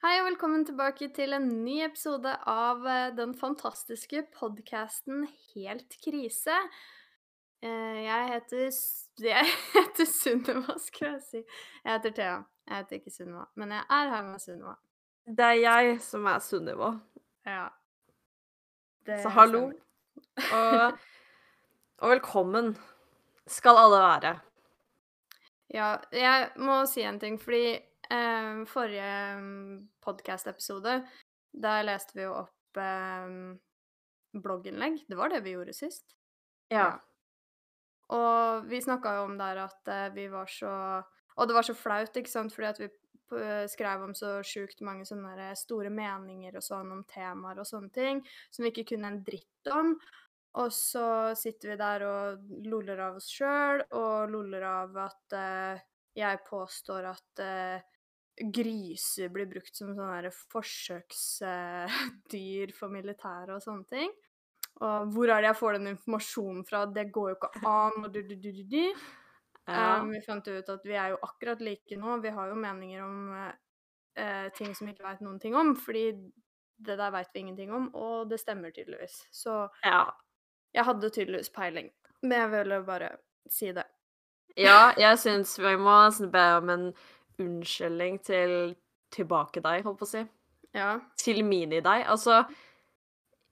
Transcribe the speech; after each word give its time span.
Hei 0.00 0.14
og 0.22 0.30
velkommen 0.30 0.62
tilbake 0.64 1.10
til 1.12 1.34
en 1.36 1.48
ny 1.64 1.80
episode 1.84 2.30
av 2.48 2.86
eh, 2.88 3.10
den 3.16 3.34
fantastiske 3.36 4.22
podkasten 4.36 5.26
Helt 5.52 5.96
krise. 6.04 6.56
Eh, 7.60 7.98
Jeg 8.06 8.30
heter 8.30 8.70
Jeg 9.30 9.50
heter 9.74 10.08
Sunniva, 10.08 10.78
skal 10.80 11.10
jeg 11.14 11.20
si. 11.26 11.42
Jeg 11.84 11.92
heter 11.92 12.14
Thea. 12.16 12.38
Jeg 12.70 12.76
heter 12.80 13.00
ikke 13.00 13.12
Sunniva, 13.12 13.44
men 13.60 13.74
jeg 13.76 13.84
er 13.98 14.14
her 14.14 14.24
med 14.30 14.40
Sunniva. 14.40 14.74
Det 15.28 15.46
er 15.50 15.60
jeg 15.60 16.00
som 16.06 16.26
er 16.32 16.40
Sunniva. 16.48 16.94
Ja. 17.46 17.66
Det 19.06 19.20
Så 19.22 19.28
hallo. 19.36 19.66
Og, 20.52 20.98
og 22.00 22.14
velkommen 22.14 22.72
skal 23.48 23.84
alle 23.84 24.00
være. 24.06 24.38
Ja, 25.70 25.92
jeg 26.10 26.48
må 26.58 26.80
si 26.90 27.04
en 27.06 27.20
ting, 27.22 27.36
fordi 27.38 27.76
eh, 28.12 28.62
forrige 28.70 29.10
podkast-episode, 30.04 31.00
der 31.50 31.84
leste 31.86 32.16
vi 32.18 32.26
jo 32.26 32.34
opp 32.42 32.80
eh, 32.80 33.34
blogginnlegg. 34.36 35.04
Det 35.08 35.18
var 35.18 35.32
det 35.32 35.42
vi 35.46 35.54
gjorde 35.56 35.74
sist. 35.76 36.14
Ja. 36.70 37.00
Og 38.10 38.66
vi 38.70 38.82
snakka 38.82 39.16
jo 39.18 39.28
om 39.28 39.36
der 39.38 39.64
at 39.66 39.90
eh, 39.90 40.08
vi 40.14 40.28
var 40.30 40.50
så 40.50 41.02
Og 41.40 41.46
det 41.48 41.54
var 41.54 41.64
så 41.64 41.74
flaut, 41.78 42.16
ikke 42.16 42.30
sant, 42.30 42.52
fordi 42.52 42.66
at 42.68 42.80
vi 42.82 42.88
skrev 43.70 44.02
om 44.02 44.10
så 44.18 44.40
sjukt 44.44 44.80
mange 44.82 45.04
sånne 45.06 45.52
store 45.56 45.88
meninger 45.94 46.56
og 46.58 46.64
sånn 46.66 46.90
om 46.92 47.04
temaer 47.08 47.60
og 47.62 47.68
sånne 47.68 47.88
ting 47.94 48.18
som 48.50 48.64
vi 48.64 48.72
ikke 48.72 48.88
kunne 48.90 49.12
en 49.12 49.20
dritt 49.24 49.70
om. 49.70 49.94
Og 50.58 50.72
så 50.74 51.30
sitter 51.38 51.72
vi 51.72 51.76
der 51.78 52.04
og 52.08 52.50
loller 52.66 52.98
av 53.06 53.20
oss 53.20 53.28
sjøl, 53.30 53.84
og 53.94 54.32
loller 54.32 54.66
av 54.66 54.98
at 55.04 55.36
eh, 55.38 55.84
jeg 56.18 56.42
påstår 56.48 57.06
at 57.12 57.42
eh, 57.44 57.86
griser 58.40 59.28
blir 59.32 59.46
brukt 59.50 59.76
som 59.76 59.94
sånne 59.94 60.30
forsøksdyr 60.52 62.72
for 62.76 62.88
militæret 62.92 63.54
og 63.56 63.62
sånne 63.64 63.86
ting. 63.90 64.10
Og 64.80 65.10
hvor 65.12 65.28
er 65.28 65.42
det 65.42 65.48
jeg 65.50 65.60
får 65.60 65.72
den 65.76 65.90
informasjonen 65.92 66.64
fra? 66.68 66.78
Det 66.88 67.12
går 67.12 67.26
jo 67.32 67.36
ikke 67.36 67.52
an. 67.68 68.04
og 68.04 68.10
du, 68.14 68.20
du, 68.24 68.36
du, 68.36 68.50
du, 68.52 68.64
du. 68.70 68.84
Ja. 69.68 70.00
Um, 70.00 70.10
vi 70.14 70.20
fant 70.24 70.46
ut 70.48 70.68
at 70.72 70.86
vi 70.88 70.94
er 70.96 71.08
jo 71.12 71.18
akkurat 71.26 71.60
like 71.62 71.96
nå. 72.00 72.10
Vi 72.24 72.30
har 72.34 72.46
jo 72.48 72.54
meninger 72.58 73.00
om 73.04 73.16
eh, 73.36 74.48
ting 74.56 74.74
som 74.74 74.86
vi 74.86 74.92
ikke 74.94 75.06
veit 75.06 75.20
noen 75.24 75.40
ting 75.42 75.54
om, 75.58 75.68
fordi 75.76 76.04
det 76.80 76.96
der 76.96 77.10
veit 77.12 77.32
vi 77.34 77.40
ingenting 77.44 77.70
om, 77.76 77.94
og 77.94 78.30
det 78.30 78.38
stemmer 78.40 78.70
tydeligvis. 78.72 79.16
Så 79.30 79.68
ja. 79.84 80.14
jeg 80.72 80.84
hadde 80.88 81.12
tydeligvis 81.12 81.52
peiling. 81.52 81.88
Men 82.22 82.38
jeg 82.38 82.50
ville 82.54 82.86
bare 82.86 83.08
si 83.50 83.72
det. 83.76 83.84
Ja, 84.58 84.92
jeg 84.98 85.18
syns 85.20 85.58
vi 85.60 85.76
må 85.78 86.10
be 86.32 86.46
om 86.58 86.70
en 86.72 86.92
unnskyldning 87.40 88.20
til 88.26 88.74
tilbake 89.14 89.62
deg, 89.64 89.84
holdt 89.86 89.98
på 90.00 90.06
å 90.06 90.10
si. 90.10 90.22
Ja. 90.76 90.98
Til 91.18 91.42
mini-deg. 91.46 92.04
Altså 92.06 92.44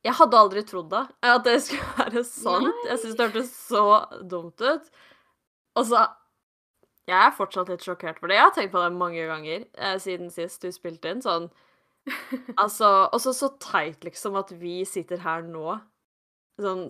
Jeg 0.06 0.14
hadde 0.14 0.38
aldri 0.38 0.62
trodd 0.66 0.90
det. 0.92 1.04
At 1.26 1.44
det 1.46 1.56
skulle 1.64 1.88
være 2.02 2.24
sant. 2.26 2.84
Jeg 2.86 3.02
syns 3.02 3.18
det 3.18 3.26
hørtes 3.26 3.50
så 3.68 3.84
dumt 4.30 4.62
ut. 4.62 4.92
Og 5.78 5.88
så 5.90 6.04
Jeg 7.08 7.18
er 7.18 7.34
fortsatt 7.34 7.72
litt 7.72 7.84
sjokkert 7.86 8.20
for 8.20 8.30
det. 8.30 8.38
Jeg 8.38 8.46
har 8.46 8.54
tenkt 8.54 8.74
på 8.74 8.84
det 8.84 8.92
mange 8.94 9.24
ganger 9.26 9.64
eh, 9.64 9.98
siden 10.02 10.30
sist 10.30 10.62
du 10.62 10.70
spilte 10.74 11.10
inn. 11.10 11.24
Sånn 11.24 11.50
Altså 12.62 13.08
også 13.12 13.34
så 13.36 13.52
teit, 13.60 14.04
liksom, 14.06 14.38
at 14.38 14.54
vi 14.60 14.80
sitter 14.88 15.20
her 15.24 15.42
nå, 15.44 15.76
sånn 16.60 16.88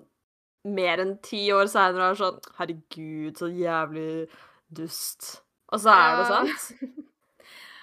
mer 0.69 1.01
enn 1.01 1.17
ti 1.25 1.47
år 1.55 1.69
seinere 1.71 2.11
og 2.11 2.13
er 2.13 2.19
sånn 2.21 2.41
Herregud, 2.59 3.39
så 3.41 3.49
jævlig 3.49 4.29
dust. 4.75 5.39
Og 5.73 5.83
så 5.83 5.95
er 5.95 6.17
det 6.19 6.27
sant. 6.33 6.69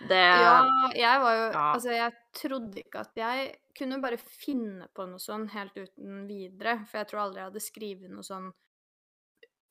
Det 0.05 0.17
Ja, 0.19 0.57
jeg 0.93 1.19
var 1.23 1.35
jo 1.35 1.43
Ja. 1.45 1.61
Altså, 1.73 1.91
jeg 1.95 2.13
trodde 2.35 2.81
ikke 2.81 2.99
at 3.05 3.15
jeg 3.17 3.45
kunne 3.77 4.01
bare 4.03 4.17
finne 4.17 4.89
på 4.93 5.05
noe 5.07 5.21
sånn 5.23 5.47
helt 5.53 5.77
uten 5.77 6.25
videre, 6.27 6.81
for 6.85 6.99
jeg 6.99 7.07
tror 7.09 7.21
aldri 7.23 7.41
jeg 7.41 7.49
hadde 7.49 7.63
skrevet 7.63 8.11
noe 8.11 8.25
sånn 8.27 8.49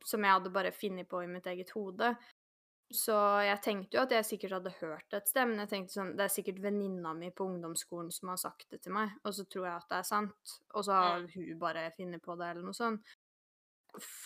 som 0.04 0.24
jeg 0.24 0.36
hadde 0.36 0.52
bare 0.52 0.72
funnet 0.72 1.08
på 1.08 1.22
i 1.24 1.28
mitt 1.28 1.46
eget 1.46 1.70
hode. 1.76 2.14
Så 2.94 3.14
jeg 3.44 3.60
tenkte 3.64 3.96
jo 3.96 4.02
at 4.04 4.12
jeg 4.12 4.26
sikkert 4.28 4.58
hadde 4.58 4.74
hørt 4.80 5.06
det 5.10 5.22
et 5.22 5.30
sted, 5.30 5.48
men 5.48 5.62
jeg 5.64 5.70
tenkte 5.70 5.94
sånn 5.96 6.12
Det 6.18 6.26
er 6.26 6.34
sikkert 6.34 6.60
venninna 6.62 7.14
mi 7.16 7.30
på 7.32 7.46
ungdomsskolen 7.48 8.10
som 8.12 8.28
har 8.32 8.40
sagt 8.40 8.68
det 8.70 8.82
til 8.84 8.92
meg, 8.96 9.14
og 9.24 9.34
så 9.34 9.46
tror 9.48 9.66
jeg 9.66 9.76
at 9.76 9.88
det 9.90 9.98
er 9.98 10.08
sant, 10.08 10.54
og 10.74 10.84
så 10.84 10.98
har 11.00 11.24
hun 11.34 11.58
bare 11.58 11.88
funnet 11.96 12.22
på 12.22 12.36
det, 12.40 12.50
eller 12.52 12.66
noe 12.68 12.76
sånt. 12.76 13.16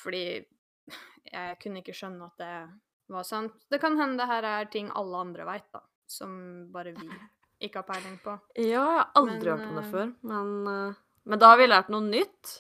Fordi 0.02 0.24
jeg 1.28 1.56
kunne 1.62 1.82
ikke 1.82 1.96
skjønne 1.96 2.28
at 2.28 2.42
det 2.42 2.52
var 3.16 3.24
sant. 3.26 3.54
Det 3.70 3.80
kan 3.80 3.96
hende 4.00 4.18
det 4.22 4.26
her 4.30 4.44
er 4.44 4.64
ting 4.72 4.90
alle 4.94 5.16
andre 5.24 5.44
veit, 5.48 5.66
da, 5.72 5.80
som 6.06 6.32
bare 6.72 6.92
vi 6.96 7.08
ikke 7.64 7.80
har 7.82 7.88
peiling 7.88 8.16
på. 8.22 8.36
Ja, 8.54 8.62
jeg 8.64 8.78
har 8.78 9.10
aldri 9.18 9.50
Men, 9.50 9.58
hørt 9.58 9.68
om 9.68 9.76
det 9.78 9.84
eh, 9.84 9.90
før, 9.92 10.12
men 10.22 10.50
eh, 10.72 10.98
Men 11.28 11.38
da 11.42 11.48
har 11.52 11.58
vi 11.60 11.66
lært 11.68 11.88
noe 11.92 12.04
nytt. 12.06 12.54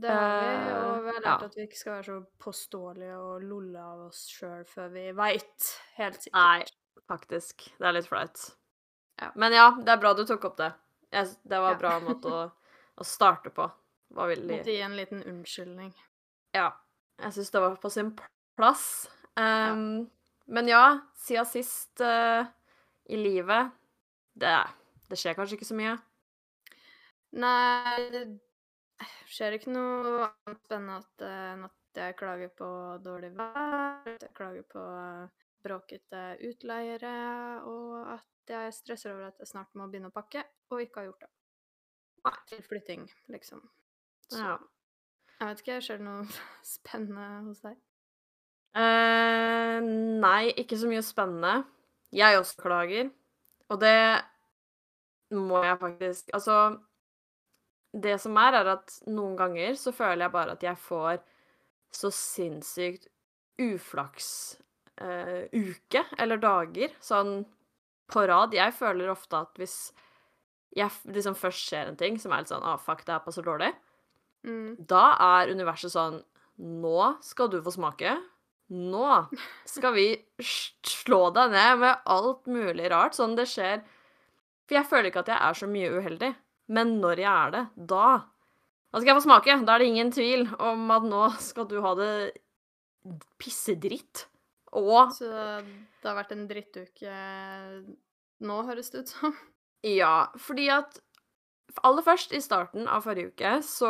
Det 0.00 0.08
har 0.08 0.30
vi, 0.40 0.50
Eh, 0.70 0.76
og 0.90 1.02
vi 1.04 1.10
har 1.12 1.20
lært 1.20 1.42
ja. 1.42 1.48
at 1.50 1.56
vi 1.58 1.64
ikke 1.66 1.76
skal 1.80 1.92
være 1.98 2.04
så 2.06 2.18
påståelige 2.40 3.16
og 3.20 3.42
lolle 3.44 3.82
av 3.84 4.06
oss 4.06 4.22
sjøl 4.32 4.62
før 4.64 4.88
vi 4.94 5.02
veit 5.12 5.66
helt 5.98 6.22
sikkert. 6.22 6.38
Nei, 6.38 7.02
faktisk. 7.10 7.66
Det 7.78 7.88
er 7.90 7.96
litt 7.98 8.08
flaut. 8.08 8.46
Ja. 9.20 9.28
Men 9.36 9.52
ja, 9.52 9.66
det 9.76 9.92
er 9.92 10.00
bra 10.00 10.14
du 10.16 10.22
tok 10.24 10.44
opp 10.48 10.56
det. 10.56 10.70
Det 11.10 11.58
var 11.60 11.74
Ja. 11.74 11.78
bra 11.82 11.98
måte 12.00 12.30
å, 12.32 12.42
å 12.96 13.04
starte 13.04 13.50
på. 13.52 13.66
Var 14.16 14.28
veldig 14.32 14.56
Måtte 14.56 14.72
gi 14.72 14.80
en 14.80 14.96
liten 14.96 15.22
unnskyldning. 15.22 15.92
Ja. 16.56 16.70
Jeg 17.20 17.34
syns 17.36 17.50
det 17.52 17.60
var 17.60 17.76
på 17.76 17.90
sin 17.92 18.14
plass. 18.56 19.10
Um, 19.38 20.10
Men 20.50 20.68
ja, 20.68 20.98
siden 21.14 21.46
sist 21.46 22.00
uh, 22.02 22.42
i 23.06 23.16
livet 23.16 23.70
det, 24.34 24.56
det 25.10 25.18
skjer 25.18 25.36
kanskje 25.38 25.58
ikke 25.58 25.68
så 25.68 25.76
mye. 25.78 25.96
Nei, 27.38 28.08
det 28.10 28.24
skjer 29.30 29.54
ikke 29.56 29.70
noe 29.74 30.24
annet 30.26 30.64
spennende 30.66 30.96
at, 30.98 31.22
eh, 31.22 31.52
enn 31.54 31.66
at 31.68 32.00
jeg 32.00 32.16
klager 32.18 32.50
på 32.58 32.70
dårlig 33.04 33.30
vær, 33.36 34.08
jeg 34.10 34.32
klager 34.36 34.66
på 34.70 34.82
eh, 34.82 35.44
bråkete 35.62 36.22
utleiere, 36.48 37.12
og 37.68 38.16
at 38.16 38.50
jeg 38.50 38.74
stresser 38.74 39.14
over 39.14 39.28
at 39.28 39.38
jeg 39.42 39.50
snart 39.52 39.74
må 39.78 39.86
begynne 39.90 40.10
å 40.10 40.14
pakke, 40.16 40.42
og 40.70 40.82
ikke 40.82 41.02
har 41.02 41.10
gjort 41.10 41.26
det. 41.26 41.30
Til 42.50 42.62
flytting, 42.66 43.06
liksom. 43.32 43.62
Så 44.30 44.42
Ja. 44.42 44.58
jeg 45.38 45.48
vet 45.48 45.62
ikke, 45.62 45.78
skjer 45.86 46.02
det 46.02 46.08
noe 46.08 46.26
spennende 46.74 47.28
hos 47.46 47.62
deg? 47.64 47.78
Eh, 48.76 49.78
nei, 50.22 50.52
ikke 50.62 50.78
så 50.78 50.90
mye 50.90 51.02
spennende. 51.02 51.64
Jeg 52.14 52.38
også 52.38 52.60
klager. 52.62 53.10
Og 53.70 53.80
det 53.82 53.96
må 55.34 55.60
jeg 55.62 55.78
faktisk 55.78 56.30
Altså, 56.34 56.56
det 57.94 58.16
som 58.22 58.36
er, 58.38 58.56
er 58.60 58.72
at 58.76 58.96
noen 59.10 59.36
ganger 59.38 59.74
så 59.78 59.92
føler 59.94 60.26
jeg 60.26 60.34
bare 60.34 60.54
at 60.56 60.62
jeg 60.66 60.78
får 60.78 61.20
så 61.94 62.10
sinnssykt 62.14 63.08
uflaks 63.60 64.28
eh, 65.02 65.48
uke 65.52 66.04
eller 66.22 66.38
dager, 66.42 66.92
sånn 67.02 67.40
på 68.10 68.22
rad. 68.30 68.54
Jeg 68.54 68.74
føler 68.78 69.10
ofte 69.10 69.40
at 69.42 69.58
hvis 69.58 69.76
jeg 70.78 70.90
liksom 71.10 71.34
først 71.34 71.66
ser 71.70 71.90
en 71.90 71.98
ting 71.98 72.18
som 72.22 72.30
er 72.32 72.44
litt 72.44 72.52
sånn 72.52 72.62
ah, 72.66 72.78
fuck, 72.78 73.02
det 73.06 73.16
her 73.16 73.24
passer 73.26 73.46
dårlig, 73.46 73.72
Mm. 74.40 74.86
da 74.88 75.18
er 75.20 75.50
universet 75.52 75.92
sånn 75.92 76.14
Nå 76.56 77.18
skal 77.20 77.50
du 77.52 77.58
få 77.60 77.72
smake. 77.74 78.14
Nå 78.70 79.06
skal 79.66 79.94
vi 79.96 80.06
slå 80.40 81.24
deg 81.34 81.50
ned 81.54 81.80
med 81.82 82.04
alt 82.14 82.46
mulig 82.50 82.90
rart. 82.92 83.16
Sånn 83.18 83.34
det 83.38 83.48
skjer 83.50 83.82
For 84.68 84.78
jeg 84.78 84.86
føler 84.86 85.10
ikke 85.10 85.24
at 85.24 85.32
jeg 85.32 85.42
er 85.48 85.58
så 85.58 85.70
mye 85.70 85.90
uheldig. 85.98 86.30
Men 86.70 86.98
når 87.02 87.24
jeg 87.24 87.30
er 87.32 87.56
det, 87.56 87.64
da 87.74 88.06
Da 88.90 89.00
skal 89.00 89.12
jeg 89.12 89.18
få 89.18 89.26
smake. 89.26 89.58
Da 89.66 89.74
er 89.74 89.82
det 89.82 89.90
ingen 89.90 90.14
tvil 90.14 90.46
om 90.58 90.90
at 90.94 91.06
nå 91.06 91.24
skal 91.42 91.66
du 91.70 91.80
ha 91.82 91.94
det 91.98 92.12
pissedritt. 93.40 94.26
Og 94.78 95.10
Så 95.16 95.26
det 95.26 96.06
har 96.06 96.18
vært 96.18 96.34
en 96.36 96.46
drittuke 96.50 97.14
nå, 98.40 98.62
høres 98.68 98.90
det 98.92 99.04
ut 99.04 99.14
som. 99.14 99.34
Ja, 99.84 100.30
fordi 100.36 100.68
at 100.72 100.98
aller 101.86 102.04
først, 102.04 102.32
i 102.36 102.40
starten 102.42 102.88
av 102.90 103.04
forrige 103.04 103.30
uke, 103.32 103.52
så 103.64 103.88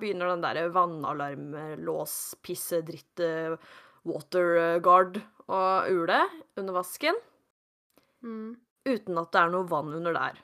begynner 0.00 0.32
den 0.32 0.44
derre 0.44 0.66
vannalarmlås, 0.74 2.16
pisse, 2.44 2.80
dritt, 2.86 3.20
eh, 3.22 3.56
waterguard 4.06 5.22
og 5.48 5.90
ule 5.92 6.20
under 6.56 6.72
vasken, 6.80 7.14
Mm. 8.24 8.56
uten 8.86 9.18
at 9.20 9.30
det 9.32 9.40
er 9.40 9.50
noe 9.52 9.68
vann 9.70 9.94
under 9.94 10.12
der. 10.16 10.34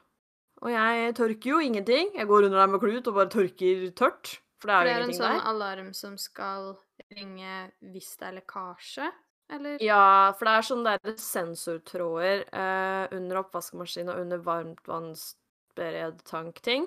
Og 0.63 0.71
jeg 0.71 1.15
tørker 1.19 1.49
jo 1.51 1.59
ingenting. 1.59 2.13
Jeg 2.15 2.27
går 2.29 2.45
under 2.47 2.59
der 2.61 2.67
med 2.71 2.79
klut 2.81 3.07
og 3.11 3.15
bare 3.17 3.29
tørker 3.33 3.91
tørt, 3.99 4.27
for 4.61 4.67
det 4.71 4.75
er, 4.77 4.79
For 4.79 4.85
det 4.87 4.95
er 4.95 5.03
en 5.09 5.15
sånn 5.19 5.39
der. 5.39 5.49
alarm 5.51 5.91
som 5.95 6.15
skal 6.19 6.77
ringe 7.17 7.73
hvis 7.93 8.13
det 8.21 8.27
er 8.29 8.33
lekkasje, 8.41 9.09
eller? 9.51 9.79
Ja, 9.83 10.33
for 10.39 10.45
det 10.47 10.53
er 10.55 10.63
sånne 10.69 10.95
der 11.03 11.17
sensortråder 11.19 12.39
eh, 12.53 13.07
under 13.17 13.37
oppvaskmaskinen 13.43 14.11
og 14.15 14.21
under 14.23 14.39
varmtvannsberedtankting. 14.39 16.87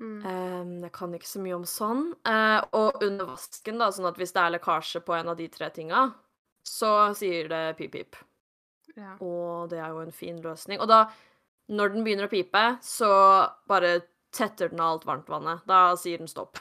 Mm. 0.00 0.26
Um, 0.26 0.72
jeg 0.82 0.92
kan 0.96 1.12
ikke 1.14 1.30
så 1.30 1.42
mye 1.42 1.56
om 1.56 1.66
sånn. 1.68 2.04
Uh, 2.26 2.60
og 2.74 3.02
under 3.04 3.28
vasken, 3.30 3.78
da, 3.80 3.90
sånn 3.94 4.08
at 4.10 4.18
hvis 4.18 4.34
det 4.34 4.42
er 4.42 4.54
lekkasje 4.56 5.02
på 5.06 5.14
en 5.16 5.30
av 5.30 5.38
de 5.38 5.46
tre 5.52 5.70
tinga, 5.74 6.08
så 6.64 6.90
sier 7.18 7.50
det 7.52 7.62
pip-pip. 7.78 8.18
Ja. 8.94 9.14
Og 9.22 9.70
det 9.72 9.80
er 9.82 9.92
jo 9.92 10.02
en 10.04 10.14
fin 10.14 10.40
løsning. 10.42 10.82
Og 10.82 10.90
da 10.90 11.06
Når 11.64 11.94
den 11.94 12.04
begynner 12.04 12.26
å 12.26 12.28
pipe, 12.28 12.62
så 12.84 13.08
bare 13.64 14.02
tetter 14.36 14.68
den 14.68 14.82
av 14.84 14.90
alt 14.98 15.06
varmtvannet. 15.08 15.62
Da 15.64 15.94
sier 15.96 16.20
den 16.20 16.28
stopp. 16.28 16.58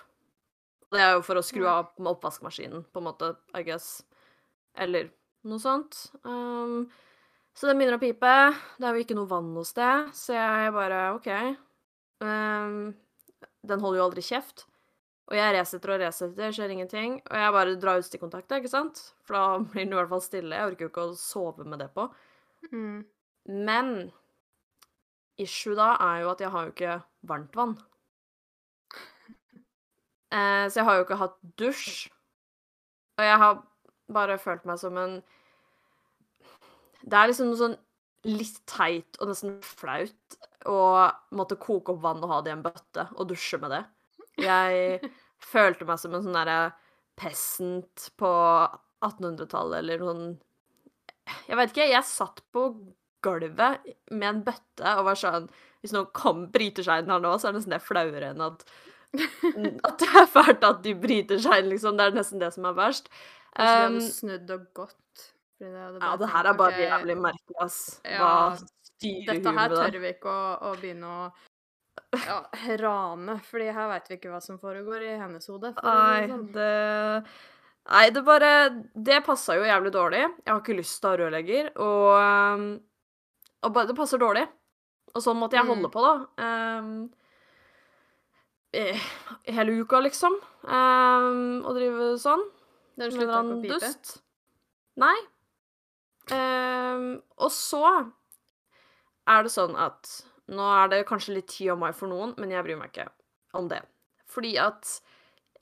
Det 0.94 1.02
er 1.02 1.18
jo 1.18 1.26
for 1.28 1.36
å 1.36 1.44
skru 1.44 1.66
av 1.68 1.90
med 1.98 2.14
oppvaskmaskinen, 2.14 2.86
på 2.88 3.02
en 3.02 3.08
måte, 3.10 3.34
I 3.52 3.66
guess. 3.68 4.06
Eller 4.80 5.10
noe 5.44 5.60
sånt. 5.60 6.06
Um, 6.24 6.88
så 7.52 7.68
den 7.68 7.82
begynner 7.82 7.98
å 7.98 8.02
pipe. 8.02 8.32
Det 8.80 8.88
er 8.88 8.96
jo 8.96 9.04
ikke 9.04 9.18
noe 9.18 9.28
vann 9.28 9.52
hos 9.58 9.74
det, 9.76 9.92
så 10.16 10.38
jeg 10.38 10.72
bare 10.78 11.02
OK. 11.18 11.30
Um, 12.24 12.94
den 13.68 13.84
holder 13.84 14.02
jo 14.02 14.06
aldri 14.10 14.24
kjeft. 14.26 14.66
Og 15.32 15.38
jeg 15.38 15.54
resetter 15.56 15.94
og 15.94 16.02
resetter, 16.02 16.52
skjer 16.56 16.74
ingenting. 16.74 17.16
Og 17.32 17.40
jeg 17.40 17.56
bare 17.56 17.76
drar 17.80 18.02
ut 18.02 18.08
stikkontakta, 18.08 18.60
ikke 18.60 18.72
sant? 18.74 19.00
For 19.24 19.38
da 19.38 19.46
blir 19.72 19.86
den 19.86 19.96
i 19.96 20.00
hvert 20.00 20.12
fall 20.12 20.24
stille. 20.26 20.58
Jeg 20.58 20.74
orker 20.74 20.88
jo 20.88 20.92
ikke 20.92 21.08
å 21.08 21.16
sove 21.20 21.68
med 21.68 21.80
det 21.84 21.90
på. 21.96 22.10
Mm. 22.72 23.00
Men 23.68 23.94
issue 25.40 25.76
da 25.80 25.94
er 26.04 26.24
jo 26.24 26.34
at 26.34 26.44
jeg 26.44 26.54
har 26.54 26.68
jo 26.68 26.76
ikke 26.76 27.00
varmt 27.32 27.60
vann. 27.60 27.78
Eh, 30.34 30.66
så 30.66 30.80
jeg 30.80 30.86
har 30.88 30.96
jo 30.98 31.04
ikke 31.04 31.18
hatt 31.20 31.36
dusj. 31.62 32.08
Og 33.20 33.22
jeg 33.22 33.38
har 33.38 33.60
bare 34.10 34.40
følt 34.42 34.64
meg 34.66 34.80
som 34.82 34.96
en 34.98 35.12
Det 37.04 37.20
er 37.20 37.30
liksom 37.30 37.52
noe 37.52 37.60
sånn 37.60 37.76
litt 38.28 38.62
teit 38.70 39.20
og 39.20 39.30
nesten 39.32 39.58
flaut 39.66 40.38
å 40.70 40.80
måtte 41.36 41.60
koke 41.60 41.94
opp 41.94 42.02
vann 42.06 42.24
og 42.24 42.32
ha 42.32 42.40
det 42.44 42.54
i 42.54 42.56
en 42.56 42.64
bøtte 42.64 43.08
og 43.18 43.28
dusje 43.32 43.60
med 43.62 43.74
det. 43.76 43.84
Jeg 44.44 45.12
følte 45.54 45.88
meg 45.88 46.00
som 46.02 46.16
en 46.16 46.26
sånn 46.26 46.38
derre 46.38 46.74
peasant 47.20 48.08
på 48.20 48.32
1800-tallet 49.04 49.84
eller 49.84 50.02
noen 50.02 50.24
Jeg 51.48 51.58
vet 51.60 51.74
ikke, 51.74 51.92
jeg 51.92 52.08
satt 52.08 52.42
på 52.56 52.70
gulvet 53.24 53.86
med 54.12 54.30
en 54.30 54.42
bøtte 54.48 54.96
og 54.98 55.06
var 55.12 55.20
sånn 55.20 55.46
Hvis 55.84 55.94
noen 55.94 56.10
kom, 56.16 56.48
bryter 56.52 56.86
seg 56.86 57.04
inn 57.04 57.14
her 57.14 57.22
nå, 57.22 57.36
så 57.38 57.50
er 57.50 57.54
det 57.54 57.62
nesten 57.62 57.76
det 57.76 57.84
flauere 57.86 58.32
enn 58.34 58.44
at 58.48 58.66
At 59.88 60.02
det 60.02 60.10
er 60.10 60.30
fælt 60.32 60.66
at 60.66 60.82
de 60.86 60.96
bryter 60.98 61.38
seg 61.42 61.62
inn, 61.62 61.70
liksom. 61.76 62.00
Det 62.00 62.08
er 62.08 62.16
nesten 62.16 62.42
det 62.42 62.50
som 62.56 62.66
er 62.66 62.74
verst. 62.74 63.12
Um, 63.54 64.00
snudd 64.02 64.50
og 64.56 64.64
gått. 64.74 64.98
Det 65.72 65.82
hadde 65.86 66.04
ja, 66.04 66.12
det 66.20 66.30
her 66.34 66.50
er 66.50 66.60
bare 66.60 66.76
okay, 66.76 66.90
jævlig 66.90 67.16
merkelig, 67.24 67.58
ass. 67.64 67.80
Ja, 68.04 68.30
styrer 68.90 69.34
Dette 69.34 69.56
her 69.58 69.76
tør 69.78 69.98
vi 70.04 70.12
ikke 70.14 70.34
å, 70.34 70.44
å 70.70 70.76
begynne 70.82 71.08
å 71.10 71.24
ja, 72.28 72.38
rane, 72.82 73.40
fordi 73.46 73.72
her 73.74 73.90
veit 73.90 74.10
vi 74.10 74.18
ikke 74.18 74.32
hva 74.34 74.40
som 74.42 74.60
foregår 74.62 75.04
i 75.06 75.16
hennes 75.18 75.48
hode. 75.50 75.74
Nei, 75.84 76.22
det 76.22 76.30
sånn. 76.34 76.48
det 76.56 76.72
Nei, 77.84 78.04
det 78.16 78.22
bare 78.24 78.52
Det 78.96 79.18
passa 79.26 79.58
jo 79.58 79.66
jævlig 79.68 79.92
dårlig. 79.92 80.22
Jeg 80.24 80.52
har 80.54 80.62
ikke 80.62 80.78
lyst 80.78 81.02
til 81.02 81.10
å 81.10 81.12
ha 81.12 81.20
rørlegger, 81.20 81.72
og, 81.84 82.06
um, 82.16 82.68
og 83.64 83.74
bare, 83.76 83.90
det 83.90 83.98
passer 83.98 84.22
dårlig. 84.22 84.46
Og 85.14 85.22
sånn 85.22 85.38
måtte 85.38 85.58
jeg 85.60 85.66
Mm. 85.68 85.74
holde 85.76 85.90
på, 85.94 86.02
da. 86.02 86.14
Um, 86.74 87.12
hele 88.74 89.76
uka, 89.84 90.00
liksom. 90.02 90.34
Um, 90.64 91.62
drive 91.76 92.18
sånn. 92.18 92.42
Den 92.98 93.12
slutta 93.12 93.42
ikke 93.42 93.54
å 93.54 93.62
pipe. 93.62 93.80
dust. 93.80 94.22
Nei. 94.98 95.16
Um, 96.32 97.08
og 97.36 97.52
så 97.52 97.84
er 99.28 99.44
det 99.44 99.52
sånn 99.52 99.76
at 99.80 100.08
Nå 100.54 100.64
er 100.76 100.90
det 100.92 101.06
kanskje 101.08 101.38
litt 101.38 101.48
TMI 101.52 101.94
for 101.96 102.12
noen, 102.12 102.34
men 102.36 102.52
jeg 102.52 102.66
bryr 102.66 102.76
meg 102.76 102.92
ikke 102.92 103.06
om 103.56 103.70
det. 103.72 103.80
Fordi 104.28 104.58
at 104.60 104.90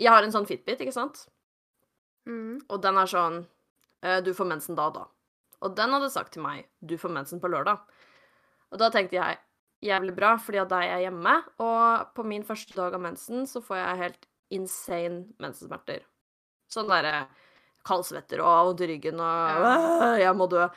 jeg 0.02 0.10
har 0.10 0.26
en 0.26 0.34
sånn 0.34 0.48
Fitbit, 0.50 0.82
ikke 0.82 0.96
sant? 0.96 1.28
Mm. 2.26 2.64
Og 2.66 2.82
den 2.82 2.98
er 2.98 3.10
sånn 3.10 3.38
eh, 4.02 4.20
Du 4.26 4.32
får 4.38 4.50
mensen 4.50 4.78
da 4.78 4.88
og 4.90 4.98
da. 4.98 5.06
Og 5.62 5.76
den 5.78 5.94
hadde 5.94 6.10
sagt 6.14 6.34
til 6.34 6.42
meg 6.46 6.66
Du 6.82 6.96
får 6.98 7.14
mensen 7.14 7.42
på 7.42 7.52
lørdag. 7.54 7.82
Og 8.74 8.82
da 8.82 8.90
tenkte 8.94 9.20
jeg 9.20 9.38
jævlig 9.86 10.16
bra, 10.18 10.36
fordi 10.42 10.66
da 10.70 10.82
er 10.82 10.92
jeg 10.96 11.08
hjemme, 11.08 11.34
og 11.62 12.12
på 12.16 12.26
min 12.30 12.46
første 12.46 12.76
dag 12.78 12.94
av 12.96 13.02
mensen 13.02 13.48
så 13.50 13.62
får 13.66 13.80
jeg 13.80 14.02
helt 14.02 14.28
insane 14.54 15.24
mensensmerter. 15.42 16.04
Sånn 16.72 16.90
derre 16.92 17.26
kaldsvetter 17.88 18.42
og 18.44 18.72
vondt 18.72 18.84
i 18.86 18.90
ryggen 18.94 19.20
og 19.20 19.62
Ja. 19.62 20.12
Jeg 20.22 20.36
må 20.38 20.48
dø 20.52 20.68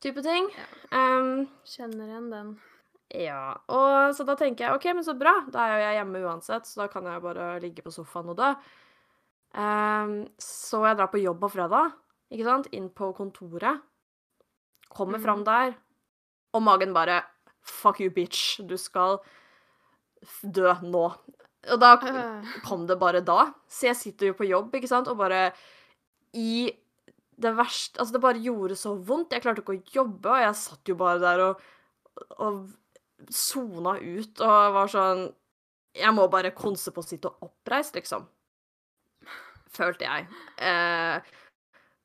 type 0.00 0.22
ting. 0.24 0.48
Ja. 0.56 0.66
Um, 0.96 1.48
Kjenner 1.68 2.06
igjen 2.08 2.30
den. 2.32 2.52
ja, 3.14 3.56
og 3.68 4.14
så 4.16 4.24
da 4.24 4.36
tenker 4.38 4.64
jeg 4.66 4.74
OK, 4.78 4.84
men 4.94 5.04
så 5.04 5.14
bra. 5.18 5.32
Da 5.50 5.64
er 5.66 5.72
jo 5.74 5.82
jeg 5.84 5.98
hjemme 5.98 6.22
uansett, 6.24 6.66
så 6.66 6.84
da 6.84 6.86
kan 6.92 7.04
jeg 7.04 7.22
bare 7.24 7.48
ligge 7.60 7.82
på 7.84 7.92
sofaen 7.92 8.30
og 8.32 8.38
dø. 8.38 8.52
Um, 9.50 10.14
så 10.38 10.84
jeg 10.86 10.96
drar 11.00 11.10
på 11.10 11.20
jobb 11.20 11.40
på 11.42 11.50
fredag, 11.56 11.90
ikke 12.30 12.46
sant, 12.46 12.68
inn 12.72 12.88
på 12.94 13.10
kontoret. 13.16 13.82
Kommer 14.94 15.18
mm. 15.18 15.24
fram 15.24 15.44
der, 15.46 15.74
og 16.54 16.62
magen 16.66 16.94
bare 16.94 17.22
Fuck 17.62 18.00
you, 18.00 18.08
bitch. 18.10 18.56
Du 18.64 18.76
skal 18.80 19.18
dø 20.42 20.72
nå. 20.82 21.02
Og 21.68 21.80
da 21.80 21.90
Øh, 22.00 22.46
kom 22.64 22.86
det 22.88 22.96
bare 22.98 23.20
da. 23.20 23.52
Så 23.68 23.86
jeg 23.90 23.96
sitter 23.96 24.26
jo 24.30 24.32
på 24.38 24.48
jobb, 24.48 24.74
ikke 24.74 24.88
sant, 24.88 25.08
og 25.08 25.18
bare 25.20 25.50
i 26.36 26.70
det 27.40 27.52
verste 27.56 28.00
Altså, 28.00 28.14
det 28.14 28.22
bare 28.22 28.42
gjorde 28.44 28.76
så 28.76 28.94
vondt. 28.94 29.32
Jeg 29.32 29.44
klarte 29.44 29.64
ikke 29.64 29.78
å 29.78 29.84
jobbe, 29.94 30.32
og 30.34 30.44
jeg 30.44 30.58
satt 30.60 30.92
jo 30.92 30.96
bare 31.00 31.20
der 31.22 31.44
og, 31.46 31.62
og 32.38 33.30
sona 33.34 33.96
ut 34.00 34.42
og 34.44 34.74
var 34.76 34.90
sånn 34.90 35.26
Jeg 35.96 36.14
må 36.16 36.26
bare 36.32 36.54
konse 36.56 36.92
på 36.94 37.02
å 37.02 37.06
sitte 37.06 37.32
oppreist, 37.42 37.96
liksom. 37.98 38.28
Følte 39.70 40.06
jeg. 40.06 40.26
Eh, 40.62 41.32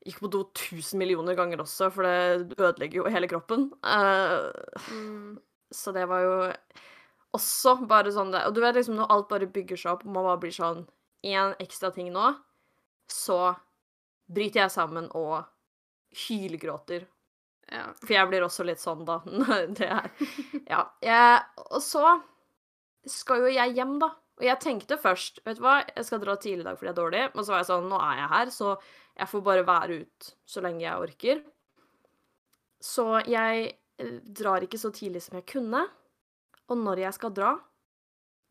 gikk 0.06 0.20
på 0.22 0.30
do 0.30 0.42
tusen 0.56 1.00
millioner 1.02 1.36
ganger 1.38 1.62
også, 1.62 1.90
for 1.94 2.06
det 2.06 2.56
ødelegger 2.58 3.00
jo 3.00 3.10
hele 3.10 3.30
kroppen. 3.30 3.68
Eh, 3.86 4.50
mm. 4.90 5.38
så 5.74 5.94
det 5.94 6.06
var 6.10 6.24
jo 6.24 6.36
også 7.36 7.76
bare 7.90 8.12
sånn 8.14 8.30
det 8.32 8.44
Og 8.48 8.54
du 8.56 8.62
vet 8.62 8.78
liksom 8.78 8.96
når 8.98 9.10
alt 9.12 9.30
bare 9.30 9.50
bygger 9.50 9.80
seg 9.80 9.96
opp, 9.96 10.06
og 10.06 10.14
man 10.14 10.26
bare 10.26 10.42
blir 10.44 10.54
sånn 10.54 10.86
Én 11.26 11.56
ekstra 11.62 11.90
ting 11.94 12.12
nå, 12.14 12.28
så 13.10 13.56
bryter 14.26 14.64
jeg 14.64 14.74
sammen 14.74 15.08
og 15.16 15.44
hylgråter. 16.26 17.06
Ja. 17.72 17.88
For 17.98 18.14
jeg 18.14 18.30
blir 18.30 18.46
også 18.46 18.66
litt 18.66 18.82
sånn, 18.82 19.04
da. 19.06 19.20
Det 19.78 19.88
er 19.88 20.10
Ja. 20.72 20.84
Jeg, 21.02 21.42
og 21.70 21.82
så 21.82 22.16
skal 23.06 23.46
jo 23.46 23.52
jeg 23.54 23.76
hjem, 23.78 23.98
da. 24.02 24.12
Og 24.36 24.44
jeg 24.44 24.60
tenkte 24.60 24.98
først 25.00 25.40
vet 25.46 25.56
du 25.56 25.64
hva, 25.64 25.78
jeg 25.88 26.04
skal 26.04 26.20
dra 26.20 26.34
tidlig 26.36 26.60
i 26.60 26.66
dag 26.66 26.76
fordi 26.76 26.90
jeg 26.90 26.94
er 26.94 27.00
dårlig. 27.00 27.22
Men 27.34 27.46
så 27.46 27.54
var 27.54 27.62
jeg 27.62 27.70
sånn, 27.70 27.90
nå 27.90 28.00
er 28.04 28.18
jeg 28.20 28.32
her, 28.34 28.52
så 28.52 28.72
jeg 29.16 29.30
får 29.32 29.44
bare 29.46 29.66
være 29.66 30.00
ut 30.02 30.32
så 30.46 30.62
lenge 30.64 30.84
jeg 30.84 31.06
orker. 31.06 31.44
Så 32.84 33.06
jeg 33.24 33.70
eh, 33.72 34.18
drar 34.20 34.66
ikke 34.66 34.80
så 34.80 34.92
tidlig 34.94 35.24
som 35.24 35.38
jeg 35.40 35.48
kunne. 35.54 35.86
Og 36.66 36.82
når 36.82 37.06
jeg 37.06 37.16
skal 37.16 37.32
dra, 37.34 37.54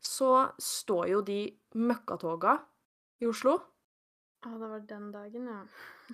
så 0.02 0.32
står 0.62 1.12
jo 1.12 1.22
de 1.26 1.40
møkkatoga 1.78 2.58
i 3.22 3.28
Oslo. 3.30 3.58
Å, 4.44 4.52
det 4.60 4.70
var 4.70 4.82
den 4.88 5.06
dagen, 5.14 5.46
ja. 5.50 5.60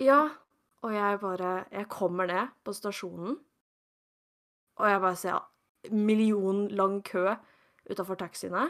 Ja, 0.01 0.21
og 0.83 0.95
jeg 0.95 1.19
bare 1.23 1.65
Jeg 1.71 1.89
kommer 1.93 2.27
ned 2.31 2.53
på 2.65 2.75
stasjonen, 2.77 3.39
og 4.81 4.89
jeg 4.89 5.01
bare 5.03 5.19
ser 5.19 5.43
millionlang 5.91 7.01
kø 7.05 7.35
utafor 7.91 8.19
taxiene. 8.21 8.69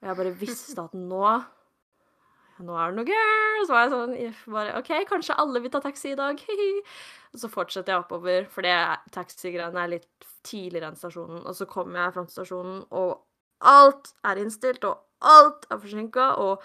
Og 0.00 0.08
jeg 0.08 0.16
bare 0.20 0.36
visste 0.40 0.84
at 0.84 0.94
nå 0.96 1.24
Nå 2.60 2.74
er 2.76 2.90
det 2.92 2.96
noe 2.98 3.08
gøy! 3.08 3.62
Så 3.64 3.72
var 3.72 3.86
jeg 3.86 3.92
sånn 3.94 4.52
bare, 4.52 4.74
OK, 4.76 4.90
kanskje 5.08 5.36
alle 5.40 5.62
vil 5.64 5.72
ta 5.72 5.80
taxi 5.80 6.10
i 6.12 6.18
dag. 6.18 6.42
Og 7.32 7.40
så 7.40 7.48
fortsetter 7.48 7.94
jeg 7.94 8.02
oppover, 8.02 8.44
for 8.52 8.66
det 8.66 8.74
taxigreiene 9.14 9.80
er 9.80 9.94
litt 9.94 10.26
tidligere 10.44 10.90
enn 10.90 10.98
stasjonen. 11.00 11.40
Og 11.48 11.56
så 11.56 11.64
kommer 11.70 12.02
jeg 12.02 12.14
fram 12.16 12.28
til 12.28 12.36
stasjonen, 12.36 12.82
og 12.92 13.22
alt 13.70 14.12
er 14.28 14.42
innstilt, 14.42 14.84
og 14.84 15.00
alt 15.24 15.64
er 15.72 15.80
forsinka, 15.80 16.26
og 16.44 16.64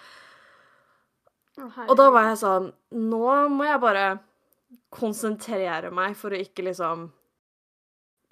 og 1.88 1.96
da 1.96 2.06
var 2.12 2.26
jeg 2.30 2.38
sånn 2.42 2.66
Nå 2.92 3.48
må 3.52 3.64
jeg 3.64 3.80
bare 3.80 4.06
konsentrere 4.92 5.90
meg 5.94 6.16
for 6.18 6.30
å 6.34 6.40
ikke 6.40 6.64
liksom 6.66 7.06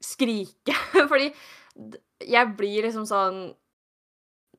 skrike. 0.05 0.75
Fordi 1.11 1.31
jeg 2.29 2.51
blir 2.59 2.85
liksom 2.89 3.07
sånn 3.09 3.39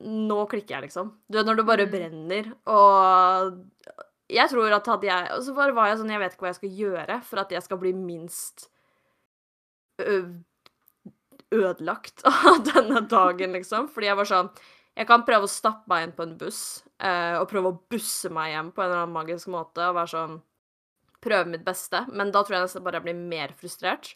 Nå 0.02 0.42
klikker 0.50 0.74
jeg, 0.76 0.88
liksom. 0.90 1.12
Du 1.30 1.38
vet 1.38 1.46
når 1.48 1.56
det 1.62 1.66
bare 1.70 1.86
Mm. 1.86 1.92
brenner, 1.94 2.48
og 2.68 3.54
jeg 4.28 4.50
tror 4.50 4.74
at 4.74 4.86
hadde 4.90 5.06
jeg 5.08 5.30
Og 5.36 5.42
så 5.46 5.54
bare 5.56 5.72
var 5.72 5.86
jeg 5.88 5.98
sånn 6.02 6.10
Jeg 6.10 6.20
vet 6.20 6.32
ikke 6.34 6.42
hva 6.44 6.50
jeg 6.50 6.58
skal 6.58 6.74
gjøre 6.82 7.16
for 7.24 7.38
at 7.40 7.52
jeg 7.54 7.62
skal 7.62 7.78
bli 7.78 7.92
minst 7.94 8.66
ødelagt 11.54 12.24
av 12.32 12.58
denne 12.66 13.00
dagen, 13.08 13.52
liksom. 13.56 13.88
Fordi 13.92 14.10
jeg 14.10 14.18
var 14.18 14.28
sånn 14.28 14.50
Jeg 14.96 15.06
kan 15.10 15.24
prøve 15.28 15.44
å 15.44 15.50
stappe 15.52 15.84
meg 15.92 16.06
inn 16.06 16.12
på 16.16 16.24
en 16.24 16.36
buss 16.40 16.60
eh, 17.04 17.36
og 17.36 17.48
prøve 17.50 17.68
å 17.72 17.80
busse 17.92 18.30
meg 18.32 18.54
hjem 18.54 18.70
på 18.72 18.80
en 18.82 18.86
eller 18.88 19.02
annen 19.04 19.16
magisk 19.16 19.50
måte 19.52 19.84
og 19.90 19.98
være 19.98 20.12
sånn 20.14 20.38
Prøve 21.26 21.48
mitt 21.50 21.64
beste, 21.66 22.04
men 22.12 22.28
da 22.30 22.42
tror 22.44 22.54
jeg 22.58 22.64
nesten 22.66 22.84
bare 22.84 23.00
jeg 23.00 23.06
blir 23.08 23.16
mer 23.18 23.50
frustrert. 23.56 24.12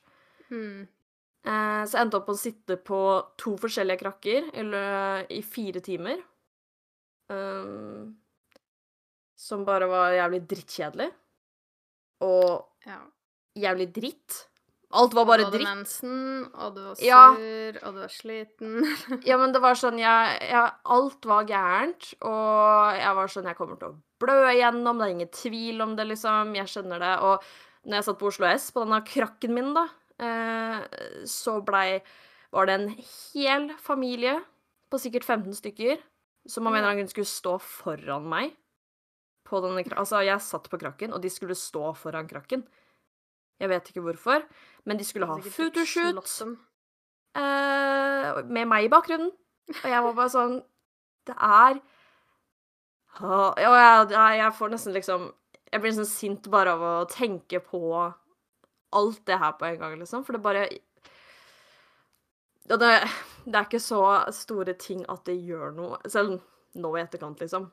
Mm. 0.53 0.85
Eh, 1.43 1.81
så 1.89 1.97
jeg 1.97 2.05
endte 2.05 2.19
opp 2.21 2.29
med 2.29 2.37
å 2.37 2.43
sitte 2.43 2.77
på 2.87 2.99
to 3.41 3.55
forskjellige 3.59 4.03
krakker 4.05 4.51
lø- 4.69 5.25
i 5.33 5.41
fire 5.43 5.81
timer. 5.83 6.21
Um, 7.33 8.13
som 9.41 9.65
bare 9.67 9.89
var 9.91 10.13
jævlig 10.15 10.43
drittkjedelig. 10.53 11.09
Og 12.29 12.67
Ja. 12.87 13.01
jævlig 13.57 13.89
dritt. 13.97 14.47
Alt 14.93 15.15
var 15.15 15.25
bare 15.29 15.45
dritt. 15.47 15.53
du 15.63 15.67
hadde 15.67 15.77
mensen, 15.79 16.15
og 16.55 16.75
du 16.75 16.81
var 16.83 16.95
sur, 16.99 17.05
Ja. 17.07 17.27
og 17.87 17.95
du 17.95 18.01
var 18.01 18.09
sliten. 18.11 18.81
Ja, 19.29 19.37
men 19.39 19.53
det 19.55 19.61
var 19.63 19.75
sånn 19.79 19.99
jeg, 20.01 20.41
jeg 20.51 20.73
Alt 20.85 21.27
var 21.31 21.45
gærent, 21.47 22.09
og 22.27 22.99
jeg 22.99 23.15
var 23.21 23.31
sånn 23.31 23.47
Jeg 23.47 23.57
kommer 23.61 23.79
til 23.79 23.93
å 23.93 23.99
blø 24.21 24.39
igjennom, 24.51 24.99
det 24.99 25.07
er 25.07 25.15
ingen 25.15 25.31
tvil 25.33 25.81
om 25.85 25.95
det, 25.97 26.09
liksom. 26.11 26.51
Jeg 26.59 26.67
skjønner 26.69 26.99
det. 27.01 27.13
Og 27.25 27.45
når 27.87 28.01
jeg 28.01 28.05
satt 28.11 28.19
på 28.21 28.29
Oslo 28.33 28.47
S, 28.51 28.67
på 28.75 28.83
denne 28.85 28.99
krakken 29.07 29.55
min, 29.57 29.71
da, 29.79 29.87
eh, 30.21 30.83
så 31.25 31.61
blei 31.65 32.01
Var 32.53 32.67
det 32.67 32.75
en 32.81 32.89
hel 32.99 33.71
familie 33.79 34.41
på 34.91 34.99
sikkert 34.99 35.23
15 35.25 35.55
stykker 35.55 36.01
som 36.51 36.67
av 36.67 36.75
en 36.75 36.81
eller 36.81 36.89
annen 36.91 37.05
grunn 37.05 37.13
skulle 37.13 37.31
stå 37.31 37.55
foran 37.63 38.25
meg 38.27 38.57
på 39.47 39.61
denne 39.63 39.85
krakken. 39.85 40.01
Altså, 40.03 40.19
jeg 40.27 40.43
satt 40.43 40.67
på 40.69 40.81
krakken, 40.83 41.13
og 41.15 41.23
de 41.23 41.31
skulle 41.31 41.55
stå 41.55 41.93
foran 41.95 42.27
krakken. 42.27 42.65
Jeg 43.61 43.69
vet 43.71 43.91
ikke 43.93 44.03
hvorfor, 44.03 44.43
men 44.89 44.99
de 44.99 45.07
skulle 45.07 45.29
ha 45.29 45.37
photoshoot 45.45 46.21
uh, 46.47 46.57
eh, 47.41 48.41
med 48.45 48.69
meg 48.71 48.87
i 48.87 48.93
bakgrunnen. 48.93 49.33
Og 49.71 49.87
jeg 49.87 50.03
var 50.03 50.15
bare 50.17 50.33
sånn 50.33 50.55
Det 51.29 51.35
er 51.37 51.77
og 53.21 53.59
jeg, 53.61 54.11
jeg, 54.11 54.53
får 54.57 54.71
nesten 54.73 54.95
liksom 54.97 55.27
Jeg 55.71 55.83
blir 55.83 55.93
nesten 55.93 56.09
sint 56.09 56.49
bare 56.51 56.73
av 56.75 56.83
å 56.83 56.95
tenke 57.11 57.61
på 57.63 57.83
alt 58.91 59.21
det 59.27 59.39
her 59.39 59.53
på 59.59 59.69
en 59.69 59.79
gang, 59.79 59.99
liksom. 60.01 60.25
For 60.27 60.35
det 60.35 60.43
bare 60.43 60.65
det, 62.71 62.79
det 63.45 63.55
er 63.55 63.67
ikke 63.67 63.83
så 63.83 64.01
store 64.35 64.75
ting 64.79 65.05
at 65.11 65.23
det 65.27 65.37
gjør 65.39 65.71
noe, 65.75 65.99
selv 66.11 66.41
nå 66.79 66.91
i 66.97 67.03
etterkant, 67.03 67.39
liksom. 67.43 67.69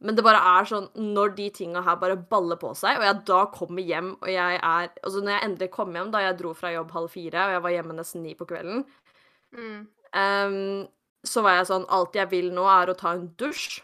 Men 0.00 0.14
det 0.14 0.22
bare 0.22 0.38
er 0.38 0.66
sånn 0.70 0.84
Når 0.94 1.32
de 1.34 1.48
tinga 1.50 1.80
her 1.82 1.96
bare 1.98 2.14
baller 2.30 2.54
på 2.60 2.70
seg, 2.78 3.00
og 3.00 3.02
jeg 3.08 3.24
da 3.26 3.38
kommer 3.50 3.82
hjem 3.82 4.12
og 4.20 4.28
jeg 4.30 4.60
er 4.62 4.90
Altså, 5.02 5.20
når 5.24 5.32
jeg 5.34 5.44
endelig 5.48 5.70
kom 5.74 5.90
hjem, 5.96 6.12
da 6.14 6.20
jeg 6.22 6.36
dro 6.38 6.52
fra 6.54 6.70
jobb 6.70 6.92
halv 6.94 7.10
fire, 7.10 7.46
og 7.48 7.54
jeg 7.56 7.62
var 7.64 7.74
hjemme 7.74 7.96
nesten 7.98 8.22
ni 8.22 8.34
på 8.38 8.46
kvelden, 8.46 8.84
Mm. 9.56 9.86
um, 10.12 10.88
så 11.24 11.42
var 11.42 11.54
jeg 11.56 11.66
sånn 11.70 11.86
Alt 11.88 12.14
jeg 12.14 12.28
vil 12.30 12.50
nå, 12.52 12.66
er 12.68 12.90
å 12.92 12.96
ta 12.98 13.14
en 13.16 13.28
dusj. 13.40 13.80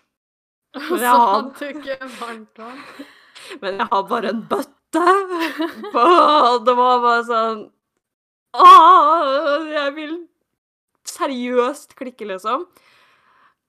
Og 0.77 0.83
Men 0.91 0.99
så 0.99 1.03
jeg 1.03 1.11
har- 1.11 1.35
hadde 1.35 1.53
du 1.59 1.67
ikke 1.81 2.09
varmt 2.21 2.59
vann. 2.59 2.83
Men 3.63 3.79
jeg 3.81 3.89
har 3.91 4.03
bare 4.13 4.29
en 4.35 4.43
bøtte. 4.51 4.71
Og 5.95 6.65
det 6.67 6.75
var 6.79 7.01
bare 7.03 7.25
sånn 7.27 7.65
Åh, 8.55 9.65
jeg 9.73 9.95
vil 9.97 10.13
seriøst 11.11 11.97
klikke, 11.99 12.29
liksom. 12.31 12.67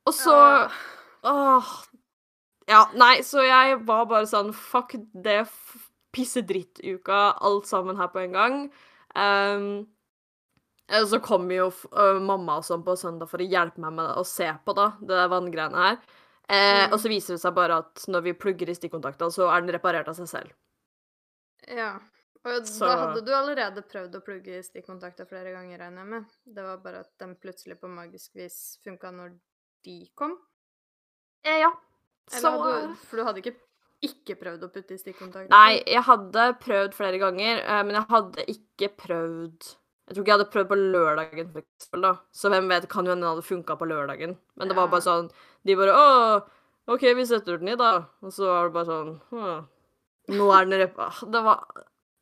Og 0.06 0.14
så 0.14 0.36
Åh. 1.26 1.72
Ja, 2.68 2.90
nei, 2.98 3.20
så 3.22 3.44
jeg 3.46 3.78
var 3.86 4.06
bare 4.10 4.26
sånn 4.26 4.54
Fuck 4.58 4.96
det 5.14 5.44
pissedrittuka, 6.16 7.36
alt 7.46 7.68
sammen 7.70 7.98
her 8.00 8.08
på 8.14 8.20
en 8.24 8.32
gang. 8.34 8.56
Eh, 9.16 9.84
så 11.06 11.20
kom 11.24 11.50
jo 11.52 11.68
øh, 11.92 12.20
mamma 12.22 12.60
og 12.60 12.66
sånn 12.68 12.84
på 12.86 12.96
søndag 13.00 13.30
for 13.32 13.42
å 13.42 13.48
hjelpe 13.50 13.82
meg 13.82 13.94
med 13.98 14.12
å 14.18 14.24
se 14.28 14.48
på 14.66 14.76
da, 14.78 14.92
det 15.02 15.26
vanngreiene 15.34 15.88
her. 15.90 15.98
Eh, 16.48 16.86
Mm. 16.86 16.92
Og 16.94 17.00
så 17.02 17.10
viser 17.10 17.34
det 17.34 17.42
seg 17.42 17.56
bare 17.58 17.80
at 17.82 18.04
når 18.08 18.22
vi 18.22 18.34
plugger 18.38 18.70
i 18.70 18.76
stikkontakta, 18.78 19.32
så 19.34 19.48
er 19.50 19.62
den 19.66 19.74
reparert 19.74 20.08
av 20.08 20.14
seg 20.16 20.28
selv. 20.30 20.52
Ja. 21.68 21.96
Og 22.46 22.68
Så- 22.70 22.86
da 22.86 22.96
hadde 22.98 23.26
du 23.26 23.32
allerede 23.34 23.82
prøvd 23.82 24.14
å 24.14 24.22
plugge 24.24 24.60
i 24.60 24.62
stikkontakter 24.62 25.26
flere 25.26 25.52
ganger, 25.56 25.80
regner 25.80 26.04
jeg 26.04 26.08
med. 26.08 26.26
Det 26.46 26.64
var 26.64 26.78
bare 26.78 27.00
at 27.00 27.10
den 27.18 27.36
plutselig 27.36 27.80
på 27.82 27.90
magisk 27.90 28.36
vis 28.36 28.78
funka 28.86 29.10
når 29.12 29.34
de 29.84 30.08
kom. 30.16 30.38
Eh, 31.44 31.60
ja. 31.62 31.72
Så 32.32 32.52
du- 32.52 32.96
for 32.96 33.18
du 33.18 33.24
hadde 33.24 33.42
ikke 33.44 33.56
ikke 34.04 34.36
prøvd 34.38 34.62
å 34.66 34.70
putte 34.74 34.92
i 34.94 34.98
stikkontakten? 34.98 35.50
Nei, 35.50 35.82
jeg 35.88 36.04
hadde 36.04 36.44
prøvd 36.62 36.94
flere 36.94 37.18
ganger, 37.20 37.58
eh, 37.64 37.84
men 37.84 37.96
jeg 37.96 38.06
hadde 38.10 38.46
ikke 38.48 38.90
prøvd 38.98 39.76
Jeg 40.08 40.14
tror 40.16 40.22
ikke 40.24 40.30
jeg 40.34 40.38
hadde 40.38 40.52
prøvd 40.54 40.68
på 40.70 40.78
lørdagen, 40.78 41.48
for 41.52 41.62
eksempel, 41.64 42.02
da. 42.02 42.12
Så 42.32 42.50
hvem 42.52 42.68
vet, 42.70 42.88
kan 42.88 43.06
jo 43.06 43.12
hende 43.16 43.24
den 43.26 43.32
hadde 43.36 43.48
funka 43.48 43.76
på 43.80 43.88
lørdagen. 43.90 44.38
Men 44.56 44.68
det 44.68 44.76
var 44.78 44.88
bare 44.88 45.02
sånn 45.02 45.32
De 45.66 45.76
bare 45.76 45.96
Å, 45.98 46.44
OK, 46.88 47.02
vi 47.16 47.26
setter 47.26 47.58
den 47.58 47.70
i, 47.70 47.76
da. 47.76 48.06
Og 48.22 48.30
så 48.32 48.46
var 48.46 48.68
det 48.70 48.74
bare 48.74 48.86
sånn 48.86 49.22
«Hm, 49.32 49.66
Nå 50.38 50.52
er 50.54 50.66
den 50.66 50.80
repa... 50.88 51.10
Det 51.32 51.42
var 51.44 51.64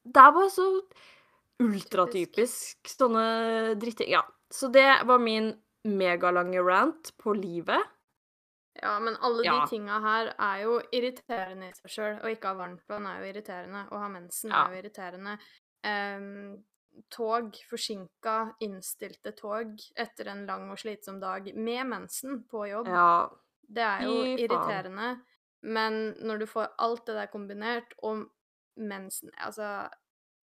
Det 0.08 0.16
er 0.24 0.32
bare 0.32 0.50
så 0.50 0.82
ultratypisk 1.62 2.88
sånne 2.90 3.76
dritting. 3.80 4.10
Ja. 4.14 4.24
Så 4.52 4.72
det 4.72 5.06
var 5.08 5.20
min 5.20 5.54
megalange 5.86 6.62
rant 6.66 7.12
på 7.22 7.34
livet. 7.36 7.84
Ja, 8.82 9.00
men 9.00 9.16
alle 9.22 9.44
Ja. 9.46 9.60
de 9.66 9.70
tinga 9.70 10.00
her 10.02 10.34
er 10.40 10.62
jo 10.64 10.80
irriterende 10.92 11.70
i 11.70 11.74
seg 11.78 11.92
sjøl. 11.94 12.16
Å 12.24 12.32
ikke 12.34 12.50
ha 12.50 12.54
varmtvann 12.56 13.06
er 13.08 13.20
jo 13.22 13.32
irriterende. 13.34 13.88
Å 13.92 14.00
ha 14.02 14.08
mensen 14.10 14.50
Ja. 14.50 14.66
er 14.66 14.74
jo 14.74 14.82
irriterende. 14.82 15.38
Um, 15.86 16.64
tog, 17.10 17.54
forsinka, 17.70 18.56
innstilte 18.62 19.36
tog 19.36 19.78
etter 19.98 20.28
en 20.28 20.46
lang 20.46 20.70
og 20.72 20.78
slitsom 20.78 21.20
dag 21.20 21.54
med 21.56 21.86
mensen 21.88 22.44
på 22.50 22.68
jobb, 22.70 22.88
Ja. 22.88 23.30
det 23.70 23.84
er 23.84 24.02
jo 24.04 24.24
fy 24.24 24.38
faen. 24.38 24.40
irriterende. 24.48 25.22
Men 25.64 26.14
når 26.22 26.40
du 26.40 26.46
får 26.46 26.70
alt 26.80 27.06
det 27.06 27.16
der 27.16 27.28
kombinert, 27.28 27.94
og 28.04 28.30
mensen 28.78 29.30
Altså, 29.38 29.90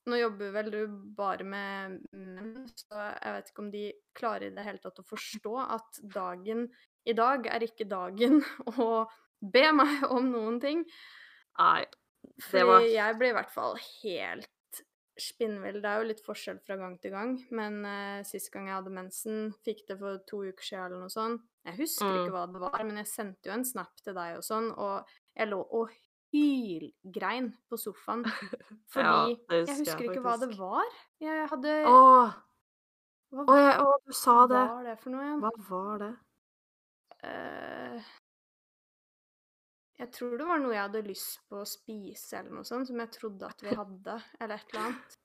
nå 0.06 0.16
jobber 0.20 0.52
vel 0.52 0.70
du 0.70 0.86
bare 1.16 1.44
med 1.44 2.00
menn, 2.12 2.66
så 2.68 3.14
jeg 3.22 3.32
vet 3.34 3.50
ikke 3.50 3.58
om 3.58 3.70
de 3.70 3.92
klarer 4.14 4.42
i 4.46 4.54
det 4.54 4.64
hele 4.64 4.78
tatt 4.78 4.98
å 4.98 5.04
forstå 5.04 5.70
at 5.70 6.00
dagen 6.12 6.68
i 7.08 7.14
dag 7.16 7.46
er 7.48 7.64
ikke 7.64 7.86
dagen 7.88 8.40
å 8.80 9.06
be 9.40 9.66
meg 9.72 10.02
om 10.10 10.26
noen 10.32 10.58
ting. 10.60 10.84
Nei. 11.58 11.84
Det 12.20 12.44
Fordi 12.50 12.66
var 12.68 12.84
jeg 12.84 13.16
blir 13.20 13.30
i 13.32 13.36
hvert 13.38 13.52
fall 13.54 13.78
helt 14.02 14.48
spinnvill. 15.20 15.80
Det 15.80 15.88
er 15.88 16.00
jo 16.02 16.08
litt 16.10 16.20
forskjell 16.24 16.58
fra 16.64 16.76
gang 16.80 16.94
til 17.00 17.12
gang, 17.12 17.32
men 17.56 17.80
uh, 17.84 18.20
sist 18.24 18.50
gang 18.52 18.68
jeg 18.68 18.76
hadde 18.78 18.92
mensen, 18.92 19.50
fikk 19.64 19.82
det 19.88 19.96
for 20.00 20.20
to 20.28 20.42
uker 20.48 20.64
siden 20.64 20.84
eller 20.86 21.02
noe 21.06 21.12
sånt. 21.12 21.42
Jeg 21.68 21.76
husker 21.80 22.06
Mm. 22.08 22.18
ikke 22.22 22.32
hva 22.36 22.44
det 22.52 22.60
var, 22.62 22.84
men 22.88 22.96
jeg 23.02 23.08
sendte 23.10 23.50
jo 23.50 23.52
en 23.52 23.64
snap 23.68 23.90
til 24.04 24.14
deg 24.16 24.38
og 24.38 24.44
sånn, 24.46 24.70
og 24.80 25.10
jeg 25.36 25.50
lå 25.50 25.58
og 25.76 25.90
hylgrein 26.32 27.50
på 27.68 27.76
sofaen. 27.80 28.24
Fordi 28.94 29.36
det 29.50 29.58
jeg 29.58 29.66
husker 29.66 29.82
husker 29.82 30.04
jeg 30.06 30.12
ikke 30.14 30.24
hva 30.24 30.36
det 30.40 30.50
var. 30.56 30.94
Jeg 31.20 31.48
hadde 31.52 31.74
Åh, 31.90 32.38
Hva 33.30 33.44
Å, 33.44 33.58
jeg, 33.60 33.74
å, 33.84 33.92
du 34.08 34.12
sa 34.16 34.36
det. 34.50 34.62
var 34.72 34.88
det 34.88 34.96
for 35.02 35.14
noe 35.14 35.26
igjen? 35.26 35.40
Hva 35.44 35.52
var 35.68 36.00
det? 36.04 36.12
Eh, 37.26 38.10
jeg 40.00 40.12
tror 40.16 40.38
det 40.40 40.46
var 40.48 40.60
noe 40.62 40.72
jeg 40.72 40.86
hadde 40.86 41.02
lyst 41.04 41.40
på 41.50 41.60
å 41.60 41.68
spise, 41.68 42.38
eller 42.38 42.54
noe 42.56 42.64
sånt, 42.68 42.88
som 42.88 43.00
jeg 43.02 43.12
trodde 43.16 43.48
at 43.50 43.64
vi 43.64 43.74
hadde, 43.82 44.16
eller 44.40 44.54
et 44.62 44.72
eller 44.74 44.86
annet. 44.86 45.18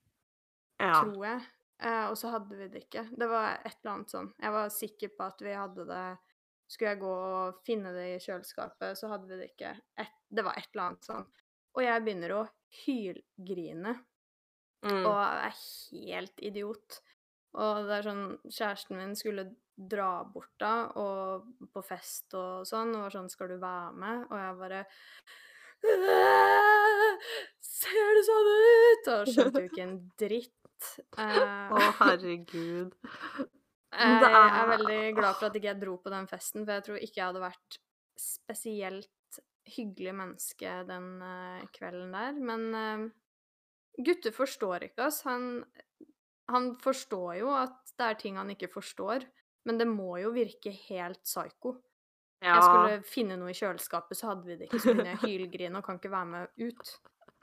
Ja. 0.84 0.96
Tror 1.00 1.22
jeg. 1.30 1.46
Eh, 1.86 2.06
og 2.10 2.18
så 2.20 2.32
hadde 2.34 2.58
vi 2.60 2.68
det 2.72 2.82
ikke. 2.86 3.06
Det 3.16 3.28
var 3.32 3.60
et 3.62 3.78
eller 3.82 3.94
annet 3.94 4.12
sånn. 4.12 4.30
Jeg 4.44 4.56
var 4.56 4.74
sikker 4.76 5.14
på 5.16 5.28
at 5.28 5.44
vi 5.44 5.54
hadde 5.56 5.86
det 5.92 6.06
Skulle 6.66 6.96
jeg 6.96 7.00
gå 7.04 7.10
og 7.14 7.58
finne 7.62 7.92
det 7.94 8.04
i 8.16 8.22
kjøleskapet, 8.24 8.98
så 8.98 9.06
hadde 9.12 9.28
vi 9.30 9.36
det 9.38 9.52
ikke. 9.52 9.76
Et, 10.02 10.14
det 10.34 10.42
var 10.48 10.56
et 10.58 10.66
eller 10.74 10.88
annet 10.88 11.06
sånn. 11.06 11.28
Og 11.78 11.84
jeg 11.86 12.02
begynner 12.02 12.32
å 12.40 12.44
hylgrine 12.82 13.94
Mm. 14.86 15.06
og 15.10 15.18
er 15.18 15.54
helt 15.92 16.42
idiot. 16.46 17.00
Og 17.56 17.86
det 17.88 18.00
er 18.00 18.08
sånn 18.10 18.26
Kjæresten 18.52 18.98
min 19.00 19.16
skulle 19.16 19.48
dra 19.76 20.24
bort 20.32 20.54
da, 20.60 20.74
og 20.96 21.48
på 21.74 21.82
fest 21.84 22.34
og 22.40 22.64
sånn, 22.68 22.94
og 22.96 23.02
var 23.06 23.16
sånn 23.16 23.30
'Skal 23.30 23.48
du 23.50 23.58
være 23.60 23.94
med?' 23.94 24.28
Og 24.32 24.38
jeg 24.40 24.58
bare 24.62 24.86
«Øh, 25.86 27.18
Ser 27.62 28.14
det 28.18 28.24
sånn 28.28 28.52
ut? 28.52 29.10
Og 29.14 29.28
skjønte 29.34 29.62
jo 29.64 29.70
ikke 29.70 29.84
en 29.86 29.98
dritt. 30.20 30.88
Eh, 31.20 31.74
Å, 31.76 31.82
herregud. 32.00 32.96
jeg 33.96 34.00
herregud. 34.00 34.30
er 34.30 34.56
er- 34.62 34.72
veldig 34.78 35.02
glad 35.20 35.36
for 35.40 35.50
at 35.50 35.56
ikke 35.60 35.72
jeg 35.72 35.82
dro 35.84 35.98
på 35.98 36.14
den 36.14 36.28
festen, 36.32 36.66
for 36.66 36.74
jeg 36.78 36.86
tror 36.88 36.98
ikke 37.02 37.20
jeg 37.22 37.28
hadde 37.30 37.44
vært 37.44 37.78
spesielt 38.20 39.40
hyggelig 39.76 40.14
menneske 40.16 40.74
den 40.88 41.08
uh, 41.26 41.62
kvelden 41.76 42.12
der. 42.16 42.40
Men 42.50 42.66
uh, 42.76 43.06
gutter 44.06 44.36
forstår 44.36 44.90
ikke 44.90 45.08
oss. 45.10 45.22
Han, 45.28 45.64
han 46.52 46.76
forstår 46.82 47.40
jo 47.40 47.50
at 47.56 47.76
det 47.98 48.06
er 48.10 48.18
ting 48.20 48.36
han 48.38 48.50
ikke 48.54 48.70
forstår, 48.74 49.24
men 49.66 49.78
det 49.82 49.88
må 49.90 50.18
jo 50.22 50.32
virke 50.36 50.72
helt 50.90 51.22
psyko. 51.26 51.76
Ja. 52.44 52.58
Jeg 52.60 52.64
skulle 52.68 52.98
finne 53.10 53.38
noe 53.40 53.50
i 53.50 53.58
kjøleskapet, 53.58 54.18
så 54.20 54.28
hadde 54.34 54.46
vi 54.46 54.56
det 54.60 54.68
ikke. 54.68 54.80
Så 54.84 54.92
begynner 54.94 55.16
jeg 55.16 55.24
hylgrine 55.24 55.80
og 55.80 55.86
kan 55.88 55.98
ikke 55.98 56.12
være 56.14 56.26
med 56.26 56.48
ut. 56.62 56.96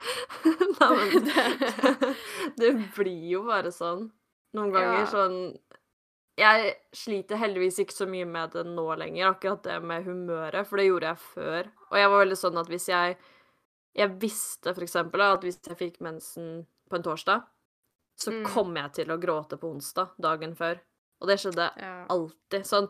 Nei, 0.79 0.89
men 0.99 1.25
Det- 1.27 2.15
det 2.61 2.71
blir 2.95 3.25
jo 3.33 3.43
bare 3.47 3.71
sånn. 3.73 4.09
Noen 4.53 4.71
ganger 4.75 4.99
Ja. 5.01 5.05
sånn 5.09 5.37
Jeg 6.37 6.71
sliter 6.97 7.37
heldigvis 7.37 7.77
ikke 7.83 7.93
så 7.93 8.07
mye 8.09 8.25
med 8.25 8.53
det 8.55 8.63
nå 8.65 8.85
lenger, 8.97 9.27
akkurat 9.35 9.63
det 9.67 9.75
med 9.85 10.05
humøret, 10.07 10.65
for 10.65 10.77
det 10.81 10.87
gjorde 10.87 11.11
jeg 11.11 11.21
før. 11.27 11.67
Og 11.91 11.97
jeg 11.99 12.09
var 12.09 12.23
veldig 12.23 12.37
sånn 12.39 12.57
at 12.61 12.71
hvis 12.71 12.87
jeg 12.89 13.17
Jeg 13.95 14.09
visste 14.21 14.73
for 14.73 14.81
eksempel 14.81 15.21
at 15.21 15.43
hvis 15.45 15.59
jeg 15.67 15.77
fikk 15.77 15.99
mensen 16.01 16.63
på 16.89 16.95
en 16.97 17.03
torsdag, 17.05 17.43
så 18.17 18.31
Mm. 18.31 18.45
kom 18.53 18.75
jeg 18.75 18.93
til 18.93 19.07
å 19.11 19.17
gråte 19.19 19.57
på 19.59 19.71
onsdag, 19.73 20.09
dagen 20.19 20.55
før. 20.55 20.79
Og 21.21 21.27
det 21.27 21.39
skjedde 21.39 21.71
Ja. 21.77 22.05
alltid. 22.09 22.63
Sånn 22.65 22.89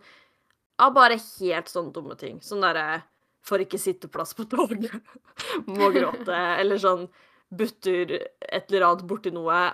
Ja, 0.80 0.90
bare 0.90 1.18
helt 1.18 1.68
sånne 1.70 1.94
dumme 1.94 2.18
ting. 2.18 2.40
Sånn 2.40 2.62
derre 2.62 3.04
Får 3.46 3.60
ikke 3.60 3.78
sitteplass 3.78 4.34
på 4.34 4.46
toget. 4.48 5.02
Må 5.68 5.92
gråte. 5.92 6.30
Eller 6.60 6.78
sånn 6.78 7.10
butter 7.52 8.10
et 8.42 8.72
eller 8.72 8.86
annet 8.88 9.06
borti 9.06 9.32
noe. 9.34 9.74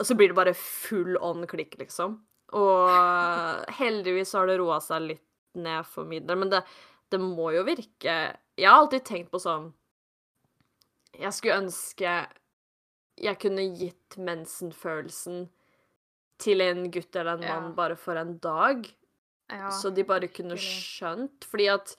Og 0.00 0.04
så 0.06 0.16
blir 0.16 0.28
det 0.28 0.34
bare 0.34 0.52
full 0.54 1.16
on 1.22 1.46
klikk, 1.46 1.76
liksom. 1.78 2.18
Og 2.52 3.64
heldigvis 3.78 4.32
har 4.34 4.46
det 4.46 4.58
roa 4.58 4.80
seg 4.80 5.02
litt 5.02 5.22
ned 5.54 5.86
for 5.86 6.04
min 6.04 6.26
del, 6.26 6.36
men 6.38 6.50
det, 6.50 6.64
det 7.10 7.20
må 7.20 7.52
jo 7.54 7.62
virke 7.62 8.36
Jeg 8.56 8.66
har 8.66 8.80
alltid 8.82 9.04
tenkt 9.04 9.30
på 9.30 9.38
sånn 9.38 9.72
Jeg 11.18 11.32
skulle 11.32 11.62
ønske 11.62 12.26
jeg 13.20 13.38
kunne 13.42 13.64
gitt 13.78 14.16
mensenfølelsen 14.18 15.48
til 16.38 16.60
en 16.62 16.84
gutt 16.94 17.16
eller 17.16 17.32
en 17.38 17.40
mann 17.40 17.68
Ja. 17.70 17.74
bare 17.74 17.96
for 17.96 18.16
en 18.16 18.38
dag, 18.38 18.86
Ja, 19.50 19.70
så 19.70 19.92
de 19.94 20.02
bare 20.04 20.28
kunne 20.28 20.56
skjønt. 20.56 21.44
Fordi 21.44 21.68
at 21.74 21.96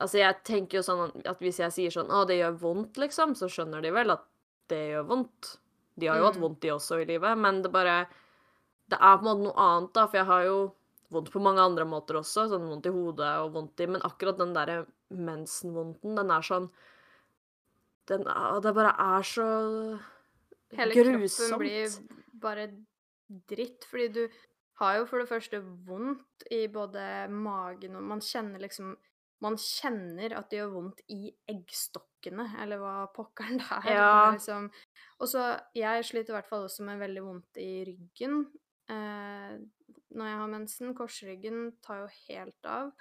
Altså, 0.00 0.18
jeg 0.18 0.42
tenker 0.44 0.78
jo 0.78 0.82
sånn 0.82 1.26
at 1.26 1.38
hvis 1.38 1.58
jeg 1.58 1.70
sier 1.70 1.90
sånn 1.90 2.08
'Å, 2.10 2.26
det 2.26 2.40
gjør 2.40 2.58
vondt', 2.58 2.96
liksom, 2.98 3.34
så 3.36 3.46
skjønner 3.46 3.80
de 3.82 3.90
vel 3.92 4.10
at 4.10 4.24
det 4.68 4.90
gjør 4.90 5.06
vondt. 5.06 5.58
De 5.96 6.06
har 6.08 6.16
jo 6.18 6.24
hatt 6.24 6.34
Mm. 6.36 6.40
vondt, 6.42 6.60
de 6.60 6.68
også, 6.70 7.00
i 7.00 7.04
livet, 7.04 7.38
men 7.38 7.62
det 7.62 7.70
bare 7.70 8.06
Det 8.90 8.98
er 9.00 9.16
på 9.16 9.20
en 9.20 9.24
måte 9.24 9.42
noe 9.44 9.54
annet, 9.56 9.92
da, 9.92 10.06
for 10.06 10.16
jeg 10.18 10.26
har 10.26 10.42
jo 10.44 10.72
vondt 11.12 11.30
på 11.30 11.40
mange 11.40 11.58
andre 11.60 11.84
måter 11.84 12.14
også, 12.18 12.48
sånn 12.50 12.68
vondt 12.68 12.86
i 12.86 12.90
hodet 12.90 13.38
og 13.44 13.52
vondt 13.52 13.80
i 13.80 13.86
Men 13.86 14.00
akkurat 14.02 14.36
den 14.36 14.52
derre 14.54 14.86
mensenvondten, 15.12 16.14
den 16.16 16.30
er 16.30 16.40
sånn 16.42 16.68
Den 18.08 18.26
er 18.26 18.60
Det 18.60 18.74
bare 18.74 18.94
er 18.98 19.22
så 19.22 20.00
Hele 20.78 20.96
grusomt. 20.96 21.50
kroppen 21.50 21.62
blir 21.62 21.96
bare 22.42 22.66
dritt, 23.48 23.86
fordi 23.88 24.08
du 24.08 24.22
har 24.80 24.98
jo 24.98 25.06
for 25.08 25.22
det 25.22 25.30
første 25.30 25.60
vondt 25.86 26.46
i 26.52 26.66
både 26.72 27.02
magen 27.32 27.96
og 27.98 28.06
Man 28.08 28.22
kjenner 28.24 28.62
liksom 28.62 28.94
Man 29.42 29.56
kjenner 29.58 30.36
at 30.38 30.50
det 30.50 30.60
gjør 30.60 30.74
vondt 30.76 31.00
i 31.10 31.32
eggstokkene, 31.50 32.44
eller 32.62 32.78
hva 32.78 32.96
pokkeren 33.14 33.58
det 33.62 33.78
er. 33.82 33.94
Ja. 33.96 34.30
liksom 34.32 34.70
Og 35.18 35.28
så 35.28 35.46
Jeg 35.74 36.06
sliter 36.08 36.34
i 36.34 36.38
hvert 36.38 36.50
fall 36.50 36.68
også 36.68 36.86
med 36.86 37.02
veldig 37.02 37.24
vondt 37.26 37.62
i 37.62 37.72
ryggen 37.88 38.44
eh, 38.90 39.56
når 40.12 40.28
jeg 40.28 40.38
har 40.38 40.52
mensen. 40.52 40.94
Korsryggen 40.94 41.60
tar 41.84 42.02
jo 42.02 42.08
helt 42.28 42.68
av. 42.68 42.92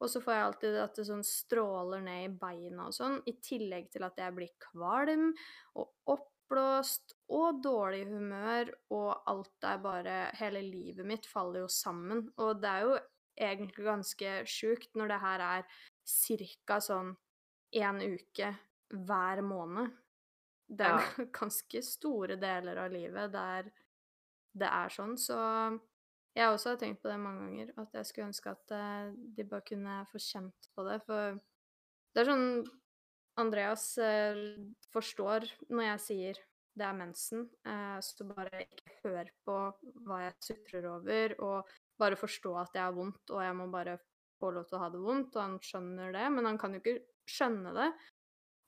Og 0.00 0.08
så 0.08 0.20
får 0.24 0.34
jeg 0.34 0.44
alltid 0.46 0.76
at 0.80 0.96
det 0.96 1.06
sånn 1.08 1.24
stråler 1.26 2.02
ned 2.04 2.26
i 2.26 2.34
beina 2.40 2.86
og 2.88 2.94
sånn, 2.96 3.18
i 3.28 3.34
tillegg 3.44 3.90
til 3.92 4.04
at 4.06 4.16
jeg 4.20 4.36
blir 4.36 4.52
kvalm 4.60 5.30
og 5.76 5.90
oppblåst 6.50 7.14
og 7.30 7.62
dårlig 7.62 8.06
humør, 8.10 8.70
og 8.90 9.22
alt 9.30 9.64
er 9.66 9.78
bare 9.82 10.16
Hele 10.38 10.62
livet 10.62 11.06
mitt 11.06 11.26
faller 11.26 11.60
jo 11.64 11.68
sammen. 11.70 12.28
Og 12.38 12.60
det 12.60 12.68
er 12.70 12.86
jo 12.86 12.96
egentlig 13.40 13.84
ganske 13.86 14.32
sjukt 14.50 14.94
når 14.98 15.08
det 15.08 15.20
her 15.20 15.40
er 15.40 15.62
ca. 16.66 16.80
sånn 16.80 17.14
én 17.72 18.02
uke 18.02 18.50
hver 18.90 19.42
måned. 19.42 19.92
Det 20.68 20.86
er 20.86 20.98
Ja. 20.98 21.24
ganske 21.40 21.82
store 21.82 22.36
deler 22.36 22.76
av 22.76 22.90
livet 22.92 23.32
der 23.32 23.70
det 24.52 24.66
er 24.66 24.88
sånn, 24.90 25.14
så 25.16 25.78
jeg 26.34 26.48
også 26.50 26.70
har 26.72 26.76
tenkt 26.76 27.02
på 27.02 27.08
det 27.08 27.20
mange 27.22 27.44
ganger, 27.46 27.68
at 27.78 27.92
jeg 27.94 28.06
skulle 28.06 28.26
ønske 28.26 28.50
at 28.50 28.72
eh, 28.74 29.12
de 29.14 29.44
bare 29.44 29.62
kunne 29.62 30.06
få 30.10 30.18
kjent 30.18 30.66
på 30.74 30.82
det, 30.88 30.96
for 31.06 31.38
det 32.10 32.22
er 32.24 32.26
sånn 32.26 32.64
Andreas 33.38 33.92
eh, 34.02 34.40
forstår 34.92 35.46
når 35.70 35.86
jeg 35.92 36.06
sier 36.06 36.40
det 36.80 36.86
er 36.86 36.96
mensen, 36.96 37.48
eh, 37.66 37.98
så 38.04 38.26
bare 38.28 38.64
ikke 38.64 38.94
hør 39.04 39.30
på 39.46 39.56
hva 40.06 40.20
jeg 40.24 40.36
sutrer 40.46 40.86
over, 40.90 41.34
og 41.44 41.72
bare 42.00 42.18
forstå 42.18 42.54
at 42.62 42.78
jeg 42.78 42.86
har 42.86 42.96
vondt, 42.96 43.32
og 43.34 43.42
jeg 43.44 43.56
må 43.58 43.66
bare 43.72 43.98
få 44.40 44.52
lov 44.54 44.68
til 44.68 44.78
å 44.78 44.84
ha 44.84 44.88
det 44.92 45.02
vondt, 45.02 45.36
og 45.36 45.42
han 45.42 45.58
skjønner 45.64 46.14
det, 46.16 46.24
men 46.32 46.48
han 46.48 46.58
kan 46.60 46.74
jo 46.76 46.80
ikke 46.80 47.00
skjønne 47.28 47.74
det. 47.76 47.90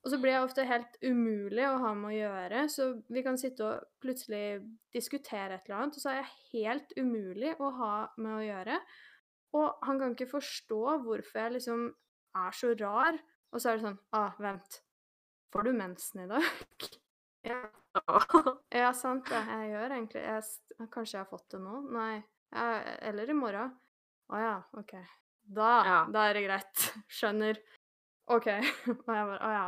Og 0.03 0.11
så 0.11 0.19
blir 0.19 0.35
jeg 0.35 0.45
ofte 0.49 0.67
helt 0.67 0.97
umulig 1.07 1.65
å 1.69 1.79
ha 1.85 1.93
med 1.95 2.11
å 2.11 2.17
gjøre, 2.17 2.63
så 2.75 2.89
vi 3.15 3.23
kan 3.23 3.39
sitte 3.39 3.69
og 3.69 3.85
plutselig 4.03 4.45
diskutere 4.95 5.57
et 5.57 5.69
eller 5.69 5.79
annet, 5.79 5.99
og 5.99 6.03
så 6.03 6.11
er 6.11 6.21
jeg 6.21 6.65
helt 6.67 6.95
umulig 6.99 7.55
å 7.63 7.71
ha 7.79 7.95
med 8.19 8.35
å 8.35 8.47
gjøre. 8.49 8.81
Og 9.63 9.85
han 9.87 10.01
kan 10.01 10.17
ikke 10.17 10.33
forstå 10.33 10.83
hvorfor 11.05 11.45
jeg 11.45 11.55
liksom 11.59 11.87
er 12.41 12.57
så 12.57 12.73
rar. 12.81 13.21
Og 13.53 13.61
så 13.61 13.71
er 13.73 13.79
det 13.79 13.85
sånn 13.87 13.99
Ah, 14.17 14.33
vent. 14.41 14.81
Får 15.53 15.67
du 15.69 15.73
mensen 15.77 16.23
i 16.25 16.29
dag? 16.31 16.47
ja. 17.51 17.63
ja, 18.83 18.93
sant 18.97 19.29
det. 19.29 19.41
Jeg 19.51 19.71
gjør 19.75 19.95
egentlig 19.99 20.23
jeg, 20.25 20.87
Kanskje 20.93 21.19
jeg 21.19 21.25
har 21.25 21.29
fått 21.31 21.49
det 21.53 21.61
nå? 21.61 21.81
Nei. 21.93 22.23
Jeg, 22.53 22.97
eller 23.11 23.31
i 23.33 23.37
morgen. 23.37 23.75
Å 24.33 24.41
ja, 24.41 24.55
OK. 24.81 24.95
Da, 25.53 25.71
Ja. 25.85 25.99
da 26.13 26.27
er 26.31 26.39
det 26.39 26.47
greit. 26.47 26.87
Skjønner. 27.19 27.61
OK. 28.33 28.49
Og 28.49 29.13
jeg 29.13 29.29
bare 29.29 29.39
Å 29.45 29.53
ja. 29.53 29.67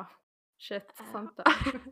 Shit. 0.65 0.93
Sant 1.13 1.37
det. 1.37 1.83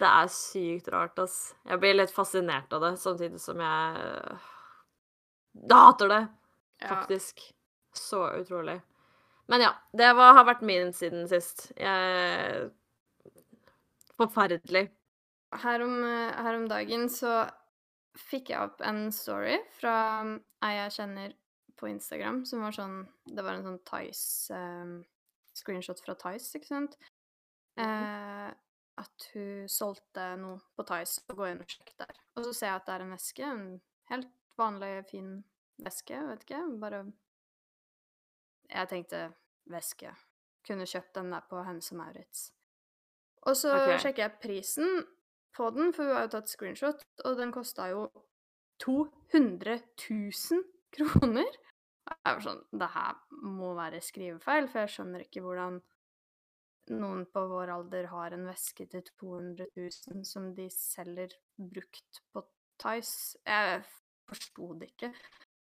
Det 0.00 0.08
er 0.08 0.28
sykt 0.32 0.88
rart, 0.92 1.18
ass. 1.22 1.54
Jeg 1.68 1.80
blir 1.80 1.94
litt 1.96 2.12
fascinert 2.12 2.72
av 2.76 2.82
det, 2.84 2.90
samtidig 3.00 3.40
som 3.40 3.60
jeg 3.60 4.00
øh, 4.04 4.46
Jeg 5.60 5.76
hater 5.76 6.08
det, 6.12 6.20
Ja. 6.80 6.88
faktisk. 6.94 7.40
Så 7.96 8.22
utrolig. 8.40 8.78
Men 9.50 9.64
ja, 9.64 9.70
det 9.96 10.12
var, 10.14 10.36
har 10.38 10.46
vært 10.46 10.62
min 10.66 10.92
siden 10.94 11.26
sist. 11.30 11.70
Jeg 11.78 12.70
Forferdelig. 14.20 14.90
Her 15.62 15.82
om, 15.82 16.02
her 16.04 16.56
om 16.58 16.66
dagen 16.68 17.06
så 17.10 17.46
fikk 18.28 18.50
jeg 18.52 18.68
opp 18.68 18.82
en 18.84 19.06
story 19.14 19.56
fra 19.78 19.94
ei 20.66 20.74
jeg 20.76 20.96
kjenner 20.98 21.32
på 21.80 21.88
Instagram, 21.88 22.42
som 22.44 22.60
var 22.64 22.76
sånn 22.76 22.98
Det 23.24 23.44
var 23.44 23.56
en 23.56 23.64
sånn 23.64 23.78
Tice 23.88 24.56
eh, 24.56 24.92
Screenshot 25.56 26.02
fra 26.04 26.16
Tice, 26.20 26.52
ikke 26.58 26.68
sant? 26.68 26.98
Eh, 27.80 28.50
at 29.00 29.26
hun 29.32 29.70
solgte 29.72 30.26
noe 30.40 30.60
på 30.76 30.84
Tice, 30.88 31.24
og 31.30 31.40
gå 31.40 31.48
inn 31.48 31.62
og 31.64 31.72
sjekker 31.72 31.96
der. 32.04 32.20
Og 32.36 32.44
så 32.44 32.52
ser 32.52 32.72
jeg 32.72 32.82
at 32.82 32.88
det 32.88 32.96
er 32.96 33.04
en 33.06 33.14
veske, 33.16 33.48
en 33.48 33.64
helt 34.12 34.32
vanlig, 34.60 34.92
fin 35.08 35.32
veske, 35.80 36.20
vet 36.28 36.44
ikke, 36.44 36.64
bare 36.82 37.04
Jeg 38.70 38.90
tenkte 38.92 39.22
veske. 39.72 40.12
Kunne 40.66 40.88
kjøpt 40.88 41.14
den 41.16 41.30
der 41.32 41.46
på 41.48 41.62
Hennes 41.64 41.92
og 41.92 42.00
Maurits. 42.00 42.50
Og 43.48 43.56
så 43.56 43.72
okay. 43.76 43.96
sjekker 44.02 44.26
jeg 44.26 44.40
prisen 44.42 45.04
på 45.56 45.70
den, 45.74 45.94
for 45.96 46.06
hun 46.06 46.16
har 46.16 46.26
jo 46.26 46.34
tatt 46.36 46.52
screenshot, 46.52 47.04
og 47.24 47.38
den 47.38 47.52
kosta 47.54 47.88
jo 47.90 48.04
200 48.84 49.78
000 50.10 50.64
kroner. 50.96 51.48
Jeg 52.10 52.34
var 52.34 52.42
sånn 52.42 52.62
Det 52.74 52.90
her 52.94 53.18
må 53.46 53.72
være 53.78 54.00
skrivefeil, 54.02 54.68
for 54.70 54.82
jeg 54.82 54.94
skjønner 54.94 55.24
ikke 55.24 55.42
hvordan 55.44 55.80
noen 56.90 57.26
på 57.30 57.42
vår 57.52 57.70
alder 57.70 58.08
har 58.10 58.34
en 58.34 58.48
veske 58.48 58.86
til 58.90 59.04
200 59.20 59.68
000 59.76 60.24
som 60.26 60.48
de 60.56 60.66
selger 60.74 61.36
brukt 61.54 62.22
på 62.32 62.42
Tice. 62.80 63.38
Jeg 63.46 63.84
forsto 64.26 64.72
det 64.80 64.90
ikke. 64.94 65.12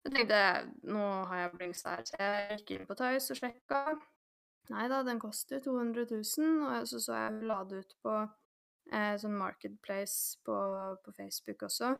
Jeg 0.05 0.13
tenkte 0.13 0.41
nå 0.87 1.05
har 1.29 1.41
jeg 1.41 1.53
blings 1.55 1.83
her, 1.87 2.03
så 2.07 2.19
jeg 2.21 2.59
gikk 2.59 2.75
inn 2.75 2.87
på 2.87 2.95
Tøys 2.99 3.31
og 3.33 3.39
sjekka. 3.41 3.81
Nei 4.71 4.85
da, 4.91 5.01
den 5.07 5.19
koster 5.19 5.61
200 5.63 6.07
000, 6.11 6.61
og 6.67 6.87
så 6.89 6.99
så 7.03 7.17
jeg 7.21 7.47
la 7.49 7.61
det 7.67 7.81
ut 7.83 7.95
på 8.03 8.13
eh, 8.91 9.15
sånn 9.19 9.37
Marketplace 9.39 10.39
på, 10.47 10.57
på 11.03 11.15
Facebook 11.15 11.67
også. 11.69 11.93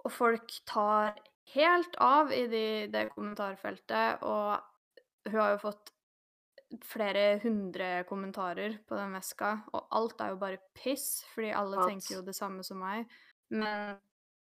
Og 0.00 0.12
folk 0.12 0.54
tar 0.68 1.18
helt 1.54 1.96
av 2.00 2.32
i 2.32 2.44
de, 2.48 2.66
det 2.92 3.08
kommentarfeltet, 3.14 4.22
og 4.24 4.60
hun 5.28 5.40
har 5.40 5.54
jo 5.54 5.64
fått 5.66 5.92
flere 6.86 7.40
hundre 7.42 8.04
kommentarer 8.08 8.78
på 8.86 8.96
den 8.96 9.16
veska, 9.16 9.56
og 9.74 9.88
alt 9.96 10.22
er 10.22 10.34
jo 10.34 10.40
bare 10.40 10.62
piss, 10.76 11.24
fordi 11.34 11.50
alle 11.56 11.80
What? 11.80 11.90
tenker 11.90 12.16
jo 12.16 12.22
det 12.26 12.36
samme 12.38 12.64
som 12.66 12.80
meg. 12.80 13.10
Men 13.50 13.98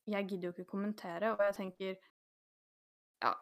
jeg 0.06 0.28
gidder 0.28 0.48
jo 0.48 0.54
ikke 0.54 0.70
kommentere, 0.70 1.34
og 1.34 1.42
jeg 1.44 1.56
tenker 1.58 1.98
Ja, 3.20 3.34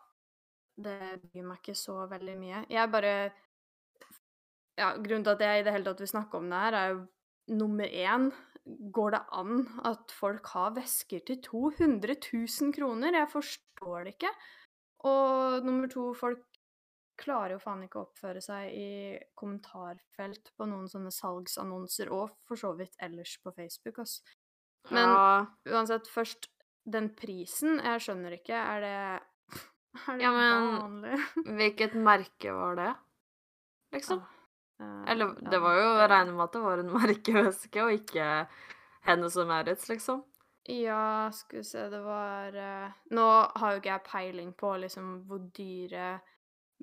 det 0.77 1.21
bryr 1.23 1.47
meg 1.47 1.61
ikke 1.63 1.77
så 1.79 2.07
veldig 2.11 2.37
mye. 2.41 2.65
Jeg 2.71 2.91
bare 2.91 3.15
Ja, 4.79 4.93
grunnen 4.95 5.25
til 5.27 5.35
at 5.35 5.41
jeg 5.43 5.61
i 5.61 5.65
det 5.67 5.73
hele 5.75 5.91
tatt 5.91 6.01
vil 6.01 6.11
snakke 6.11 6.39
om 6.39 6.51
det 6.51 6.59
her, 6.65 6.75
er 6.75 6.89
jo 6.95 7.07
nummer 7.59 7.89
én 7.89 8.31
Går 8.93 9.15
det 9.15 9.21
an 9.33 9.63
at 9.89 10.13
folk 10.13 10.47
har 10.53 10.75
vesker 10.77 11.23
til 11.25 11.39
200 11.41 12.17
000 12.21 12.73
kroner? 12.77 13.17
Jeg 13.17 13.31
forstår 13.33 14.05
det 14.05 14.13
ikke. 14.19 14.33
Og 15.09 15.65
nummer 15.65 15.89
to, 15.89 16.11
folk 16.13 16.43
klarer 17.19 17.57
jo 17.57 17.63
faen 17.63 17.87
ikke 17.87 18.01
å 18.01 18.07
oppføre 18.07 18.43
seg 18.45 18.75
i 18.75 18.91
kommentarfelt 19.39 20.53
på 20.57 20.69
noen 20.71 20.87
sånne 20.91 21.13
salgsannonser, 21.15 22.13
og 22.15 22.37
for 22.47 22.61
så 22.61 22.75
vidt 22.79 22.99
ellers 23.03 23.39
på 23.43 23.53
Facebook, 23.57 24.03
ass. 24.05 24.21
Men 24.91 25.11
ja, 25.13 25.47
uansett, 25.75 26.09
først 26.09 26.49
den 26.89 27.11
prisen, 27.17 27.79
jeg 27.85 28.01
skjønner 28.01 28.39
ikke, 28.39 28.57
er 28.57 28.81
det 28.81 28.95
Er 30.09 30.17
det 30.17 30.23
Ja, 30.23 30.31
men- 30.33 30.79
vanlig? 30.81 31.19
hvilket 31.59 31.95
merke 31.95 32.53
var 32.57 32.79
det? 32.79 32.91
Liksom? 33.97 34.23
Eh, 34.81 35.05
Eller 35.13 35.35
ja, 35.35 35.51
det 35.51 35.61
var 35.65 35.75
jo 35.81 35.87
Jeg 35.99 36.11
regner 36.13 36.33
med 36.37 36.45
at 36.45 36.53
det 36.57 36.63
var 36.65 36.79
en 36.85 36.93
merkeveske, 37.01 37.85
og 37.85 37.93
ikke 37.99 38.27
Hennes 39.09 39.37
og 39.41 39.47
Maurits, 39.49 39.89
liksom. 39.89 40.25
Ja, 40.69 41.31
skal 41.33 41.63
vi 41.63 41.65
se, 41.65 41.87
det 41.89 42.01
var 42.05 42.53
uh, 42.53 42.97
Nå 43.17 43.25
har 43.57 43.73
jo 43.73 43.79
ikke 43.81 43.89
jeg 43.95 44.03
peiling 44.11 44.51
på 44.59 44.75
liksom 44.83 45.15
hvor 45.29 45.41
dyre 45.57 46.19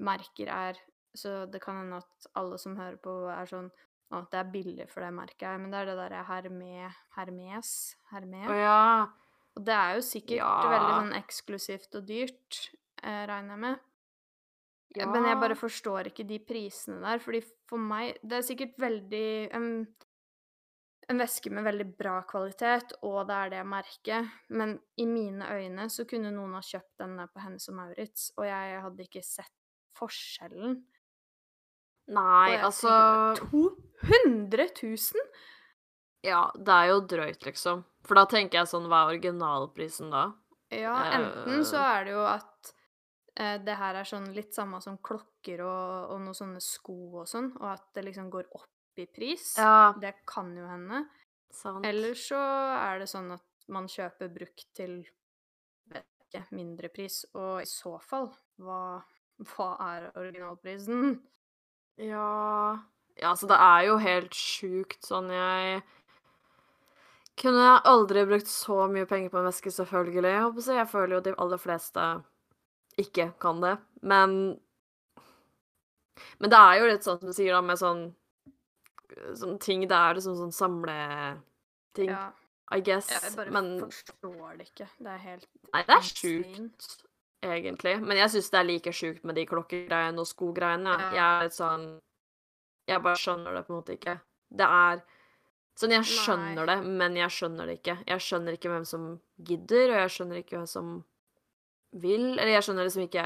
merker 0.01 0.49
er, 0.49 0.79
så 1.15 1.45
det 1.47 1.61
kan 1.63 1.77
hende 1.83 1.99
at 2.01 2.25
alle 2.35 2.57
som 2.59 2.73
hører 2.79 2.97
på, 2.99 3.13
er 3.29 3.45
sånn 3.47 3.69
og 4.11 4.17
at 4.19 4.31
det 4.33 4.39
er 4.39 4.53
billig 4.53 4.87
for 4.91 5.03
det, 5.03 5.11
merker. 5.15 5.57
Men 5.59 5.73
det 5.73 5.81
er 5.81 5.89
det 5.89 5.97
derre 5.97 6.23
Herme, 6.27 6.89
Hermes 7.17 7.73
Oh, 8.13 8.55
ja. 8.55 9.07
Og 9.55 9.65
det 9.65 9.75
er 9.75 9.97
jo 9.97 10.05
sikkert 10.05 10.41
ja. 10.41 10.53
veldig 10.69 10.93
sånn 10.93 11.17
eksklusivt 11.17 11.97
og 11.99 12.07
dyrt, 12.07 12.61
eh, 13.01 13.21
regner 13.29 13.55
jeg 13.55 13.63
med. 13.65 13.83
Eh, 14.95 15.01
ja. 15.01 15.11
Men 15.11 15.27
jeg 15.29 15.39
bare 15.41 15.59
forstår 15.59 16.11
ikke 16.11 16.27
de 16.27 16.39
prisene 16.43 17.01
der, 17.03 17.21
fordi 17.23 17.41
for 17.67 17.81
meg 17.81 18.19
Det 18.21 18.37
er 18.37 18.45
sikkert 18.45 18.75
veldig 18.79 19.27
en, 19.57 19.69
en 21.09 21.19
veske 21.19 21.51
med 21.51 21.65
veldig 21.65 21.87
bra 21.97 22.19
kvalitet, 22.29 22.95
og 23.03 23.25
det 23.27 23.35
er 23.35 23.53
det 23.55 23.63
merket, 23.67 24.31
men 24.49 24.77
i 25.01 25.07
mine 25.09 25.49
øyne 25.51 25.89
så 25.89 26.05
kunne 26.07 26.31
noen 26.35 26.55
ha 26.55 26.63
kjøpt 26.63 27.01
denne 27.01 27.27
på 27.31 27.43
Hennes 27.43 27.69
og 27.71 27.79
Maurits, 27.79 28.29
og 28.37 28.47
jeg 28.47 28.83
hadde 28.85 29.07
ikke 29.07 29.23
sett 29.25 29.55
forskjellen. 29.95 30.83
Nei, 32.15 32.57
altså 32.61 32.91
To 33.39 33.63
100 34.05 34.69
000?! 34.83 35.27
Ja, 36.25 36.47
det 36.57 36.73
er 36.73 36.89
jo 36.89 37.01
drøyt, 37.05 37.45
liksom. 37.45 37.83
For 38.05 38.17
da 38.17 38.25
tenker 38.29 38.61
jeg 38.61 38.69
sånn, 38.71 38.87
hva 38.89 39.03
er 39.03 39.15
originalprisen 39.15 40.13
da? 40.13 40.27
Ja, 40.73 40.95
enten 41.13 41.65
så 41.67 41.77
eh. 41.77 41.89
er 41.91 42.07
det 42.07 42.15
jo 42.15 42.23
at 42.25 42.71
eh, 43.37 43.57
det 43.61 43.75
her 43.77 43.99
er 43.99 44.09
sånn 44.09 44.31
litt 44.33 44.55
samme 44.57 44.79
som 44.81 44.97
klokker 45.05 45.61
og, 45.65 46.15
og 46.15 46.23
noen 46.23 46.37
sånne 46.37 46.61
sko 46.63 46.97
og 47.21 47.29
sånn, 47.29 47.51
og 47.61 47.67
at 47.75 47.85
det 47.97 48.07
liksom 48.07 48.31
går 48.33 48.49
opp 48.57 49.01
i 49.01 49.05
pris. 49.05 49.53
Ja. 49.61 49.93
Det 50.01 50.15
kan 50.27 50.49
jo 50.57 50.65
hende. 50.69 51.03
Sant. 51.53 51.85
Eller 51.87 52.17
så 52.19 52.39
er 52.39 53.03
det 53.03 53.09
sånn 53.11 53.29
at 53.35 53.69
man 53.71 53.87
kjøper 53.89 54.33
brukt 54.33 54.65
til 54.77 54.97
vet 55.91 56.09
ikke, 56.25 56.43
mindre 56.57 56.89
pris, 56.93 57.21
og 57.37 57.61
i 57.61 57.69
så 57.69 57.95
fall, 58.03 58.31
hva, 58.61 58.97
hva 59.53 59.69
er 59.91 60.09
originalprisen? 60.17 61.15
Ja 62.01 62.25
ja, 63.21 63.31
så 63.35 63.47
det 63.47 63.57
er 63.63 63.85
jo 63.87 63.97
helt 64.01 64.35
sjukt 64.35 65.05
sånn 65.07 65.29
jeg 65.31 65.83
kunne 67.39 67.79
aldri 67.87 68.23
brukt 68.27 68.47
så 68.47 68.85
mye 68.91 69.07
penger 69.07 69.31
på 69.31 69.39
en 69.41 69.47
veske, 69.49 69.71
selvfølgelig. 69.71 70.31
Jeg, 70.31 70.75
jeg 70.79 70.87
føler 70.91 71.17
jo 71.17 71.23
de 71.25 71.33
aller 71.43 71.59
fleste 71.59 72.05
ikke 73.01 73.29
kan 73.43 73.59
det. 73.63 73.77
Men 74.01 74.59
Men 76.39 76.49
det 76.51 76.59
er 76.59 76.77
jo 76.79 76.87
litt 76.87 77.03
sånn 77.03 77.19
som 77.19 77.27
du 77.27 77.35
sier, 77.35 77.51
da, 77.51 77.61
med 77.61 77.79
sånn 77.79 78.05
sånn 79.35 79.57
ting 79.61 79.83
Det 79.87 79.95
er 79.95 80.15
liksom 80.17 80.35
sånn 80.39 80.53
samleting, 80.55 82.09
Ja, 82.09 82.29
I 82.73 82.81
guess. 82.81 83.09
jeg 83.11 83.35
bare 83.35 83.51
Men 83.51 83.67
forstår 83.83 84.57
det 84.57 84.69
ikke. 84.69 84.87
Det 84.97 85.11
er 85.11 85.21
helt 85.23 85.47
Nei, 85.73 85.83
det 85.83 85.95
er 85.95 86.07
sjukt, 86.09 86.87
egentlig. 87.43 87.95
Men 88.01 88.17
jeg 88.17 88.31
syns 88.33 88.49
det 88.51 88.59
er 88.59 88.67
like 88.69 88.95
sjukt 88.95 89.23
med 89.27 89.35
de 89.35 89.45
klokkegreiene 89.45 90.23
og 90.23 90.27
skogreiene. 90.27 90.95
Ja. 90.95 91.11
Jeg 91.11 91.25
er 91.25 91.47
litt 91.49 91.57
sånn 91.59 91.85
Jeg 92.87 93.01
bare 93.01 93.19
skjønner 93.19 93.55
det 93.57 93.65
på 93.67 93.73
en 93.73 93.79
måte 93.79 93.95
ikke. 93.97 94.19
Det 94.49 94.65
er 94.69 95.03
Sånn, 95.75 95.91
jeg 95.91 96.07
skjønner 96.07 96.69
det, 96.69 96.75
men 96.87 97.17
jeg 97.19 97.33
skjønner 97.35 97.67
det 97.67 97.81
ikke. 97.81 97.97
Jeg 98.07 98.23
skjønner 98.23 98.55
ikke 98.55 98.69
hvem 98.71 98.85
som 98.87 99.07
gidder, 99.43 99.89
og 99.91 99.97
jeg 100.05 100.13
skjønner 100.13 100.37
ikke 100.39 100.55
hvem 100.55 100.69
som 100.71 100.93
vil. 101.99 102.29
Eller 102.37 102.53
jeg 102.53 102.63
skjønner 102.63 102.87
liksom 102.87 103.03
ikke 103.09 103.25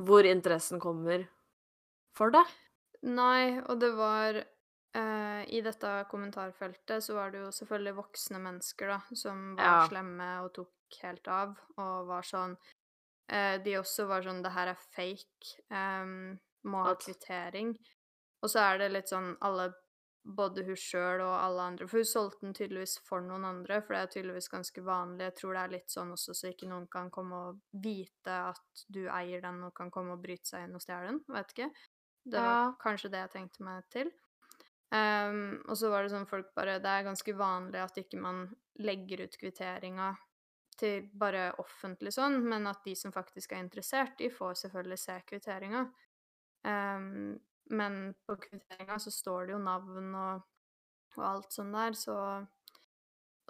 hvor 0.00 0.24
interessen 0.24 0.80
kommer 0.80 1.26
for 2.16 2.32
det. 2.32 2.46
Nei, 3.04 3.60
og 3.66 3.76
det 3.82 3.92
var 3.98 4.40
Uh, 4.90 5.44
I 5.46 5.60
dette 5.62 5.86
kommentarfeltet 6.10 7.04
så 7.04 7.14
var 7.14 7.30
det 7.30 7.44
jo 7.44 7.50
selvfølgelig 7.54 7.92
voksne 7.94 8.40
mennesker, 8.42 8.88
da, 8.90 8.96
som 9.14 9.52
var 9.54 9.68
Ja. 9.68 9.84
slemme 9.86 10.26
og 10.42 10.48
tok 10.56 10.96
helt 11.04 11.28
av, 11.30 11.52
og 11.78 12.08
var 12.08 12.26
sånn 12.26 12.56
uh, 13.30 13.54
De 13.62 13.76
også 13.78 14.08
var 14.10 14.26
sånn 14.26 14.42
Det 14.42 14.50
her 14.50 14.72
er 14.72 14.80
fake. 14.96 15.62
Um, 15.70 16.40
må 16.66 16.82
ha 16.88 16.96
kvittering. 16.98 17.76
Og 18.42 18.50
så 18.50 18.62
er 18.64 18.78
det 18.80 18.90
litt 18.92 19.10
sånn 19.12 19.34
alle 19.44 19.70
både 20.24 20.62
hun 20.66 20.76
sjøl 20.76 21.22
og 21.24 21.32
alle 21.32 21.62
andre 21.70 21.86
For 21.88 22.02
hun 22.02 22.08
solgte 22.08 22.44
den 22.44 22.54
tydeligvis 22.56 22.98
for 23.08 23.24
noen 23.24 23.44
andre, 23.48 23.80
for 23.82 23.96
det 23.96 24.00
er 24.02 24.10
tydeligvis 24.14 24.50
ganske 24.52 24.82
vanlig. 24.84 25.24
Jeg 25.30 25.36
tror 25.40 25.54
det 25.56 25.62
er 25.62 25.74
litt 25.76 25.94
sånn 25.94 26.12
også, 26.12 26.34
så 26.36 26.50
ikke 26.52 26.68
noen 26.68 26.86
kan 26.92 27.08
komme 27.14 27.40
og 27.50 27.60
vite 27.72 28.34
at 28.52 28.84
du 28.92 29.06
eier 29.08 29.40
den 29.44 29.62
og 29.64 29.74
kan 29.76 29.90
komme 29.92 30.16
og 30.16 30.22
bryte 30.24 30.52
seg 30.52 30.66
inn 30.68 30.76
og 30.76 30.84
stjele 30.84 31.12
den. 31.12 31.22
Vet 31.28 31.54
ikke. 31.54 31.70
Det 32.30 32.42
var 32.44 32.58
Ja. 32.66 32.72
kanskje 32.84 33.10
det 33.10 33.22
jeg 33.24 33.32
tenkte 33.32 33.64
meg 33.64 33.88
til. 33.90 34.12
Um, 34.92 35.62
og 35.68 35.76
så 35.78 35.88
var 35.90 36.02
det 36.02 36.10
sånn 36.10 36.26
folk 36.26 36.48
bare 36.56 36.80
Det 36.82 36.90
er 36.90 37.04
ganske 37.06 37.32
vanlig 37.38 37.78
at 37.78 37.94
ikke 38.00 38.18
man 38.18 38.40
legger 38.82 39.22
ut 39.22 39.36
kvitteringa 39.38 40.16
til 40.80 41.04
bare 41.14 41.52
offentlig 41.62 42.10
sånn, 42.12 42.40
men 42.42 42.66
at 42.66 42.82
de 42.84 42.94
som 42.96 43.12
faktisk 43.12 43.52
er 43.52 43.62
interessert, 43.62 44.16
de 44.18 44.30
får 44.32 44.54
selvfølgelig 44.64 44.98
se 44.98 45.16
kvitteringa. 45.28 45.84
Ehm, 46.64 47.38
men 47.70 48.14
på 48.26 48.36
kvitteringa 48.36 48.98
så 48.98 49.12
står 49.14 49.46
det 49.46 49.54
jo 49.54 49.62
navn 49.62 50.14
og, 50.18 50.42
og 51.16 51.26
alt 51.26 51.54
sånn 51.54 51.72
der, 51.74 51.98
så 51.98 52.16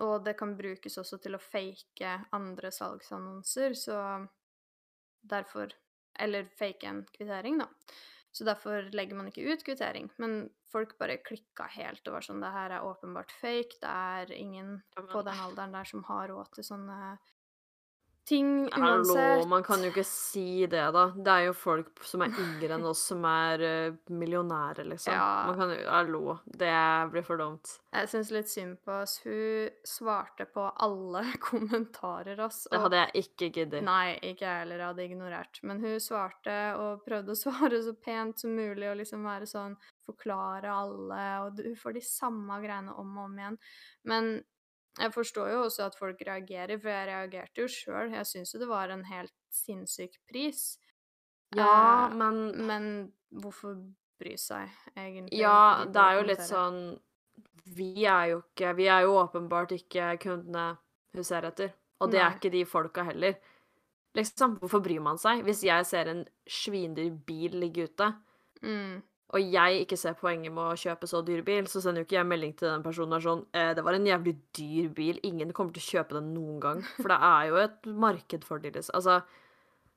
Og 0.01 0.25
det 0.25 0.33
kan 0.41 0.55
brukes 0.57 0.97
også 0.97 1.19
til 1.21 1.37
å 1.37 1.43
fake 1.43 2.13
andre 2.33 2.71
salgsannonser, 2.73 3.75
så 3.77 3.97
derfor 5.21 5.73
Eller 6.19 6.49
fake 6.59 6.87
en 6.87 7.05
kvittering, 7.13 7.59
da. 7.59 7.69
Så 8.33 8.45
derfor 8.45 8.91
legger 8.95 9.17
man 9.17 9.29
ikke 9.31 9.43
ut 9.43 9.65
kvittering. 9.65 10.09
Men 10.23 10.51
folk 10.71 10.97
bare 10.99 11.19
klikka 11.25 11.67
helt 11.75 12.07
og 12.07 12.19
var 12.19 12.27
sånn 12.27 12.43
Det 12.43 12.51
her 12.55 12.75
er 12.77 12.87
åpenbart 12.87 13.33
fake. 13.41 13.79
Det 13.81 13.91
er 13.91 14.33
ingen 14.37 14.81
på 14.95 15.23
den 15.27 15.41
alderen 15.47 15.75
der 15.75 15.89
som 15.89 16.05
har 16.09 16.29
råd 16.31 16.53
til 16.55 16.67
sånne 16.67 16.99
ting 18.31 18.69
Hallo, 18.73 19.47
man 19.51 19.65
kan 19.67 19.83
jo 19.83 19.91
ikke 19.91 20.05
si 20.07 20.67
det, 20.71 20.85
da. 20.95 21.05
Det 21.11 21.33
er 21.33 21.47
jo 21.49 21.55
folk 21.57 22.03
som 22.07 22.23
er 22.23 22.37
yngre 22.39 22.77
enn 22.77 22.87
oss, 22.87 23.03
som 23.11 23.25
er 23.27 23.65
eh, 23.67 23.97
millionærer, 24.15 24.87
liksom. 24.87 25.15
Ja. 25.17 25.47
Man 25.49 25.59
kan 25.59 25.73
jo 25.75 25.81
Hallo. 25.91 26.37
Det 26.45 26.75
blir 27.11 27.27
for 27.27 27.41
dumt. 27.41 27.73
Jeg 27.91 28.11
syns 28.13 28.31
litt 28.35 28.53
synd 28.53 28.79
på 28.87 29.01
oss. 29.01 29.17
Hun 29.25 29.73
svarte 29.87 30.47
på 30.47 30.69
alle 30.87 31.25
kommentarer, 31.49 32.39
ass. 32.47 32.63
Det 32.71 32.83
hadde 32.85 33.03
jeg 33.03 33.25
ikke 33.25 33.51
giddet. 33.59 33.83
Nei, 33.87 34.15
ikke 34.21 34.47
jeg 34.47 34.63
heller. 34.63 34.79
Jeg 34.79 34.93
hadde 34.93 35.09
ignorert. 35.09 35.63
Men 35.67 35.83
hun 35.83 35.99
svarte 36.03 36.61
og 36.79 37.03
prøvde 37.07 37.35
å 37.35 37.41
svare 37.45 37.83
så 37.83 37.97
pent 37.99 38.45
som 38.45 38.55
mulig 38.55 38.87
og 38.93 39.01
liksom 39.03 39.27
være 39.27 39.51
sånn 39.51 39.79
Forklare 40.11 40.71
alle, 40.75 41.25
og 41.45 41.61
hun 41.63 41.77
får 41.79 41.95
de 41.95 42.01
samme 42.03 42.57
greiene 42.63 42.95
om 42.99 43.13
og 43.19 43.29
om 43.29 43.37
igjen. 43.39 43.59
Men 44.11 44.33
jeg 44.99 45.13
forstår 45.15 45.51
jo 45.53 45.63
også 45.65 45.87
at 45.87 45.97
folk 45.99 46.23
reagerer, 46.27 46.79
for 46.81 46.91
jeg 46.91 47.09
reagerte 47.09 47.63
jo 47.63 47.69
sjøl. 47.71 48.13
Jeg 48.15 48.27
syns 48.27 48.55
jo 48.55 48.61
det 48.63 48.69
var 48.71 48.93
en 48.93 49.05
helt 49.09 49.35
sinnssyk 49.55 50.19
pris. 50.31 50.79
Ja, 51.57 52.09
Eh, 52.11 52.17
men 52.17 52.67
Men 52.67 53.13
hvorfor 53.31 53.75
bry 54.19 54.37
seg, 54.37 54.71
egentlig? 54.97 55.39
Ja, 55.39 55.85
det 55.85 56.01
er 56.01 56.19
jo 56.19 56.27
litt 56.27 56.45
sånn 56.47 57.01
Vi 57.77 58.05
er 58.05 58.27
jo 58.31 58.43
ikke 58.43 58.75
Vi 58.77 58.87
er 58.87 59.03
jo 59.03 59.17
åpenbart 59.19 59.73
ikke 59.73 60.17
kundene 60.23 60.79
hun 61.15 61.25
ser 61.25 61.43
etter. 61.49 61.73
Og 62.01 62.11
det 62.11 62.21
er 62.21 62.37
ikke 62.37 62.53
de 62.53 62.65
folka 62.65 63.03
heller. 63.05 63.35
Liksom, 64.15 64.59
hvorfor 64.59 64.81
bryr 64.83 65.01
man 65.03 65.19
seg? 65.19 65.43
Hvis 65.45 65.63
jeg 65.67 65.87
ser 65.87 66.09
en 66.09 66.25
svindyr 66.49 67.11
bil 67.27 67.59
ligge 67.61 67.89
ute, 67.91 68.09
mm. 68.63 69.03
Og 69.31 69.41
jeg 69.55 69.85
ikke 69.85 69.97
ser 69.99 70.17
poenget 70.19 70.51
med 70.53 70.73
å 70.73 70.79
kjøpe 70.79 71.07
så 71.07 71.21
dyr 71.23 71.43
bil, 71.47 71.69
så 71.71 71.83
sender 71.83 72.03
jo 72.03 72.09
ikke 72.09 72.17
jeg 72.19 72.27
melding 72.27 72.55
til 72.59 72.67
den 72.67 72.83
personen 72.83 73.15
og 73.15 73.23
sånn 73.23 73.45
eh, 73.55 73.75
'Det 73.75 73.85
var 73.87 73.95
en 73.95 74.07
jævlig 74.09 74.35
dyr 74.59 74.89
bil. 74.95 75.21
Ingen 75.23 75.53
kommer 75.53 75.73
til 75.73 75.83
å 75.85 75.91
kjøpe 75.91 76.17
den 76.19 76.33
noen 76.35 76.59
gang.' 76.61 76.83
For 76.97 77.09
det 77.13 77.19
er 77.21 77.45
jo 77.47 77.57
et 77.63 77.87
marked 77.87 78.45
for 78.45 78.59
de, 78.59 78.73
liksom. 78.75 78.95
Altså, 78.99 79.23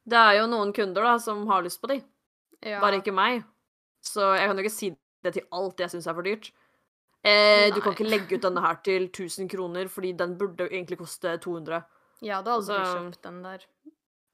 det 0.06 0.20
er 0.20 0.38
jo 0.38 0.48
noen 0.52 0.74
kunder 0.74 1.02
da 1.04 1.18
som 1.18 1.48
har 1.48 1.64
lyst 1.64 1.82
på 1.82 1.90
de, 1.90 2.04
ja. 2.62 2.80
bare 2.80 3.02
ikke 3.02 3.16
meg. 3.16 3.44
Så 4.04 4.36
jeg 4.36 4.48
kan 4.48 4.58
jo 4.58 4.64
ikke 4.64 4.78
si 4.78 4.92
det 5.24 5.34
til 5.34 5.48
alt 5.52 5.80
jeg 5.80 5.90
syns 5.90 6.08
er 6.08 6.14
for 6.14 6.24
dyrt. 6.28 6.52
Eh, 7.24 7.72
du 7.74 7.80
kan 7.82 7.94
ikke 7.96 8.10
legge 8.10 8.36
ut 8.36 8.44
denne 8.44 8.62
her 8.62 8.76
til 8.84 9.08
1000 9.08 9.50
kroner, 9.50 9.88
fordi 9.88 10.12
den 10.20 10.38
burde 10.38 10.68
egentlig 10.68 11.00
koste 11.00 11.38
200. 11.40 11.82
Ja, 12.22 12.42
du 12.42 12.50
har 12.52 12.60
aldri 12.60 12.76
Altså- 12.76 13.00
kjøpt 13.00 13.22
den 13.24 13.42
der. 13.44 13.66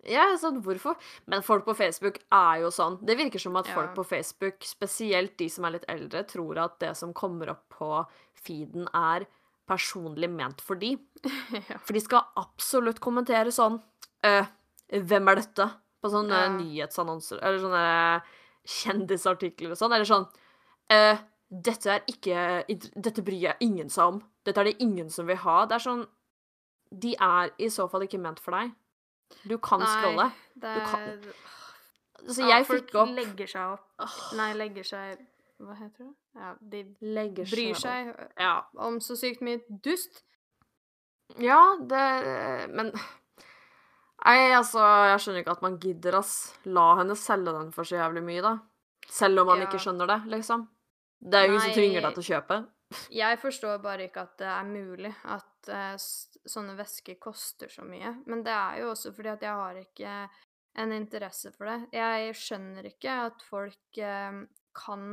Ja, 0.07 0.29
sånn, 0.39 0.61
hvorfor? 0.63 0.95
Men 1.27 1.41
folk 1.43 1.65
på 1.65 1.75
Facebook 1.75 2.19
er 2.31 2.61
jo 2.61 2.69
sånn. 2.71 2.99
Det 3.05 3.17
virker 3.17 3.39
som 3.39 3.55
at 3.57 3.67
Ja. 3.67 3.73
folk 3.75 3.95
på 3.95 4.05
Facebook, 4.05 4.61
spesielt 4.63 5.35
de 5.37 5.49
som 5.49 5.65
er 5.65 5.71
litt 5.71 5.85
eldre, 5.89 6.23
tror 6.23 6.57
at 6.57 6.79
det 6.79 6.95
som 6.95 7.13
kommer 7.13 7.49
opp 7.49 7.67
på 7.69 8.05
feeden, 8.35 8.87
er 8.93 9.25
personlig 9.67 10.29
ment 10.29 10.61
for 10.61 10.75
de. 10.75 10.97
ja. 11.69 11.77
For 11.83 11.93
de 11.93 11.99
skal 11.99 12.23
absolutt 12.37 12.99
kommentere 12.99 13.51
sånn 13.51 13.81
«Øh, 14.23 14.45
Hvem 14.91 15.27
er 15.29 15.35
dette? 15.35 15.69
På 16.01 16.09
sånne 16.09 16.29
Ja. 16.31 16.49
nyhetsannonser 16.49 17.39
eller 17.43 17.59
sånne 17.59 18.21
kjendisartikler 18.65 19.71
og 19.71 19.77
sånn. 19.77 19.93
Eller 19.93 20.05
sånn 20.05 20.27
«Øh, 20.91 21.19
Dette 21.51 21.87
er 21.89 22.01
ikke 22.07 22.63
Dette 23.01 23.23
bryr 23.25 23.41
jeg 23.41 23.57
ingen 23.65 23.89
seg 23.89 24.05
om. 24.13 24.23
Dette 24.45 24.59
er 24.61 24.63
det 24.65 24.79
ingen 24.81 25.09
som 25.09 25.25
vil 25.25 25.35
ha. 25.37 25.65
Det 25.65 25.75
er 25.75 25.79
sånn 25.85 26.07
De 26.91 27.15
er 27.19 27.51
i 27.59 27.65
så 27.69 27.87
fall 27.89 28.01
ikke 28.07 28.19
ment 28.21 28.39
for 28.39 28.51
deg. 28.51 28.71
Du 29.47 29.57
kan 29.57 29.79
scrolle. 29.81 30.31
Det 30.55 30.73
Du 30.75 30.79
kan- 30.91 31.33
Så 32.35 32.47
jeg 32.47 32.65
folk 32.67 32.89
fikk 32.89 32.95
opp 32.99 33.09
legger 33.15 33.47
seg 33.47 33.73
opp 33.73 34.35
Nei, 34.35 34.53
legger 34.53 34.83
seg 34.83 35.17
Hva 35.61 35.75
heter 35.77 36.03
det? 36.05 36.13
Ja, 36.35 36.53
de 36.61 36.81
Legger 37.01 37.45
bryr 37.45 37.75
seg, 37.75 38.13
seg 38.15 38.31
Ja. 38.39 38.61
om 38.77 38.99
så 38.99 39.15
sykt 39.15 39.41
mye 39.41 39.61
dust. 39.83 40.23
Ja, 41.37 41.75
det 41.79 42.69
Men 42.73 42.91
Nei, 44.25 44.51
altså, 44.51 44.79
jeg 45.07 45.19
skjønner 45.23 45.39
ikke 45.45 45.51
at 45.55 45.61
man 45.61 45.77
gidder, 45.79 46.17
ass. 46.19 46.53
La 46.65 46.95
henne 46.99 47.15
selge 47.15 47.53
den 47.55 47.71
for 47.71 47.83
så 47.87 47.95
jævlig 47.95 48.21
mye, 48.23 48.41
da. 48.41 48.57
Selv 49.07 49.39
om 49.39 49.47
man 49.47 49.59
Ja. 49.59 49.65
ikke 49.67 49.79
skjønner 49.79 50.07
det, 50.07 50.17
liksom. 50.29 50.67
Det 51.23 51.33
er 51.35 51.45
jo 51.47 51.53
ingen 51.53 51.61
som 51.61 51.71
tvinger 51.71 52.01
deg 52.01 52.13
til 52.15 52.23
å 52.23 52.29
kjøpe. 52.41 52.67
Jeg 53.13 53.37
forstår 53.37 53.77
bare 53.83 54.07
ikke 54.07 54.23
at 54.25 54.37
det 54.41 54.47
er 54.49 54.69
mulig 54.69 55.11
at 55.29 55.69
uh, 55.69 55.95
sånne 56.49 56.73
væsker 56.77 57.19
koster 57.21 57.69
så 57.69 57.85
mye. 57.85 58.15
Men 58.25 58.41
det 58.45 58.53
er 58.53 58.79
jo 58.81 58.93
også 58.93 59.13
fordi 59.13 59.33
at 59.33 59.45
jeg 59.45 59.59
har 59.61 59.81
ikke 59.81 60.13
en 60.81 60.93
interesse 60.95 61.51
for 61.53 61.69
det. 61.69 61.79
Jeg 61.93 62.37
skjønner 62.37 62.89
ikke 62.89 63.17
at 63.27 63.45
folk 63.45 64.01
uh, 64.01 64.41
kan 64.77 65.05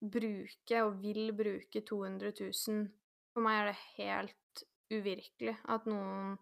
bruke 0.00 0.82
og 0.82 1.02
vil 1.02 1.30
bruke 1.36 1.84
200 1.86 2.32
000. 2.40 2.86
For 3.30 3.46
meg 3.46 3.60
er 3.60 3.70
det 3.70 3.80
helt 3.98 4.64
uvirkelig 4.90 5.54
at 5.70 5.86
noen 5.86 6.38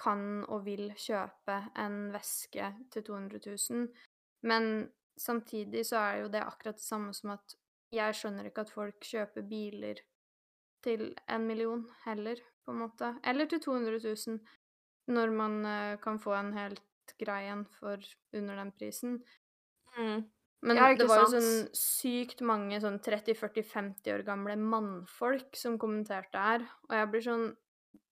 kan 0.00 0.44
og 0.48 0.64
vil 0.64 0.88
kjøpe 0.98 1.58
en 1.78 2.08
væske 2.14 2.72
til 2.90 3.04
200 3.06 3.42
000. 3.70 3.88
Men 4.48 4.88
samtidig 5.20 5.84
så 5.86 6.00
er 6.00 6.22
jo 6.22 6.32
det 6.32 6.42
akkurat 6.42 6.80
det 6.80 6.86
samme 6.86 7.14
som 7.14 7.34
at 7.36 7.59
jeg 7.94 8.16
skjønner 8.16 8.48
ikke 8.48 8.64
at 8.66 8.72
folk 8.72 9.06
kjøper 9.06 9.46
biler 9.46 10.00
til 10.84 11.10
en 11.28 11.46
million 11.46 11.84
heller, 12.06 12.40
på 12.64 12.72
en 12.74 12.82
måte. 12.84 13.12
Eller 13.26 13.48
til 13.50 13.60
200 13.62 14.00
000, 14.04 14.40
når 15.12 15.32
man 15.34 15.56
eh, 15.66 15.96
kan 16.02 16.20
få 16.22 16.34
en 16.38 16.52
helt 16.56 17.14
grei 17.20 17.44
en 17.50 17.64
for 17.78 18.02
under 18.36 18.60
den 18.62 18.70
prisen. 18.72 19.18
Mm. 19.98 20.28
Men 20.62 20.76
Ja, 20.76 20.90
det 20.92 21.08
var 21.08 21.24
jo 21.24 21.30
sånn 21.32 21.70
sykt 21.76 22.42
mange 22.44 22.78
sånn 22.82 22.98
30-40-50 23.00 24.12
år 24.12 24.24
gamle 24.26 24.58
mannfolk 24.60 25.56
som 25.56 25.78
kommenterte 25.80 26.40
her, 26.40 26.66
og 26.88 26.96
jeg 26.98 27.10
blir 27.14 27.26
sånn 27.26 27.50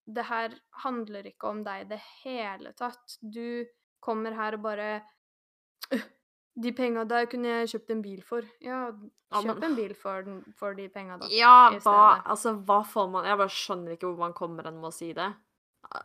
Det 0.09 0.25
her 0.25 0.55
handler 0.87 1.27
ikke 1.29 1.51
om 1.51 1.59
deg 1.67 1.83
i 1.83 1.89
det 1.91 1.99
hele 2.25 2.71
tatt. 2.73 3.19
Du 3.21 3.69
kommer 4.01 4.33
her 4.33 4.57
og 4.57 4.63
bare 4.65 4.87
«Øh, 4.95 5.11
De 6.61 6.73
penga 6.73 7.05
der 7.07 7.27
kunne 7.31 7.45
jeg 7.61 7.69
kjøpt 7.75 7.91
en 7.95 8.03
bil 8.03 8.23
for. 8.23 8.43
Ja, 8.61 8.91
Ja, 9.31 9.43
kjøp 9.43 9.61
men- 9.61 9.71
en 9.71 9.77
bil 9.77 9.95
for, 9.95 10.23
den, 10.23 10.39
for 10.57 10.75
de 10.75 10.89
penga, 10.89 11.19
da. 11.19 11.27
Ja, 11.31 11.71
hva. 11.85 12.23
Altså, 12.25 12.55
hva 12.65 12.81
får 12.85 13.11
man 13.11 13.25
Jeg 13.25 13.37
bare 13.39 13.49
skjønner 13.49 13.93
ikke 13.97 14.09
hvor 14.09 14.19
man 14.19 14.33
kommer 14.33 14.65
hen 14.65 14.81
med 14.81 14.89
å 14.91 14.93
si 14.93 15.13
det. 15.13 15.29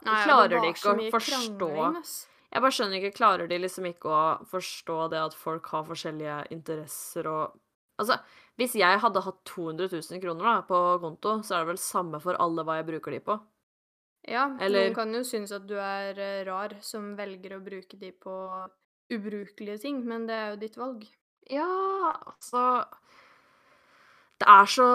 Nei, 0.06 0.24
klarer 0.26 0.52
ja, 0.52 0.60
det 0.60 0.62
de 0.62 0.74
ikke 0.74 0.94
å 0.94 1.12
forstå. 1.12 1.70
Jeg 2.54 2.62
bare 2.62 2.72
skjønner 2.72 3.00
ikke, 3.02 3.16
klarer 3.18 3.48
de 3.50 3.58
liksom 3.58 3.86
ikke 3.90 4.06
å 4.14 4.46
forstå 4.46 5.10
det 5.10 5.20
at 5.26 5.34
folk 5.34 5.66
har 5.74 5.84
forskjellige 5.84 6.52
interesser 6.52 7.28
og 7.28 7.60
Altså, 8.00 8.18
hvis 8.58 8.74
jeg 8.74 8.98
hadde 9.00 9.22
hatt 9.22 9.44
200 9.46 9.88
000 9.92 10.20
kroner 10.20 10.44
da, 10.44 10.62
på 10.66 11.00
konto, 11.00 11.36
så 11.46 11.56
er 11.56 11.60
det 11.60 11.68
vel 11.68 11.78
samme 11.78 12.20
for 12.20 12.34
alle 12.42 12.64
hva 12.66 12.80
jeg 12.80 12.88
bruker 12.88 13.12
de 13.12 13.20
på. 13.20 13.36
Ja, 14.28 14.48
Eller- 14.60 14.88
noen 14.90 14.96
kan 14.96 15.14
jo 15.14 15.20
synes 15.22 15.52
at 15.52 15.68
du 15.68 15.76
er 15.78 16.18
eh, 16.18 16.44
rar 16.44 16.74
som 16.82 17.16
velger 17.16 17.54
å 17.54 17.64
bruke 17.64 18.00
de 18.00 18.12
på 18.12 18.34
ubrukelige 19.12 19.82
ting, 19.84 20.04
men 20.08 20.28
det 20.30 20.36
er 20.36 20.54
jo 20.54 20.62
ditt 20.62 20.78
valg. 20.80 21.04
Ja, 21.52 21.68
altså 22.24 22.86
Det 24.40 24.48
er 24.48 24.70
så 24.72 24.88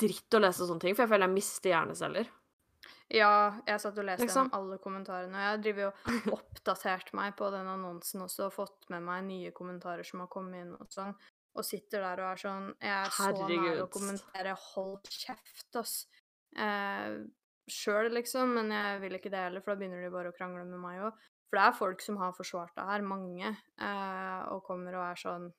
dritt 0.00 0.36
å 0.36 0.40
lese 0.40 0.66
sånne 0.68 0.80
ting, 0.84 0.94
for 0.96 1.04
jeg 1.04 1.12
føler 1.12 1.28
jeg 1.28 1.36
mister 1.36 1.72
hjerneceller. 1.74 2.28
Ja, 3.10 3.58
jeg 3.66 3.80
satt 3.82 3.98
og 3.98 4.06
leste 4.06 4.22
Liksom. 4.24 4.52
alle 4.54 4.78
kommentarene, 4.78 5.34
og 5.34 5.42
jeg 5.48 5.62
driver 5.64 5.82
jo 5.88 5.90
oppdatert 6.38 7.10
meg 7.18 7.34
på 7.36 7.50
den 7.50 7.66
annonsen 7.66 8.22
også, 8.22 8.46
og 8.46 8.54
fått 8.54 8.88
med 8.92 9.02
meg 9.02 9.24
nye 9.26 9.50
kommentarer 9.56 10.06
som 10.06 10.22
har 10.22 10.30
kommet 10.30 10.62
inn 10.62 10.76
og 10.78 10.86
sånn, 10.94 11.10
og 11.58 11.66
sitter 11.66 12.04
der 12.06 12.22
og 12.22 12.28
er 12.30 12.40
sånn 12.44 12.68
Jeg 12.78 12.94
er 12.94 13.10
så 13.16 13.32
nær 13.34 13.82
å 13.82 13.88
kommentere 13.90 14.54
'hold 14.54 15.10
kjeft', 15.10 15.80
ass. 15.82 16.06
Eh, 16.56 17.18
Sjøl, 17.70 18.08
liksom, 18.14 18.54
men 18.54 18.70
jeg 18.74 19.00
vil 19.02 19.18
ikke 19.18 19.30
det 19.30 19.42
heller, 19.44 19.62
for 19.62 19.74
da 19.74 19.78
begynner 19.82 20.02
de 20.02 20.10
bare 20.10 20.30
å 20.32 20.36
krangle 20.36 20.64
med 20.66 20.80
meg 20.82 21.02
òg. 21.06 21.18
For 21.50 21.58
det 21.58 21.64
er 21.66 21.78
folk 21.78 22.00
som 22.04 22.16
har 22.20 22.32
forsvart 22.36 22.74
det 22.78 22.84
her, 22.86 23.02
mange, 23.02 23.48
eh, 23.82 24.42
og 24.54 24.62
kommer 24.68 24.94
og 24.94 25.08
er 25.10 25.18
sånn 25.18 25.50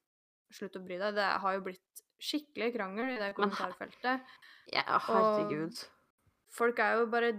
Slutt 0.51 0.75
å 0.75 0.81
bry 0.83 0.97
deg. 0.99 1.13
Det 1.15 1.25
har 1.39 1.53
jo 1.55 1.61
blitt 1.63 1.99
skikkelig 2.19 2.73
krangel 2.75 3.05
i 3.13 3.15
det 3.15 3.29
Men- 3.29 3.35
kommentarfeltet. 3.37 4.25
Ja, 4.73 4.83
herregud. 4.99 5.77
Folk 6.51 6.79
er 6.83 6.97
jo 6.99 7.05
bare 7.07 7.29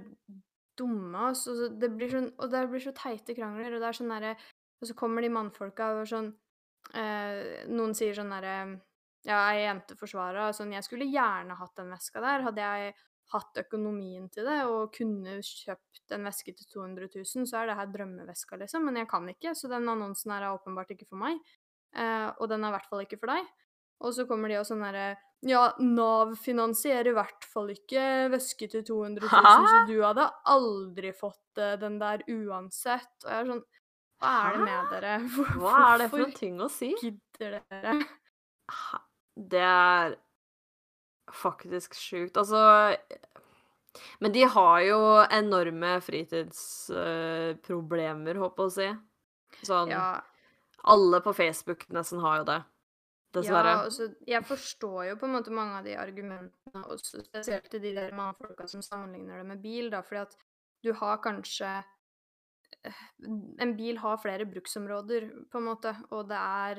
dumme, 0.78 1.18
altså. 1.28 1.52
Og 1.66 1.78
det 1.78 1.90
blir 1.92 2.08
sånn 2.08 2.32
Og 2.38 2.50
det 2.50 2.62
blir 2.70 2.80
så 2.80 2.94
teite 2.96 3.34
krangler, 3.36 3.74
og 3.74 3.80
det 3.80 3.88
er 3.90 3.98
sånn 3.98 4.08
derre 4.08 4.36
Og 4.80 4.88
så 4.88 4.94
kommer 4.96 5.20
de 5.20 5.28
mannfolka 5.28 5.90
og 6.00 6.06
sånn 6.08 6.32
eh, 6.94 7.66
Noen 7.68 7.92
sier 7.94 8.14
sånn 8.16 8.30
derre 8.32 8.80
Ja, 9.24 9.50
ei 9.52 9.66
jente 9.66 9.94
forsvarer 9.94 10.54
sånn 10.56 10.72
Jeg 10.72 10.82
skulle 10.84 11.04
gjerne 11.04 11.54
hatt 11.58 11.76
den 11.76 11.90
veska 11.92 12.20
der. 12.24 12.42
Hadde 12.48 12.56
jeg 12.64 12.94
hatt 13.32 13.56
økonomien 13.62 14.26
til 14.32 14.44
det 14.44 14.58
og 14.68 14.90
kunne 14.92 15.38
kjøpt 15.40 16.12
en 16.12 16.24
veske 16.28 16.52
til 16.58 16.66
200 16.74 17.08
000, 17.14 17.46
så 17.48 17.62
er 17.62 17.66
det 17.70 17.76
her 17.78 17.86
drømmeveska, 17.94 18.58
liksom. 18.60 18.84
Men 18.84 18.96
jeg 19.00 19.08
kan 19.08 19.28
ikke, 19.32 19.54
så 19.56 19.70
den 19.72 19.88
annonsen 19.88 20.32
her 20.34 20.42
er 20.48 20.56
åpenbart 20.58 20.90
ikke 20.92 21.06
for 21.08 21.16
meg. 21.22 21.38
Eh, 21.96 22.28
og 22.40 22.48
den 22.50 22.64
er 22.64 22.72
i 22.72 22.76
hvert 22.76 22.88
fall 22.90 23.04
ikke 23.06 23.18
for 23.22 23.32
deg. 23.32 23.46
Og 24.02 24.12
så 24.16 24.26
kommer 24.26 24.50
de 24.50 24.56
og 24.58 24.66
sånn 24.66 24.82
herre 24.84 25.12
Ja, 25.46 25.72
Nav 25.82 26.36
finansierer 26.38 27.08
i 27.10 27.14
hvert 27.16 27.44
fall 27.50 27.70
ikke 27.72 28.02
væske 28.30 28.68
til 28.70 28.82
200 28.86 29.26
000, 29.26 29.66
så 29.70 29.80
du 29.88 29.96
hadde 30.02 30.26
aldri 30.52 31.12
fått 31.14 31.58
eh, 31.62 31.76
den 31.82 31.96
der 32.02 32.22
uansett. 32.30 33.10
Og 33.24 33.30
jeg 33.30 33.38
er 33.40 33.50
sånn 33.52 33.62
Hva 34.22 34.32
er 34.48 34.56
det 34.58 34.66
med 34.66 34.92
dere? 34.94 35.14
Hvor- 35.34 35.54
Hva 35.62 35.72
er 35.94 36.02
det 36.04 36.10
for 36.10 36.18
hvorfor 36.18 36.26
en 36.28 36.36
ting 36.38 36.60
å 36.62 36.68
si? 36.70 36.92
gidder 37.02 37.56
dere? 37.70 37.94
Det 39.52 39.62
er 39.66 40.16
faktisk 41.30 41.94
sjukt. 41.94 42.36
Altså 42.36 42.96
Men 44.20 44.32
de 44.32 44.42
har 44.48 44.80
jo 44.86 45.26
enorme 45.28 46.00
fritidsproblemer, 46.00 48.34
håper 48.40 48.62
jeg 48.62 48.66
å 48.66 48.70
si. 48.76 48.96
Sånn 49.68 49.88
Ja, 49.92 50.20
Alle 50.88 51.20
på 51.22 51.32
Facebook 51.36 51.84
nesten 51.92 52.20
har 52.24 52.38
jo 52.40 52.44
det. 52.48 52.62
Dessverre. 53.32 53.70
Ja, 53.70 53.82
altså, 53.86 54.04
jeg 54.28 54.44
forstår 54.44 55.06
jo 55.08 55.16
på 55.16 55.24
en 55.28 55.34
måte 55.38 55.50
mange 55.54 55.78
av 55.78 55.84
de 55.86 55.94
argumentene, 55.96 56.82
også 56.92 57.22
spesielt 57.24 57.70
til 57.72 57.80
de 57.80 57.94
der 57.96 58.12
mannfolka 58.16 58.66
som 58.68 58.82
sammenligner 58.84 59.36
det 59.40 59.46
med 59.48 59.62
bil, 59.62 59.90
da, 59.92 60.00
fordi 60.04 60.20
at 60.26 60.34
du 60.84 60.90
har 60.98 61.16
kanskje 61.24 61.70
eh, 62.84 63.02
En 63.62 63.76
bil 63.78 63.96
har 64.02 64.16
flere 64.20 64.46
bruksområder, 64.50 65.22
på 65.48 65.58
en 65.58 65.68
måte, 65.70 65.90
og 66.10 66.28
det 66.28 66.40
er 66.40 66.74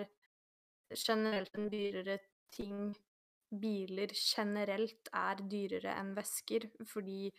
generelt 0.94 1.58
en 1.58 1.70
dyrere 1.72 2.20
ting 2.54 2.96
Biler 3.62 4.14
generelt 4.18 5.10
er 5.14 5.42
dyrere 5.50 5.96
enn 6.00 6.14
vesker, 6.18 6.70
fordi 6.90 7.32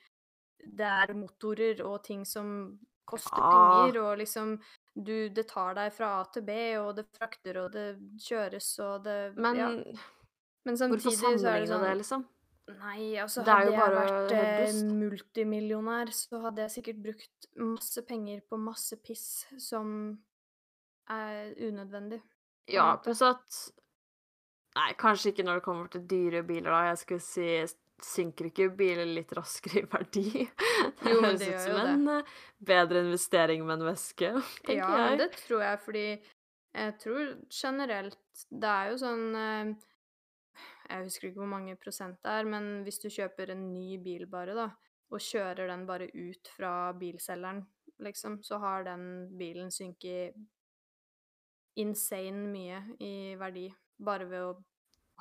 det 0.64 0.88
er 0.88 1.14
motorer 1.18 1.80
og 1.84 2.02
ting 2.06 2.24
som 2.28 2.76
koster 3.04 3.36
penger, 3.36 3.98
og 4.00 4.18
liksom 4.22 4.54
du, 4.94 5.28
det 5.34 5.46
tar 5.50 5.74
deg 5.76 5.90
fra 5.92 6.12
A 6.20 6.26
til 6.32 6.44
B, 6.46 6.54
og 6.80 6.94
det 6.96 7.04
frakter, 7.12 7.58
og 7.64 7.72
det 7.74 7.88
kjøres, 8.22 8.68
og 8.84 9.04
det 9.04 9.18
Men 9.36 9.58
ja. 9.58 9.70
Men 10.64 10.78
samtidig 10.80 11.18
så 11.18 11.50
er 11.50 11.60
det 11.60 11.68
sånn 11.68 11.84
det, 11.84 11.96
liksom? 12.00 12.22
Nei, 12.64 13.18
altså 13.20 13.42
hadde 13.44 13.74
jeg 13.74 13.92
vært 13.92 14.30
eh, 14.32 14.76
multimillionær, 14.96 16.12
så 16.16 16.40
hadde 16.46 16.64
jeg 16.64 16.72
sikkert 16.78 17.02
brukt 17.04 17.48
masse 17.60 18.04
penger 18.08 18.40
på 18.48 18.56
masse 18.56 18.96
piss 19.04 19.44
som 19.60 19.90
er 21.12 21.52
unødvendig. 21.60 22.22
Ja, 22.72 22.94
pluss 23.04 23.20
at 23.26 23.58
Nei, 24.74 24.90
kanskje 24.98 25.30
ikke 25.30 25.44
når 25.46 25.60
det 25.60 25.64
kommer 25.66 25.90
til 25.92 26.04
dyre 26.10 26.42
biler, 26.46 26.70
da. 26.72 26.84
Jeg 26.90 27.02
skulle 27.04 27.24
si 27.24 27.48
Synker 28.02 28.48
ikke 28.48 28.66
biler 28.74 29.06
litt 29.06 29.30
raskere 29.36 29.84
i 29.84 29.86
verdi? 29.88 30.26
Det 31.04 31.12
Jo, 31.12 31.20
men 31.22 31.36
høres 31.36 31.40
det 31.40 31.50
ut 31.54 31.60
som 31.62 31.76
en 31.78 32.08
eh, 32.16 32.32
bedre 32.58 33.04
investering 33.04 33.62
med 33.64 33.78
en 33.78 33.86
veske, 33.86 34.30
tenker 34.66 34.80
Ja, 34.80 34.88
jeg. 34.98 35.12
Ja, 35.12 35.18
det 35.22 35.28
tror 35.38 35.62
jeg, 35.62 35.80
fordi 35.84 36.06
jeg 36.74 36.94
tror 36.98 37.30
generelt 37.54 38.42
Det 38.50 38.72
er 38.72 38.90
jo 38.90 38.98
sånn 38.98 39.22
eh, 39.38 39.70
Jeg 40.90 41.06
husker 41.06 41.28
ikke 41.30 41.42
hvor 41.44 41.52
mange 41.54 41.76
prosent 41.80 42.18
det 42.26 42.34
er, 42.34 42.50
men 42.50 42.68
hvis 42.84 42.98
du 42.98 43.06
kjøper 43.14 43.54
en 43.54 43.62
ny 43.70 43.94
bil 44.02 44.26
bare, 44.30 44.58
da, 44.58 44.66
og 45.14 45.22
kjører 45.22 45.70
den 45.70 45.86
bare 45.86 46.10
ut 46.10 46.50
fra 46.56 46.74
bilselgeren, 46.98 47.62
liksom, 48.02 48.40
så 48.42 48.58
har 48.58 48.84
den 48.90 49.06
bilen 49.38 49.70
synket 49.72 50.34
insane 51.78 52.50
mye 52.50 52.82
i 53.02 53.14
verdi 53.38 53.68
bare 53.98 54.24
ved 54.30 54.42
å 54.42 54.64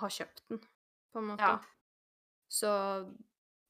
ha 0.01 0.07
kjøpt 0.09 0.43
den, 0.49 0.59
på 1.13 1.19
en 1.21 1.27
måte. 1.33 1.43
Ja. 1.43 1.59
Så 2.53 2.71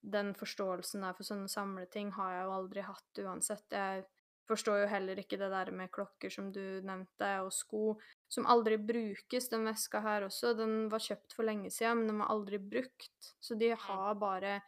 den 0.01 0.35
forståelsen 0.39 1.03
der 1.05 1.13
for 1.17 1.25
sånne 1.27 1.49
samleting 1.53 2.13
har 2.17 2.31
jeg 2.37 2.45
jo 2.47 2.53
aldri 2.57 2.81
hatt 2.87 3.13
uansett. 3.25 3.67
Jeg 3.73 4.05
forstår 4.51 4.83
jo 4.83 4.89
heller 4.91 5.21
ikke 5.21 5.39
det 5.41 5.51
der 5.53 5.71
med 5.77 5.93
klokker 5.95 6.33
som 6.33 6.51
du 6.55 6.81
nevnte, 6.87 7.31
og 7.45 7.53
sko, 7.55 7.85
som 8.31 8.49
aldri 8.51 8.79
brukes. 8.81 9.49
Den 9.53 9.69
veska 9.69 10.03
her 10.05 10.27
også, 10.27 10.55
den 10.59 10.89
var 10.93 11.05
kjøpt 11.05 11.37
for 11.37 11.47
lenge 11.47 11.71
siden, 11.75 12.01
men 12.01 12.13
den 12.13 12.23
var 12.23 12.33
aldri 12.35 12.59
brukt. 12.63 13.33
Så 13.43 13.59
de 13.61 13.69
har 13.77 14.19
bare 14.21 14.61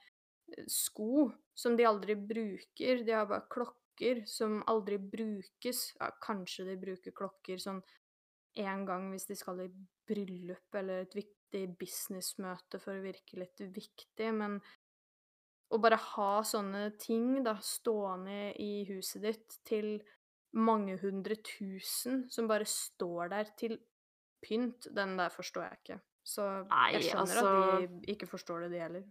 sko 0.71 1.31
som 1.55 1.77
de 1.77 1.87
aldri 1.87 2.17
bruker. 2.17 3.03
De 3.07 3.15
har 3.17 3.29
bare 3.31 3.49
klokker 3.53 4.23
som 4.29 4.61
aldri 4.71 4.99
brukes. 4.99 5.85
Ja, 5.99 6.11
kanskje 6.23 6.69
de 6.71 6.79
bruker 6.81 7.17
klokker 7.17 7.61
sånn 7.63 7.83
én 8.61 8.87
gang 8.89 9.11
hvis 9.13 9.29
de 9.31 9.37
skal 9.39 9.65
i 9.65 9.71
bryllup 10.09 10.77
eller 10.77 11.07
et 11.07 11.17
viktig 11.17 11.67
businessmøte 11.81 12.81
for 12.83 12.97
å 12.97 13.05
virke 13.05 13.39
litt 13.41 13.61
viktig, 13.73 14.29
men 14.37 14.59
å 15.73 15.79
bare 15.81 15.97
ha 15.97 16.43
sånne 16.45 16.91
ting 17.01 17.41
da 17.45 17.57
stående 17.65 18.53
i 18.61 18.85
huset 18.91 19.25
ditt 19.25 19.59
til 19.69 19.95
mange 20.53 20.99
hundre 21.01 21.39
tusen 21.41 22.27
som 22.33 22.49
bare 22.51 22.69
står 22.69 23.33
der 23.33 23.53
til 23.57 23.79
pynt, 24.45 24.91
den 24.93 25.17
der 25.17 25.33
forstår 25.33 25.65
jeg 25.69 25.81
ikke. 25.81 25.99
Så 26.23 26.45
jeg 26.45 27.07
skjønner 27.07 27.23
altså 27.23 27.47
at 27.49 27.81
de 27.81 28.13
ikke 28.13 28.29
forstår 28.31 28.67
det, 28.67 28.73
de 28.75 28.83
heller. 28.83 29.07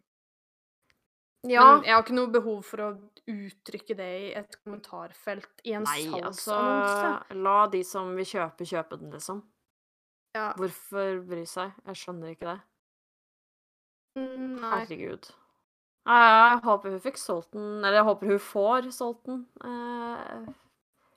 Ja. 1.49 1.63
Men 1.77 1.84
jeg 1.88 1.95
har 1.95 2.04
ikke 2.04 2.13
noe 2.17 2.30
behov 2.30 2.60
for 2.67 2.84
å 2.86 2.89
uttrykke 3.32 3.95
det 3.97 4.10
i 4.21 4.27
et 4.38 4.58
kommentarfelt 4.63 5.63
i 5.65 5.73
en 5.73 5.84
Nei, 5.88 6.04
altså. 6.21 6.58
La 7.34 7.56
de 7.71 7.82
som 7.88 8.12
vil 8.15 8.25
kjøpe, 8.30 8.67
kjøpe 8.69 8.99
den, 9.01 9.10
liksom. 9.15 9.41
Ja. 10.38 10.51
Hvorfor 10.60 11.23
bry 11.27 11.41
seg? 11.49 11.73
Jeg 11.89 11.97
skjønner 12.04 12.36
ikke 12.36 12.51
det. 12.54 12.60
Mm, 14.19 14.60
Nei. 14.62 14.71
Herregud. 14.84 15.32
Jeg 16.12 16.62
håper 16.65 16.93
hun 16.95 17.01
fikk 17.04 17.19
solgt 17.21 17.51
den, 17.56 17.77
eller 17.84 17.99
jeg 18.01 18.08
håper 18.08 18.32
hun 18.34 18.39
får 18.41 18.91
solgt 18.95 19.25
den. 19.30 19.45
Eh, 19.63 20.51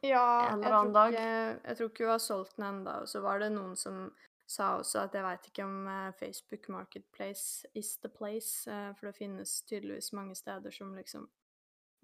Ja, 0.04 0.24
En 0.52 0.60
eller 0.60 0.74
annen 0.76 0.92
dag. 0.92 1.14
ikke, 1.14 1.60
jeg 1.64 1.76
tror 1.78 1.88
ikke 1.88 2.04
hun 2.04 2.10
har 2.12 2.18
solgt 2.20 2.56
den 2.58 2.66
ennå. 2.68 2.96
Så 3.08 3.22
var 3.24 3.38
det 3.40 3.52
noen 3.54 3.74
som 3.76 4.10
sa 4.46 4.78
også 4.78 5.04
at 5.04 5.14
jeg 5.16 5.22
veit 5.24 5.46
ikke 5.48 5.64
om 5.64 5.86
eh, 5.88 6.10
Facebook 6.18 6.68
Marketplace 6.68 7.64
is 7.74 7.96
the 8.02 8.08
place, 8.08 8.66
eh, 8.70 8.92
for 8.94 9.06
det 9.08 9.16
finnes 9.16 9.62
tydeligvis 9.68 10.12
mange 10.12 10.34
steder 10.36 10.70
som 10.74 10.94
liksom 10.94 11.28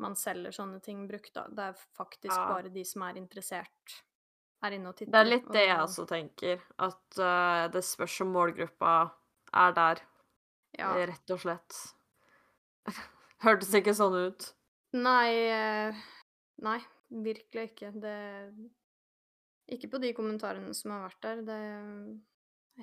man 0.01 0.15
selger 0.17 0.51
sånne 0.57 0.81
ting 0.83 1.03
brukt, 1.07 1.35
da. 1.35 1.47
Det 1.49 1.59
er 1.59 1.75
faktisk 1.99 2.33
Ja. 2.35 2.47
bare 2.49 2.71
de 2.73 2.85
som 2.85 3.03
er 3.03 3.19
interessert, 3.21 3.99
er 4.65 4.71
inne 4.73 4.89
og 4.89 4.97
titter. 4.97 5.13
det 5.13 5.21
er 5.21 5.31
litt 5.31 5.53
det 5.53 5.67
jeg 5.67 5.77
og- 5.77 5.89
også 5.89 6.07
tenker. 6.09 6.63
At 6.79 7.19
uh, 7.19 7.69
det 7.69 7.85
spørs 7.85 8.21
om 8.23 8.33
målgruppa 8.33 9.11
er 9.53 9.73
der, 9.73 10.01
Ja. 10.79 10.95
rett 10.95 11.31
og 11.31 11.39
slett. 11.41 11.77
Hørtes 13.45 13.75
ikke 13.75 13.93
sånn 13.93 14.17
ut. 14.29 14.55
Nei, 14.95 15.93
nei, 16.63 16.79
virkelig 17.11 17.71
ikke. 17.77 17.93
Det 18.01 18.71
Ikke 19.71 19.91
på 19.91 20.01
de 20.01 20.13
kommentarene 20.15 20.75
som 20.75 20.91
har 20.93 21.09
vært 21.09 21.21
der. 21.21 21.43
Det 21.47 22.21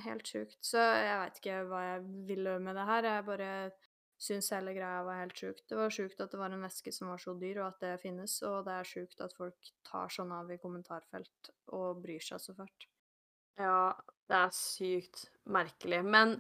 helt 0.06 0.28
sjukt. 0.28 0.58
Så 0.66 0.82
jeg 0.82 1.20
veit 1.22 1.40
ikke 1.42 1.62
hva 1.70 1.84
jeg 1.86 2.02
ville 2.30 2.58
med 2.64 2.78
det 2.78 2.88
her. 2.90 3.08
Jeg 3.12 3.28
bare 3.28 3.52
syns 4.18 4.50
hele 4.54 4.74
greia 4.74 5.06
var 5.06 5.22
helt 5.22 5.38
sjukt. 5.38 5.64
Det 5.70 5.78
var 5.78 5.94
sjukt 5.94 6.22
at 6.22 6.34
det 6.34 6.40
var 6.42 6.54
en 6.54 6.66
væske 6.66 6.92
som 6.94 7.12
var 7.12 7.22
så 7.22 7.36
dyr, 7.38 7.62
og 7.62 7.70
at 7.70 7.82
det 7.84 7.96
finnes. 8.02 8.40
Og 8.50 8.66
det 8.66 8.76
er 8.76 8.92
sjukt 8.92 9.24
at 9.24 9.36
folk 9.38 9.72
tar 9.88 10.14
sånn 10.14 10.34
av 10.34 10.52
i 10.52 10.60
kommentarfelt 10.62 11.52
og 11.78 12.02
bryr 12.04 12.24
seg 12.24 12.42
så 12.42 12.56
fælt. 12.58 12.88
Ja, 13.58 13.94
det 14.30 14.38
er 14.38 14.54
sykt 14.54 15.28
merkelig. 15.50 16.04
Men 16.06 16.38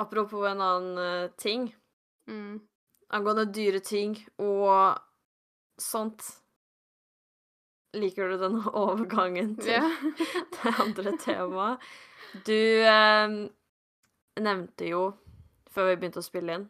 apropos 0.00 0.46
en 0.48 0.64
annen 0.64 0.98
eh, 1.02 1.30
ting. 1.40 1.70
Mm. 2.28 2.60
Angående 3.16 3.46
dyre 3.54 3.80
ting 3.84 4.16
og 4.42 4.98
sånt. 5.80 6.24
Liker 7.96 8.32
du 8.32 8.40
den 8.40 8.60
overgangen 8.84 9.56
til 9.60 9.76
yeah. 9.78 10.04
det 10.58 10.74
andre 10.82 11.16
temaet? 11.22 11.88
Du 12.46 12.56
eh, 12.86 13.36
nevnte 14.40 14.88
jo, 14.90 15.04
før 15.72 15.90
vi 15.90 16.00
begynte 16.00 16.22
å 16.22 16.26
spille 16.26 16.58
inn, 16.58 16.66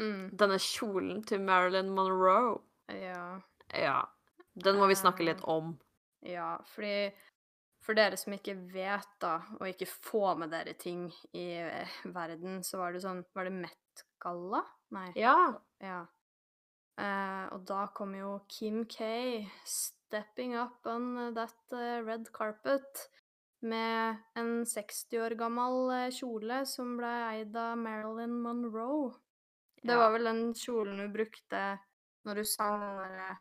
mm. 0.00 0.22
denne 0.40 0.58
kjolen 0.62 1.22
til 1.28 1.42
Marilyn 1.44 1.92
Monroe. 1.94 2.58
Ja. 2.90 3.40
Ja. 3.74 4.00
Den 4.54 4.78
må 4.78 4.88
vi 4.90 4.98
snakke 4.98 5.26
litt 5.26 5.42
om. 5.50 5.74
Ja, 6.24 6.56
fordi 6.72 7.12
for 7.84 7.96
dere 7.98 8.16
som 8.16 8.32
ikke 8.36 8.56
vet, 8.72 9.08
da, 9.20 9.36
og 9.58 9.68
ikke 9.68 9.88
får 9.90 10.38
med 10.40 10.54
dere 10.54 10.76
ting 10.80 11.06
i 11.36 11.48
eh, 11.60 11.96
verden, 12.14 12.62
så 12.64 12.80
var 12.80 12.94
det 12.94 13.02
sånn 13.04 13.24
Var 13.36 13.50
det 13.50 13.56
Met-galla? 13.58 14.62
Nei. 14.96 15.10
Ja. 15.20 15.36
Ja. 15.84 16.04
Eh, 16.96 17.44
og 17.52 17.66
da 17.68 17.88
kom 17.96 18.14
jo 18.16 18.38
Kim 18.48 18.84
K 18.88 19.04
stepping 19.66 20.54
up 20.56 20.86
on 20.86 21.34
that 21.36 21.74
eh, 21.74 21.98
red 22.06 22.30
carpet 22.32 23.08
med 23.64 24.16
en 24.38 24.64
60 24.68 25.18
år 25.24 25.34
gammel 25.40 25.90
eh, 25.96 26.10
kjole 26.14 26.62
som 26.68 26.96
ble 26.98 27.10
eid 27.32 27.56
av 27.56 27.78
Marilyn 27.80 28.34
Monroe. 28.44 29.14
Det 29.84 29.96
var 30.00 30.12
vel 30.14 30.24
den 30.28 30.42
kjolen 30.56 31.00
hun 31.02 31.12
brukte 31.12 31.62
når 32.24 32.40
hun 32.40 32.48
sang 32.48 32.78
den 32.80 33.00
derre 33.02 33.34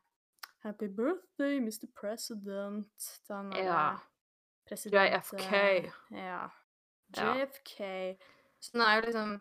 Happy 0.64 0.88
birthday, 0.88 1.58
Mr. 1.60 1.88
President 2.00 3.08
Den 3.28 3.52
Ja. 3.60 3.98
president... 4.68 5.12
JFK. 5.12 5.44
eh, 5.44 5.90
Ja. 6.12 6.50
Ja. 7.16 7.34
JFK. 7.36 8.18
Så 8.64 8.72
hun 8.78 8.82
er 8.86 8.96
jo 8.96 9.06
liksom 9.10 9.34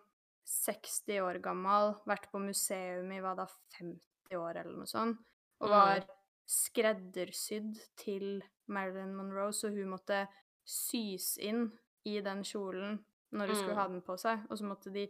60 0.45 1.21
år 1.23 1.39
gammel, 1.41 1.93
vært 2.05 2.27
på 2.31 2.39
museum 2.43 3.11
i 3.15 3.21
hva 3.23 3.35
da, 3.39 3.45
50 3.79 4.35
år 4.35 4.59
eller 4.59 4.75
noe 4.75 4.85
sånt, 4.91 5.17
og 5.61 5.69
Mm. 5.69 5.71
var 5.71 6.03
skreddersydd 6.45 7.79
til 7.95 8.43
Marilyn 8.67 9.15
Monroe, 9.15 9.53
så 9.55 9.69
hun 9.71 9.89
måtte 9.95 10.27
sys 10.65 11.37
inn 11.37 11.71
i 12.05 12.19
den 12.21 12.43
kjolen 12.43 12.99
når 13.33 13.47
hun 13.47 13.55
skulle 13.55 13.73
Mm. 13.73 13.77
ha 13.81 13.87
den 13.87 14.01
på 14.01 14.17
seg, 14.19 14.39
og 14.49 14.57
så 14.57 14.63
måtte 14.67 14.91
de 14.93 15.07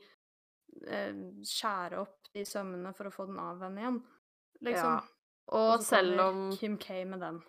eh, 0.88 1.14
skjære 1.46 2.00
opp 2.02 2.30
de 2.34 2.46
sømmene 2.46 2.94
for 2.96 3.06
å 3.10 3.12
få 3.14 3.26
den 3.28 3.40
av 3.40 3.60
henne 3.62 3.82
igjen. 3.82 4.04
Liksom. 4.62 4.94
Ja. 4.96 5.02
Og 5.54 5.80
så 5.80 5.98
selv 5.98 6.20
om 6.24 6.52
Kim 6.58 6.78
K 6.78 7.04
med 7.06 7.20
den. 7.20 7.42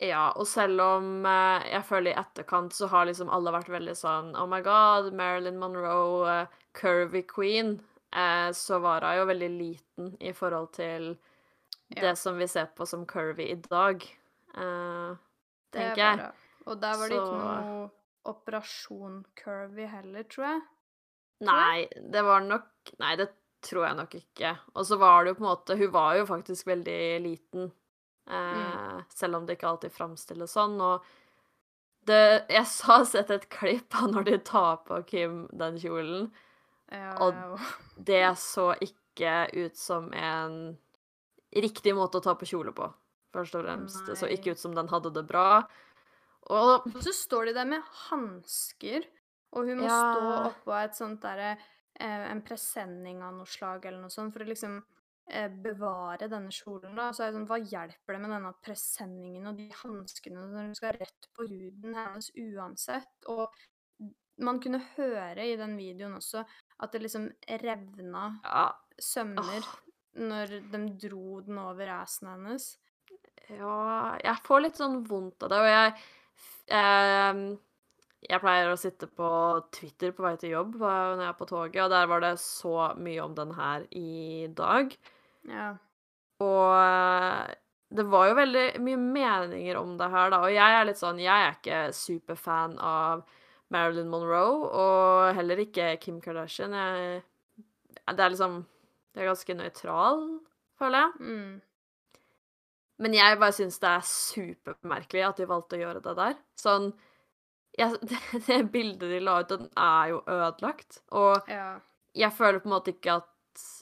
Ja, 0.00 0.32
og 0.36 0.46
selv 0.46 0.80
om 0.80 1.24
eh, 1.26 1.68
jeg 1.72 1.84
føler 1.84 2.12
i 2.12 2.18
etterkant 2.20 2.72
så 2.74 2.88
har 2.88 3.06
liksom 3.06 3.30
alle 3.30 3.50
vært 3.54 3.68
veldig 3.72 3.94
sånn 3.98 4.34
Oh 4.36 4.46
my 4.46 4.60
god, 4.62 5.12
Marilyn 5.14 5.58
Monroe, 5.58 6.42
uh, 6.42 6.46
curvy 6.74 7.22
queen, 7.26 7.80
eh, 8.12 8.50
så 8.54 8.80
var 8.80 9.00
hun 9.06 9.16
jo 9.18 9.24
veldig 9.32 9.50
liten 9.58 10.16
i 10.20 10.32
forhold 10.32 10.72
til 10.72 11.16
Ja. 11.90 12.02
det 12.02 12.18
som 12.18 12.36
vi 12.38 12.46
ser 12.46 12.66
på 12.76 12.86
som 12.86 13.06
curvy 13.06 13.48
i 13.50 13.54
dag, 13.54 14.02
eh, 14.54 15.16
tenker 15.72 15.96
jeg. 15.96 16.32
Og 16.68 16.80
der 16.82 16.98
var 17.00 17.10
det 17.10 17.18
ikke 17.18 17.40
noe 17.40 17.90
operasjon 18.28 19.20
curvy 19.38 19.86
heller, 19.88 20.26
tror 20.28 20.46
jeg. 20.50 20.62
Nei, 21.48 21.86
det 22.12 22.24
var 22.26 22.42
nok 22.42 22.94
Nei, 22.98 23.12
det 23.20 23.28
tror 23.62 23.84
jeg 23.86 23.98
nok 23.98 24.14
ikke. 24.18 24.52
Og 24.74 24.86
så 24.88 24.98
var 24.98 25.24
det 25.24 25.32
jo 25.32 25.38
på 25.38 25.44
en 25.44 25.50
måte 25.50 25.76
Hun 25.78 25.92
var 25.94 26.16
jo 26.18 26.26
faktisk 26.26 26.66
veldig 26.66 27.00
liten, 27.22 27.70
eh, 28.30 29.00
selv 29.14 29.38
om 29.38 29.46
det 29.46 29.58
ikke 29.58 29.68
alltid 29.70 29.94
framstilles 29.94 30.54
sånn. 30.56 30.76
Og 30.80 31.04
det 32.08 32.46
Jeg 32.48 32.64
har 32.88 33.04
sett 33.04 33.30
et 33.30 33.48
klipp 33.52 33.94
av 33.94 34.10
når 34.12 34.24
de 34.30 34.38
tar 34.38 34.78
på 34.88 35.02
Kim 35.06 35.46
den 35.52 35.78
kjolen. 35.78 36.30
Ja, 36.90 37.16
Og 37.20 37.34
Det 37.98 38.36
så 38.38 38.72
ikke 38.80 39.48
ut 39.52 39.76
som 39.76 40.12
en 40.12 40.78
riktig 41.52 41.94
måte 41.94 42.18
å 42.18 42.22
ta 42.22 42.34
på 42.34 42.46
kjole 42.46 42.72
på, 42.72 42.86
først 43.34 43.54
og 43.58 43.64
fremst. 43.64 44.06
Det 44.06 44.16
så 44.16 44.28
ikke 44.30 44.52
ut 44.52 44.58
som 44.58 44.74
den 44.74 44.88
hadde 44.88 45.10
det 45.12 45.26
bra. 45.26 45.66
Og 46.54 46.86
så 47.04 47.12
står 47.12 47.50
de 47.50 47.56
der 47.58 47.68
med 47.68 47.82
hansker, 48.08 49.04
og 49.52 49.66
hun 49.68 49.80
må 49.82 49.88
Ja. 49.88 49.98
stå 50.14 50.52
oppå 50.52 50.76
et 50.82 50.96
sånt 50.96 51.20
derre 51.24 51.56
eh, 52.00 52.30
En 52.30 52.42
presenning 52.42 53.22
av 53.22 53.34
noe 53.34 53.46
slag 53.46 53.84
eller 53.86 54.00
noe 54.00 54.12
sånt, 54.12 54.32
for 54.32 54.44
å 54.44 54.48
liksom 54.48 54.76
eh, 55.30 55.48
bevare 55.48 56.28
denne 56.30 56.52
kjolen, 56.54 56.94
da. 56.96 57.10
Så 57.12 57.24
er 57.24 57.32
det 57.32 57.38
sånn, 57.38 57.48
hva 57.48 57.58
hjelper 57.58 58.14
det 58.14 58.20
med 58.22 58.30
denne 58.36 58.52
presenningen 58.64 59.48
og 59.50 59.56
de 59.58 59.66
hanskene 59.82 60.44
når 60.46 60.68
hun 60.68 60.76
skal 60.78 60.96
rett 60.96 61.28
på 61.36 61.48
huden 61.50 61.96
hennes 61.98 62.30
uansett? 62.36 63.10
Og 63.28 63.48
man 64.38 64.60
kunne 64.62 64.80
høre 64.94 65.44
i 65.48 65.56
den 65.58 65.76
videoen 65.76 66.14
også 66.20 66.44
at 66.78 66.92
det 66.94 67.02
liksom 67.02 67.26
revna 67.64 68.28
ja, 68.44 68.68
sømmer 69.02 69.58
oh. 69.58 69.72
når 70.28 70.54
de 70.70 70.82
dro 71.08 71.40
den 71.46 71.58
over 71.58 71.90
assen 71.98 72.30
hennes. 72.30 72.68
ja 73.48 74.18
Jeg 74.22 74.44
får 74.46 74.62
litt 74.62 74.78
sånn 74.78 75.02
vondt 75.08 75.42
av 75.42 75.50
det, 75.52 75.58
og 75.64 75.68
jeg 75.72 75.96
Jeg 76.68 78.42
pleier 78.42 78.72
å 78.72 78.78
sitte 78.80 79.06
på 79.08 79.28
Twitter 79.74 80.12
på 80.12 80.24
vei 80.26 80.34
til 80.40 80.56
jobb 80.56 80.74
når 80.80 81.22
jeg 81.22 81.28
er 81.30 81.36
på 81.38 81.48
toget, 81.48 81.80
og 81.84 81.92
der 81.94 82.08
var 82.10 82.24
det 82.24 82.34
så 82.42 82.90
mye 82.98 83.22
om 83.24 83.36
den 83.38 83.54
her 83.56 83.86
i 83.94 84.48
dag. 84.58 84.92
Ja. 85.48 85.70
Og 86.44 86.74
eh, 86.76 87.54
det 87.88 88.04
var 88.12 88.28
jo 88.28 88.36
veldig 88.38 88.64
mye 88.84 89.00
meninger 89.00 89.78
om 89.80 89.94
det 90.00 90.10
her, 90.12 90.32
da. 90.34 90.42
Og 90.44 90.52
jeg 90.52 90.76
er 90.76 90.88
litt 90.88 91.00
sånn 91.00 91.20
Jeg 91.22 91.44
er 91.46 91.54
ikke 91.56 91.78
superfan 91.96 92.76
av 92.84 93.24
Marilyn 93.72 94.10
Monroe, 94.12 94.68
og 94.68 95.36
heller 95.36 95.62
ikke 95.64 95.94
Kim 96.02 96.20
Kardashian. 96.24 96.76
Jeg, 96.76 97.22
det 98.12 98.24
er 98.24 98.34
liksom 98.34 98.60
Det 99.14 99.22
er 99.22 99.30
ganske 99.30 99.56
nøytral, 99.56 100.22
føler 100.78 101.06
jeg. 101.06 101.32
Mm. 101.32 101.56
Men 102.98 103.14
jeg 103.14 103.38
bare 103.38 103.54
syns 103.54 103.78
det 103.82 103.90
er 103.90 104.06
supermerkelig 104.06 105.24
at 105.26 105.40
de 105.40 105.48
valgte 105.48 105.78
å 105.78 105.82
gjøre 105.82 106.02
det 106.04 106.14
der. 106.18 106.38
Sånn 106.58 106.90
jeg, 107.78 107.98
det, 108.10 108.20
det 108.46 108.60
bildet 108.74 109.10
de 109.12 109.20
la 109.22 109.40
ut, 109.42 109.50
den 109.52 109.68
er 109.78 110.12
jo 110.12 110.22
ødelagt. 110.26 111.02
Og 111.16 111.50
ja. 111.50 111.76
jeg 112.18 112.34
føler 112.34 112.62
på 112.62 112.70
en 112.70 112.76
måte 112.78 112.94
ikke 112.96 113.18
at 113.22 113.34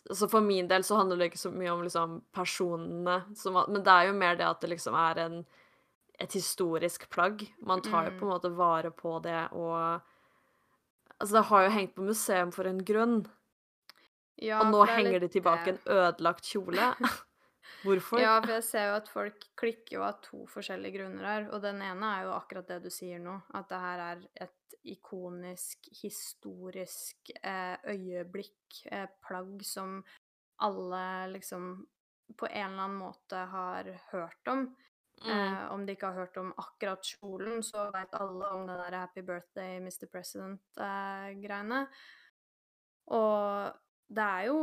altså 0.08 0.24
For 0.32 0.40
min 0.40 0.70
del 0.70 0.86
så 0.88 0.96
handler 0.96 1.18
det 1.20 1.26
ikke 1.28 1.40
så 1.42 1.50
mye 1.52 1.68
om 1.68 1.82
liksom 1.84 2.12
personene, 2.32 3.18
som, 3.36 3.58
men 3.68 3.82
det 3.84 3.92
er 3.92 4.06
jo 4.08 4.14
mer 4.16 4.38
det 4.38 4.46
at 4.48 4.62
det 4.62 4.70
liksom 4.70 4.94
er 4.96 5.18
en, 5.20 5.34
et 6.16 6.32
historisk 6.32 7.04
plagg. 7.12 7.44
Man 7.60 7.82
tar 7.84 8.06
jo 8.08 8.14
på 8.16 8.24
en 8.24 8.32
måte 8.32 8.52
vare 8.56 8.88
på 8.88 9.18
det, 9.24 9.42
og 9.52 10.00
Altså, 11.16 11.38
det 11.38 11.44
har 11.48 11.62
jo 11.64 11.72
hengt 11.72 11.94
på 11.96 12.04
museum 12.04 12.50
for 12.52 12.68
en 12.68 12.82
grunn. 12.84 13.20
Ja, 14.36 14.58
og 14.60 14.68
nå 14.68 14.82
henger 14.84 15.14
det 15.14 15.16
er 15.16 15.20
de 15.20 15.24
litt 15.24 15.36
tilbake 15.38 15.72
en 15.72 15.78
ødelagt 15.88 16.50
kjole. 16.50 16.90
Hvorfor? 17.86 18.20
Ja, 18.20 18.36
for 18.42 18.56
jeg 18.56 18.64
ser 18.66 18.88
jo 18.90 18.98
at 18.98 19.08
folk 19.10 19.48
klikker 19.58 19.98
jo 19.98 20.04
av 20.06 20.20
to 20.24 20.44
forskjellige 20.50 20.98
grunner 20.98 21.28
her, 21.28 21.48
og 21.54 21.62
den 21.64 21.82
ene 21.84 22.12
er 22.16 22.26
jo 22.26 22.36
akkurat 22.36 22.68
det 22.70 22.80
du 22.86 22.90
sier 22.92 23.20
nå, 23.22 23.36
at 23.54 23.68
det 23.70 23.82
her 23.82 24.04
er 24.06 24.24
et 24.46 24.78
ikonisk, 24.86 25.88
historisk 26.02 27.32
eh, 27.42 27.76
øyeblikk, 27.92 28.80
eh, 28.90 29.08
plagg 29.26 29.62
som 29.66 30.00
alle 30.62 31.04
liksom 31.34 31.86
på 32.36 32.48
en 32.48 32.72
eller 32.72 32.82
annen 32.88 32.98
måte 32.98 33.38
har 33.52 33.90
hørt 34.10 34.50
om. 34.50 34.66
Mm. 35.24 35.30
Eh, 35.32 35.72
om 35.72 35.86
de 35.86 35.94
ikke 35.94 36.10
har 36.10 36.26
hørt 36.26 36.36
om 36.36 36.52
akkurat 36.60 37.06
kjolen, 37.06 37.62
så 37.64 37.88
vet 37.94 38.14
alle 38.18 38.50
om 38.52 38.66
den 38.68 38.82
der 38.82 38.98
Happy 39.00 39.22
Birthday, 39.24 39.78
Mr. 39.80 40.08
President-greiene. 40.12 41.86
og 43.06 43.72
det 44.06 44.22
er 44.22 44.42
jo 44.50 44.58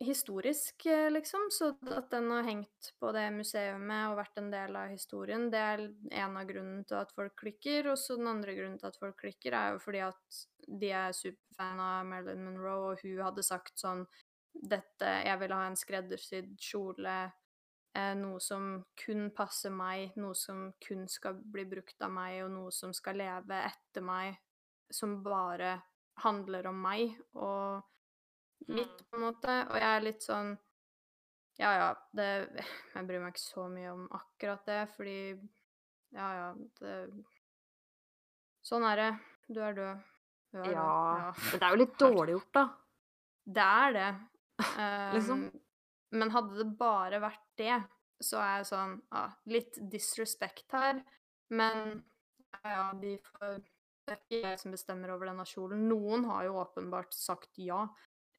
historisk, 0.00 0.86
eh, 0.86 1.10
liksom, 1.10 1.48
så 1.50 1.72
at 1.96 2.10
den 2.10 2.30
har 2.30 2.42
hengt 2.42 2.92
på 3.00 3.10
det 3.12 3.26
museumet 3.34 4.10
og 4.10 4.18
vært 4.20 4.38
en 4.38 4.50
del 4.52 4.76
av 4.78 4.92
historien, 4.92 5.48
det 5.50 5.58
er 5.58 5.82
en 6.22 6.38
av 6.38 6.46
grunnen 6.46 6.84
til 6.86 7.00
at 7.00 7.12
folk 7.16 7.34
klikker. 7.40 7.90
Og 7.92 7.98
så 7.98 8.18
den 8.18 8.30
andre 8.30 8.54
grunnen 8.54 8.78
til 8.78 8.90
at 8.90 9.00
folk 9.00 9.18
klikker, 9.24 9.56
er 9.56 9.74
jo 9.74 9.82
fordi 9.82 10.04
at 10.06 10.40
de 10.68 10.92
er 10.94 11.16
superfan 11.16 11.82
av 11.82 12.06
Marilyn 12.06 12.44
Monroe, 12.46 12.92
og 12.92 13.02
hun 13.02 13.24
hadde 13.24 13.46
sagt 13.46 13.78
sånn 13.80 14.06
dette 14.58 15.10
Jeg 15.22 15.38
vil 15.38 15.52
ha 15.54 15.66
en 15.68 15.76
skreddersydd 15.78 16.54
kjole 16.58 17.12
eh, 17.94 18.14
noe 18.18 18.40
som 18.42 18.80
kun 18.98 19.28
passer 19.36 19.70
meg, 19.70 20.16
noe 20.18 20.34
som 20.34 20.72
kun 20.82 21.06
skal 21.10 21.38
bli 21.38 21.66
brukt 21.68 22.02
av 22.02 22.10
meg, 22.14 22.40
og 22.44 22.50
noe 22.54 22.72
som 22.74 22.94
skal 22.96 23.20
leve 23.20 23.60
etter 23.68 24.02
meg, 24.02 24.38
som 24.90 25.20
bare 25.22 25.76
handler 26.24 26.66
om 26.70 26.82
meg 26.82 27.14
og 27.38 27.84
mitt, 28.66 29.04
på 29.10 29.16
en 29.16 29.22
måte. 29.28 29.54
Og 29.70 29.76
jeg 29.78 29.88
er 29.96 30.04
litt 30.04 30.22
sånn 30.26 30.56
Ja, 31.58 31.70
ja, 31.74 31.88
det 32.14 32.28
Jeg 32.94 33.06
bryr 33.08 33.22
meg 33.22 33.34
ikke 33.34 33.44
så 33.44 33.68
mye 33.72 33.92
om 33.94 34.06
akkurat 34.18 34.66
det, 34.68 34.80
fordi 34.96 35.18
Ja, 36.16 36.28
ja, 36.40 36.48
det 36.80 36.94
Sånn 38.68 38.84
er 38.84 38.96
det. 39.00 39.10
Du 39.48 39.60
er 39.64 39.76
død. 39.76 40.02
Du 40.52 40.58
er 40.60 40.72
Ja, 40.74 40.88
død. 41.32 41.38
men 41.44 41.60
det 41.60 41.66
er 41.68 41.72
jo 41.76 41.80
litt 41.84 41.96
dårlig 42.04 42.34
gjort, 42.36 42.50
da. 42.58 42.64
Det 43.48 43.68
er 43.84 43.94
det. 43.96 44.08
Liksom. 45.14 45.46
Um, 45.48 45.60
Men 46.18 46.30
hadde 46.32 46.56
det 46.58 46.66
bare 46.80 47.20
vært 47.20 47.44
det, 47.60 47.76
så 48.24 48.40
er 48.42 48.54
jeg 48.58 48.68
sånn 48.72 48.94
ja, 49.12 49.22
Litt 49.52 49.76
disrespect 49.92 50.72
her, 50.74 51.02
men 51.54 52.02
ja, 52.64 52.70
ja, 52.72 52.86
de 52.98 53.12
får 53.28 53.58
Det 53.60 54.14
er 54.14 54.20
ikke 54.22 54.40
jeg 54.42 54.60
som 54.62 54.72
bestemmer 54.72 55.12
over 55.14 55.28
denne 55.28 55.44
kjolen. 55.48 55.82
Noen 55.88 56.24
har 56.30 56.46
jo 56.48 56.56
åpenbart 56.62 57.12
sagt 57.14 57.60
ja, 57.60 57.82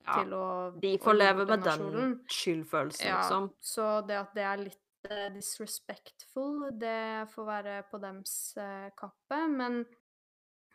Ja, 0.06 0.20
til 0.22 0.34
å 0.34 0.45
de 0.80 0.93
får 1.02 1.18
leve 1.18 1.45
med 1.50 1.66
den 1.66 2.14
skyldfølelsen, 2.32 3.08
Ja, 3.08 3.20
liksom. 3.22 3.50
så 3.60 3.88
det 4.08 4.18
at 4.20 4.36
det 4.38 4.45
er 4.47 4.62
litt 4.64 5.10
uh, 5.12 5.28
disrespectful, 5.36 6.70
det 6.80 7.30
får 7.34 7.47
være 7.50 7.78
på 7.91 8.00
dems 8.02 8.36
uh, 8.58 8.89
kappe, 9.00 9.41
men 9.52 9.84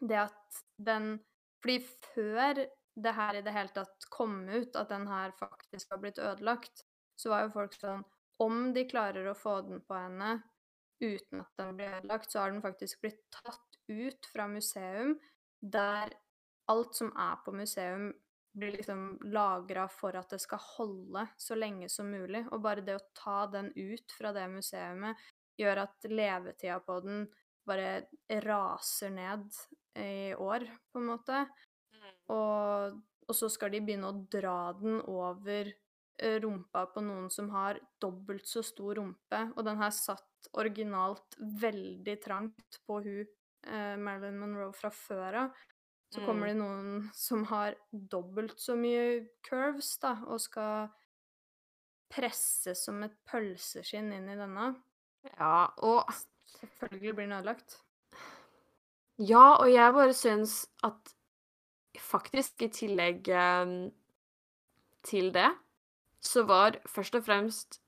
det 0.01 0.25
at 0.27 0.65
den 0.77 1.17
Fordi 1.65 1.79
før 2.13 2.59
det 2.95 3.13
her 3.17 3.39
i 3.39 3.43
det 3.43 3.53
hele 3.55 3.73
tatt 3.75 4.07
kom 4.13 4.43
ut, 4.49 4.77
at 4.77 4.91
den 4.91 5.07
her 5.09 5.33
faktisk 5.39 5.95
har 5.95 6.03
blitt 6.03 6.19
ødelagt, 6.21 6.85
så 7.17 7.33
var 7.33 7.47
jo 7.47 7.55
folk 7.55 7.73
sånn 7.79 8.05
Om 8.45 8.75
de 8.75 8.85
klarer 8.91 9.31
å 9.31 9.37
få 9.39 9.61
den 9.65 9.81
på 9.87 9.97
henne 9.97 10.43
uten 11.01 11.41
at 11.41 11.51
den 11.59 11.77
blir 11.79 11.97
ødelagt, 12.01 12.31
så 12.31 12.43
har 12.43 12.53
den 12.53 12.63
faktisk 12.63 13.01
blitt 13.03 13.23
tatt 13.33 13.79
ut 13.89 14.29
fra 14.33 14.47
museum, 14.51 15.17
der 15.61 16.13
alt 16.71 16.97
som 16.97 17.13
er 17.17 17.37
på 17.45 17.55
museum, 17.55 18.13
blir 18.55 18.73
liksom 18.77 19.19
lagra 19.35 19.87
for 19.91 20.17
at 20.19 20.31
det 20.31 20.41
skal 20.43 20.63
holde 20.77 21.27
så 21.37 21.57
lenge 21.59 21.89
som 21.93 22.11
mulig. 22.11 22.45
Og 22.53 22.63
bare 22.65 22.85
det 22.87 22.97
å 22.99 23.07
ta 23.17 23.45
den 23.51 23.73
ut 23.75 24.15
fra 24.19 24.33
det 24.37 24.47
museumet 24.53 25.21
gjør 25.59 25.85
at 25.85 26.09
levetida 26.11 26.81
på 26.83 26.99
den 27.05 27.25
bare 27.67 28.05
raser 28.45 29.13
ned 29.15 29.47
i 29.99 30.35
år, 30.35 30.67
på 30.93 31.01
en 31.01 31.09
måte. 31.09 31.45
Og, 32.33 32.99
og 33.29 33.37
så 33.37 33.49
skal 33.53 33.73
de 33.73 33.81
begynne 33.85 34.11
å 34.11 34.25
dra 34.31 34.73
den 34.77 35.01
over 35.09 35.71
rumpa 36.45 36.87
på 36.87 37.03
noen 37.03 37.31
som 37.31 37.51
har 37.51 37.81
dobbelt 38.03 38.47
så 38.47 38.63
stor 38.63 39.01
rumpe, 39.01 39.41
og 39.57 39.65
den 39.67 39.81
her 39.81 39.91
satt 39.95 40.51
originalt 40.55 41.37
veldig 41.39 42.17
trangt 42.23 42.79
på 42.87 43.01
hun 43.03 43.25
eh, 43.25 43.97
Marilyn 43.99 44.39
Monroe 44.39 44.73
fra 44.77 44.93
før 44.95 45.41
av. 45.45 45.65
Så 46.15 46.23
kommer 46.23 46.47
det 46.47 46.59
noen 46.61 47.09
som 47.17 47.43
har 47.51 47.75
dobbelt 47.91 48.61
så 48.63 48.77
mye 48.79 49.25
curves, 49.47 49.97
da, 49.99 50.13
og 50.31 50.39
skal 50.43 50.93
presse 52.15 52.77
som 52.79 53.03
et 53.03 53.17
pølseskinn 53.27 54.13
inn 54.15 54.29
i 54.31 54.39
denne. 54.39 54.69
Ja, 55.35 55.73
og 55.83 56.13
Selvfølgelig 56.55 57.15
blir 57.17 57.27
den 57.27 57.37
ødelagt. 57.37 57.81
Ja, 59.19 59.57
og 59.59 59.73
jeg 59.73 59.95
bare 59.95 60.15
syns 60.15 60.65
at 60.87 61.15
faktisk 62.01 62.63
i 62.63 62.71
tillegg 62.75 63.29
eh, 63.29 63.75
til 65.07 65.31
det, 65.35 65.51
så 66.25 66.45
var 66.49 66.79
først 66.89 67.19
og 67.19 67.25
fremst 67.27 67.81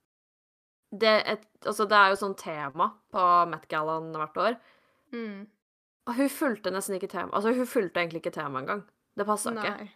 det 0.91 1.19
et 1.27 1.47
Altså, 1.67 1.83
det 1.91 1.97
er 1.99 2.13
jo 2.13 2.19
sånn 2.21 2.37
tema 2.39 2.93
på 3.11 3.23
Met 3.51 3.65
Gallan 3.67 4.13
hvert 4.15 4.37
år. 4.39 4.57
Mm. 5.11 5.47
Og 6.07 6.15
hun 6.15 6.31
fulgte 6.31 6.71
nesten 6.71 6.97
ikke 6.99 7.11
tema. 7.11 7.33
Altså, 7.35 7.53
hun 7.57 7.67
fulgte 7.67 8.03
egentlig 8.03 8.23
ikke 8.23 8.35
temaet 8.37 8.65
engang. 8.65 8.83
Det 9.17 9.27
passa 9.27 9.53
ikke. 9.53 9.91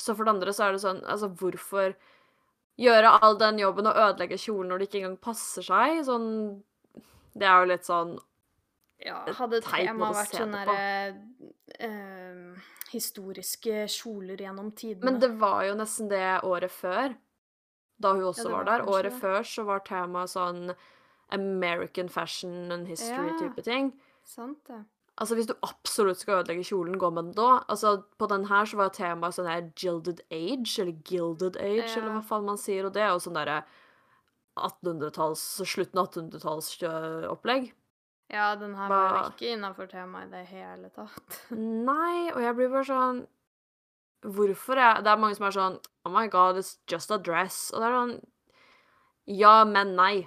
Så 0.00 0.14
for 0.16 0.26
det 0.26 0.34
andre 0.34 0.52
så 0.54 0.66
er 0.66 0.74
det 0.74 0.82
sånn 0.82 1.00
Altså, 1.06 1.28
hvorfor 1.38 1.94
gjøre 2.80 3.10
all 3.22 3.36
den 3.38 3.60
jobben 3.62 3.86
og 3.86 3.98
ødelegge 4.06 4.38
kjolen 4.42 4.72
når 4.72 4.80
det 4.80 4.88
ikke 4.88 5.02
engang 5.02 5.18
passer 5.22 5.66
seg? 5.66 6.00
Sånn 6.08 6.30
Det 7.34 7.46
er 7.46 7.60
jo 7.62 7.68
litt 7.70 7.86
sånn 7.86 8.16
Ja, 9.04 9.20
hadde 9.38 9.60
teit 9.62 9.90
temaet 9.90 10.18
vært 10.18 10.38
sånn 10.40 10.56
derre 10.56 10.80
eh, 11.78 12.64
historiske 12.94 13.84
kjoler 13.90 14.42
gjennom 14.42 14.72
tidene 14.74 15.06
Men 15.06 15.20
det 15.22 15.30
var 15.38 15.62
jo 15.68 15.78
nesten 15.78 16.10
det 16.10 16.24
året 16.46 16.74
før, 16.74 17.14
da 18.02 18.14
hun 18.14 18.26
også 18.30 18.48
ja, 18.48 18.50
var 18.50 18.64
var 18.64 18.70
der. 18.70 18.88
Året 18.90 19.12
det. 19.12 19.20
før 19.22 19.46
så 19.50 19.66
var 19.70 19.86
temaet 19.86 20.34
sånn 20.34 20.74
American 21.34 22.10
fashion 22.10 22.70
and 22.74 22.86
history-type 22.90 23.62
ting. 23.66 23.94
Sant, 24.24 24.60
det. 24.68 24.82
Altså, 25.20 25.36
hvis 25.38 25.46
du 25.46 25.54
absolutt 25.62 26.18
skal 26.18 26.40
ødelegge 26.42 26.64
kjolen, 26.66 26.96
gå 26.98 27.10
med 27.14 27.24
den 27.28 27.34
da. 27.38 27.60
Altså, 27.70 28.02
på 28.18 28.26
den 28.32 28.44
her 28.50 28.64
så 28.66 28.76
var 28.80 28.88
temaet 28.96 29.36
sånn 29.36 29.46
her 29.46 29.68
gilded 29.78 30.20
age, 30.34 30.72
eller 30.82 30.96
gilded 31.06 31.56
age, 31.62 31.92
eller 31.96 32.16
hva 32.16 32.22
faen 32.26 32.44
man 32.48 32.58
sier, 32.58 32.84
og 32.88 32.92
det 32.96 33.02
er 33.04 33.12
jo 33.12 33.20
sånn 33.22 33.36
derre 33.38 33.60
1800-talls, 34.58 35.42
slutten 35.66 35.98
av 36.02 36.08
1800-tallsopplegg. 36.10 37.70
Ja, 38.32 38.54
den 38.58 38.74
her 38.74 38.88
var 38.90 39.12
Hva- 39.12 39.24
ikke 39.34 39.52
innafor 39.54 39.86
temaet 39.90 40.30
i 40.30 40.34
det 40.34 40.44
hele 40.50 40.90
tatt. 40.94 41.38
Nei, 41.90 42.30
og 42.32 42.40
jeg 42.42 42.56
blir 42.58 42.70
bare 42.72 42.88
sånn 42.88 43.18
Hvorfor 44.24 44.78
er 44.80 45.02
Det 45.04 45.10
er 45.12 45.18
mange 45.20 45.36
som 45.36 45.44
er 45.44 45.52
sånn 45.52 45.74
Oh 46.08 46.12
my 46.14 46.22
god, 46.32 46.56
it's 46.56 46.78
just 46.88 47.10
a 47.12 47.18
dress. 47.20 47.66
Og 47.74 47.82
det 47.82 47.90
er 47.90 47.96
sånn 47.98 48.14
Ja, 49.36 49.52
men 49.68 49.92
nei. 49.98 50.26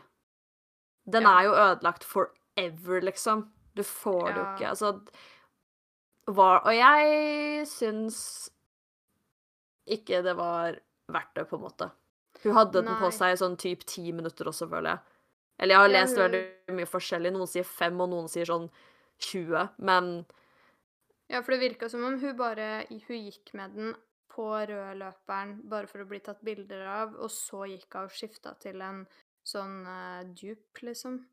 Den 1.10 1.26
Ja. 1.26 1.32
er 1.40 1.44
jo 1.48 1.56
ødelagt 1.58 2.06
forever, 2.06 3.02
liksom. 3.02 3.48
Du 3.78 3.84
får 3.86 4.26
det 4.32 4.40
jo 4.42 4.46
ikke. 4.56 4.72
Altså 4.74 4.94
var, 6.28 6.64
Og 6.66 6.74
jeg 6.76 7.68
syns 7.72 8.20
ikke 9.88 10.20
det 10.26 10.34
var 10.36 10.80
verdt 11.08 11.36
det, 11.38 11.46
på 11.48 11.56
en 11.56 11.64
måte. 11.64 11.90
Hun 12.44 12.58
hadde 12.58 12.82
den 12.82 12.98
på 13.00 13.10
seg 13.16 13.34
i 13.34 13.40
sånn 13.40 13.56
typ 13.60 13.86
ti 13.88 14.12
minutter 14.12 14.50
også, 14.52 14.68
føler 14.70 14.96
jeg. 14.98 15.14
Eller 15.58 15.74
jeg 15.74 15.82
har 15.82 15.94
lest 15.94 16.20
veldig 16.20 16.42
mye 16.78 16.90
forskjellig. 16.90 17.32
Noen 17.34 17.50
sier 17.50 17.66
fem, 17.66 17.96
og 18.04 18.12
noen 18.12 18.28
sier 18.30 18.50
sånn 18.50 18.68
20. 19.30 19.72
Men 19.78 20.12
Ja, 21.32 21.42
for 21.42 21.56
det 21.56 21.64
virka 21.64 21.90
som 21.90 22.04
om 22.06 22.20
hun 22.22 22.36
bare 22.38 22.86
Hun 22.90 23.18
gikk 23.18 23.54
med 23.58 23.74
den 23.76 23.96
på 24.32 24.46
rødløperen 24.70 25.56
bare 25.66 25.90
for 25.90 26.04
å 26.04 26.10
bli 26.10 26.20
tatt 26.22 26.44
bilder 26.46 26.84
av, 26.86 27.16
og 27.18 27.32
så 27.34 27.66
gikk 27.72 27.96
hun 27.98 28.06
og 28.06 28.14
skifta 28.14 28.54
til 28.62 28.84
en 28.86 29.00
sånn 29.48 29.80
uh, 29.88 30.22
dupe, 30.38 30.84
liksom. 30.86 31.24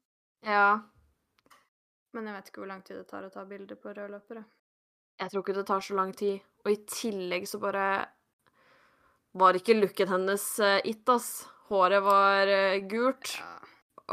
ja. 0.47 0.78
Men 2.15 2.29
jeg 2.31 2.37
vet 2.37 2.51
ikke 2.51 2.62
hvor 2.62 2.71
lang 2.71 2.85
tid 2.87 3.01
det 3.01 3.09
tar 3.11 3.27
å 3.27 3.33
ta 3.35 3.45
bilder 3.49 3.79
på 3.81 3.95
rødløpere. 3.95 4.45
Jeg 5.21 5.31
tror 5.31 5.43
ikke 5.45 5.57
det 5.57 5.67
tar 5.69 5.83
så 5.85 5.97
lang 5.99 6.12
tid. 6.17 6.45
Og 6.65 6.71
i 6.73 6.79
tillegg 6.91 7.49
så 7.51 7.61
bare 7.62 7.89
var 9.39 9.59
ikke 9.59 9.77
looken 9.77 10.11
hennes 10.12 10.47
uh, 10.62 10.79
it, 10.87 11.03
ass. 11.11 11.45
Håret 11.71 12.05
var 12.05 12.51
uh, 12.51 12.79
gult, 12.91 13.35
Ja. 13.41 13.51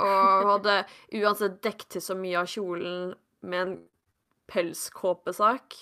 og 0.01 0.49
hadde 0.55 0.75
uansett 1.19 1.61
dekket 1.63 1.97
til 1.97 2.05
så 2.05 2.17
mye 2.17 2.41
av 2.41 2.49
kjolen 2.49 3.13
med 3.45 3.61
en 3.61 3.77
pelskåpesak. 4.51 5.77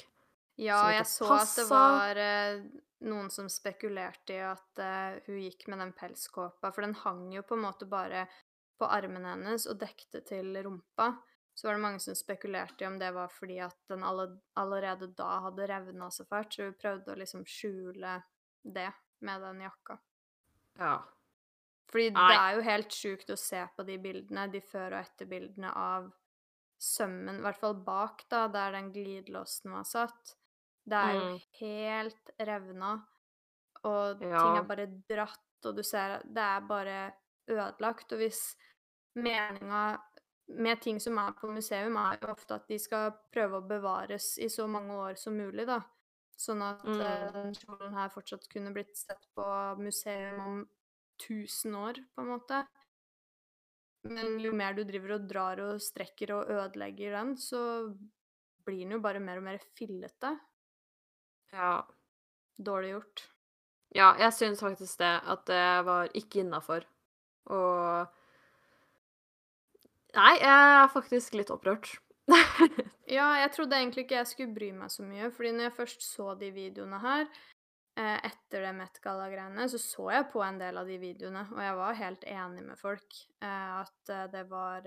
Ja, 0.59 0.82
jeg 0.91 1.07
så 1.07 1.30
at 1.38 1.55
det 1.55 1.65
var 1.70 2.20
uh, 2.20 2.59
noen 3.07 3.32
som 3.32 3.47
spekulerte 3.51 4.36
i 4.36 4.43
at 4.43 4.84
uh, 4.84 5.20
hun 5.30 5.39
gikk 5.45 5.70
med 5.72 5.80
den 5.86 5.95
pelskåpa, 5.95 6.74
for 6.76 6.84
den 6.84 6.97
hang 7.05 7.30
jo 7.32 7.45
på 7.47 7.55
en 7.55 7.63
måte 7.63 7.88
bare 7.89 8.28
på 8.80 8.88
armen 8.88 9.26
hennes 9.28 9.67
og 9.72 9.80
dekte 9.80 10.22
til 10.28 10.55
rumpa. 10.65 11.13
Så 11.60 11.68
var 11.68 11.76
det 11.76 11.82
mange 11.84 11.99
som 11.99 12.16
spekulerte 12.16 12.86
i 12.86 12.88
om 12.88 12.95
det 13.01 13.10
var 13.12 13.28
fordi 13.36 13.57
at 13.60 13.76
den 13.91 14.03
alle, 14.07 14.30
allerede 14.55 15.10
da 15.18 15.41
hadde 15.43 15.66
revna 15.68 16.07
så 16.16 16.24
fælt, 16.30 16.53
så 16.55 16.70
hun 16.70 16.78
prøvde 16.80 17.12
å 17.12 17.18
liksom 17.20 17.41
skjule 17.43 18.14
det 18.64 18.86
med 19.28 19.41
den 19.43 19.60
jakka. 19.66 19.97
Ja. 20.80 20.93
Fordi 21.91 22.05
Nei. 22.16 22.28
det 22.32 22.38
er 22.39 22.55
jo 22.55 22.64
helt 22.70 22.95
sjukt 22.95 23.34
å 23.34 23.38
se 23.41 23.66
på 23.76 23.84
de 23.84 23.97
bildene, 23.99 24.45
de 24.53 24.62
før- 24.64 24.93
og 24.95 25.01
etterbildene 25.03 25.74
av 25.76 26.07
sømmen, 26.80 27.41
i 27.41 27.43
hvert 27.43 27.60
fall 27.60 27.76
bak, 27.84 28.24
da, 28.32 28.45
der 28.47 28.78
den 28.78 28.93
glidelåsen 28.95 29.74
var 29.76 29.84
satt. 29.89 30.36
Det 30.88 30.95
er 30.95 31.14
jo 31.18 31.26
Mm. 31.28 31.41
helt 31.60 32.32
revna, 32.39 32.93
og 33.84 34.20
ting 34.22 34.32
er 34.32 34.64
bare 34.64 34.88
dratt, 35.10 35.66
og 35.66 35.76
du 35.76 35.84
ser 35.84 36.20
at 36.22 36.24
det 36.34 36.41
er 36.41 36.62
bare 36.62 37.14
ødelagt. 37.49 38.14
Og 38.14 38.20
hvis 38.24 38.55
meninga 39.16 39.99
med 40.49 40.81
ting 40.81 40.99
som 40.99 41.17
er 41.21 41.31
på 41.37 41.49
museum, 41.53 41.97
er 41.97 42.17
jo 42.21 42.31
ofte 42.33 42.55
at 42.55 42.67
de 42.67 42.79
skal 42.81 43.11
prøve 43.33 43.59
å 43.59 43.67
bevares 43.69 44.37
i 44.41 44.49
så 44.49 44.65
mange 44.67 44.95
år 44.97 45.15
som 45.19 45.37
mulig, 45.37 45.65
da. 45.69 45.81
Sånn 46.39 46.61
at 46.63 46.83
Mm. 46.87 47.01
uh, 47.01 47.31
den 47.35 47.53
kjolen 47.53 47.93
her 47.93 48.09
fortsatt 48.09 48.47
kunne 48.49 48.71
blitt 48.73 48.95
sett 48.97 49.27
på 49.35 49.45
museum 49.77 50.39
om 50.39 50.69
1000 51.19 51.75
år, 51.75 51.99
på 52.15 52.21
en 52.23 52.31
måte. 52.31 52.61
Men 54.07 54.39
jo 54.39 54.53
mer 54.55 54.73
du 54.73 54.85
driver 54.87 55.17
og 55.17 55.27
drar 55.27 55.59
og 55.59 55.81
strekker 55.83 56.31
og 56.37 56.49
ødelegger 56.49 57.11
den, 57.17 57.35
så 57.37 57.93
blir 58.65 58.85
den 58.85 58.91
jo 58.95 58.99
bare 59.03 59.19
mer 59.19 59.37
og 59.41 59.43
mer 59.43 59.59
fillete. 59.75 60.39
ja. 61.51 61.83
Dårlig 62.59 62.89
gjort. 62.91 63.21
Ja, 63.95 64.13
jeg 64.19 64.33
syns 64.35 64.59
faktisk 64.59 64.99
det. 64.99 65.21
At 65.23 65.45
det 65.47 65.85
var 65.87 66.09
ikke 66.13 66.41
innafor. 66.43 66.83
Og 67.45 68.07
Nei, 70.18 70.36
jeg 70.41 70.70
er 70.82 70.88
faktisk 70.93 71.38
litt 71.39 71.51
opprørt. 71.53 71.97
Ja, 73.10 73.32
jeg 73.41 73.49
trodde 73.55 73.74
egentlig 73.74 74.03
ikke 74.03 74.20
jeg 74.20 74.30
skulle 74.30 74.53
bry 74.53 74.68
meg 74.78 74.91
så 74.93 75.01
mye, 75.01 75.32
fordi 75.34 75.49
når 75.55 75.66
jeg 75.66 75.74
først 75.80 76.03
så 76.05 76.36
de 76.38 76.51
videoene 76.53 76.99
her, 77.01 77.24
eh, 77.97 78.18
etter 78.28 78.68
det 78.68 78.74
Met 78.78 78.99
Gala-greiene, 79.01 79.66
så 79.72 79.80
så 79.82 80.12
jeg 80.14 80.28
på 80.30 80.43
en 80.45 80.60
del 80.62 80.78
av 80.78 80.91
de 80.91 80.99
videoene, 81.01 81.41
og 81.55 81.64
jeg 81.64 81.80
var 81.80 81.97
helt 81.97 82.28
enig 82.30 82.66
med 82.68 82.78
folk. 82.78 83.18
Eh, 83.41 83.72
at 83.80 84.14
eh, 84.14 84.28
det 84.36 84.43
var 84.51 84.86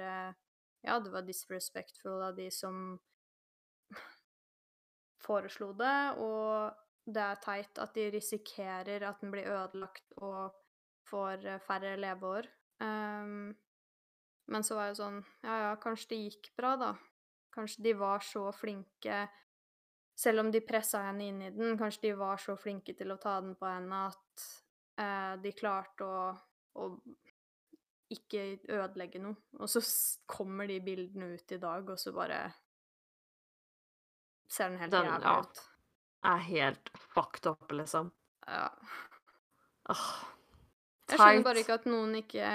Ja, 0.83 0.97
det 0.99 1.11
var 1.15 1.27
disrespectful 1.27 2.23
av 2.27 2.39
de 2.39 2.49
som 2.51 2.79
foreslo 5.23 5.73
det, 5.79 5.99
og 6.19 7.11
det 7.11 7.23
er 7.23 7.43
teit 7.43 7.79
at 7.83 7.95
de 7.95 8.09
risikerer 8.15 9.03
at 9.07 9.21
den 9.23 9.31
blir 9.35 9.51
ødelagt 9.51 10.15
og 10.19 10.55
får 11.11 11.47
færre 11.67 11.95
leveår. 11.99 12.49
Um, 12.83 13.55
men 14.53 14.65
så 14.67 14.77
var 14.79 14.91
jeg 14.91 14.99
sånn 15.01 15.19
Ja, 15.43 15.55
ja, 15.67 15.73
kanskje 15.81 16.13
det 16.13 16.19
gikk 16.27 16.51
bra, 16.59 16.75
da. 16.81 16.91
Kanskje 17.53 17.83
de 17.85 17.93
var 18.01 18.21
så 18.25 18.47
flinke 18.57 19.23
Selv 20.17 20.41
om 20.45 20.51
de 20.53 20.61
pressa 20.65 21.01
henne 21.09 21.27
inn 21.31 21.41
i 21.43 21.51
den, 21.57 21.77
kanskje 21.81 22.07
de 22.11 22.13
var 22.21 22.37
så 22.41 22.55
flinke 22.61 22.95
til 22.97 23.11
å 23.15 23.19
ta 23.21 23.39
den 23.41 23.55
på 23.59 23.67
henne 23.67 24.03
at 24.11 24.47
eh, 25.01 25.37
de 25.43 25.53
klarte 25.57 26.05
å, 26.05 26.27
å 26.77 26.89
ikke 28.13 28.43
ødelegge 28.69 29.23
noe. 29.25 29.39
Og 29.57 29.71
så 29.73 29.81
kommer 30.29 30.69
de 30.69 30.77
bildene 30.85 31.31
ut 31.33 31.55
i 31.57 31.59
dag, 31.63 31.89
og 31.89 31.97
så 31.99 32.13
bare 32.13 32.43
ser 34.53 34.69
den 34.69 34.79
helt 34.83 34.93
Den- 34.93 35.07
jævlig 35.09 35.25
ja. 35.25 35.41
ut. 35.41 35.63
er 36.25 36.37
helt 36.37 36.91
fucked 37.15 37.47
up, 37.51 37.73
liksom. 37.73 38.13
Ja. 38.47 38.69
Åh, 39.89 40.05
Jeg 41.09 41.19
skjønner 41.19 41.43
bare 41.49 41.59
ikke 41.65 41.75
at 41.81 41.87
noen 41.89 42.15
ikke 42.21 42.53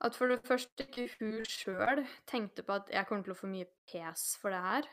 At 0.00 0.16
for 0.18 0.28
det 0.28 0.42
første 0.46 0.84
ikke 0.84 1.06
hun 1.20 1.44
sjøl 1.48 2.02
tenkte 2.28 2.64
på 2.66 2.76
at 2.80 2.90
jeg 2.92 3.06
kommer 3.08 3.24
til 3.24 3.34
å 3.34 3.38
få 3.38 3.50
mye 3.50 3.68
pes 3.88 4.34
for 4.40 4.54
det 4.54 4.62
her. 4.64 4.88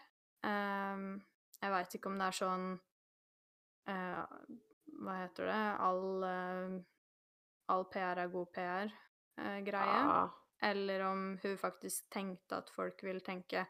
Um, 0.45 1.21
jeg 1.61 1.73
veit 1.73 1.95
ikke 1.97 2.09
om 2.09 2.17
det 2.17 2.27
er 2.27 2.37
sånn 2.37 2.67
uh, 3.91 4.23
Hva 5.01 5.17
heter 5.19 5.49
det? 5.51 5.61
All, 5.85 6.25
uh, 6.25 6.77
all 7.73 7.85
PR 7.93 8.23
er 8.23 8.33
god 8.33 8.53
PR-greie. 8.55 10.01
Ja. 10.01 10.21
Eller 10.71 11.05
om 11.09 11.23
hun 11.41 11.57
faktisk 11.57 12.09
tenkte 12.13 12.61
at 12.61 12.69
folk 12.73 13.01
vil 13.05 13.21
tenke 13.25 13.65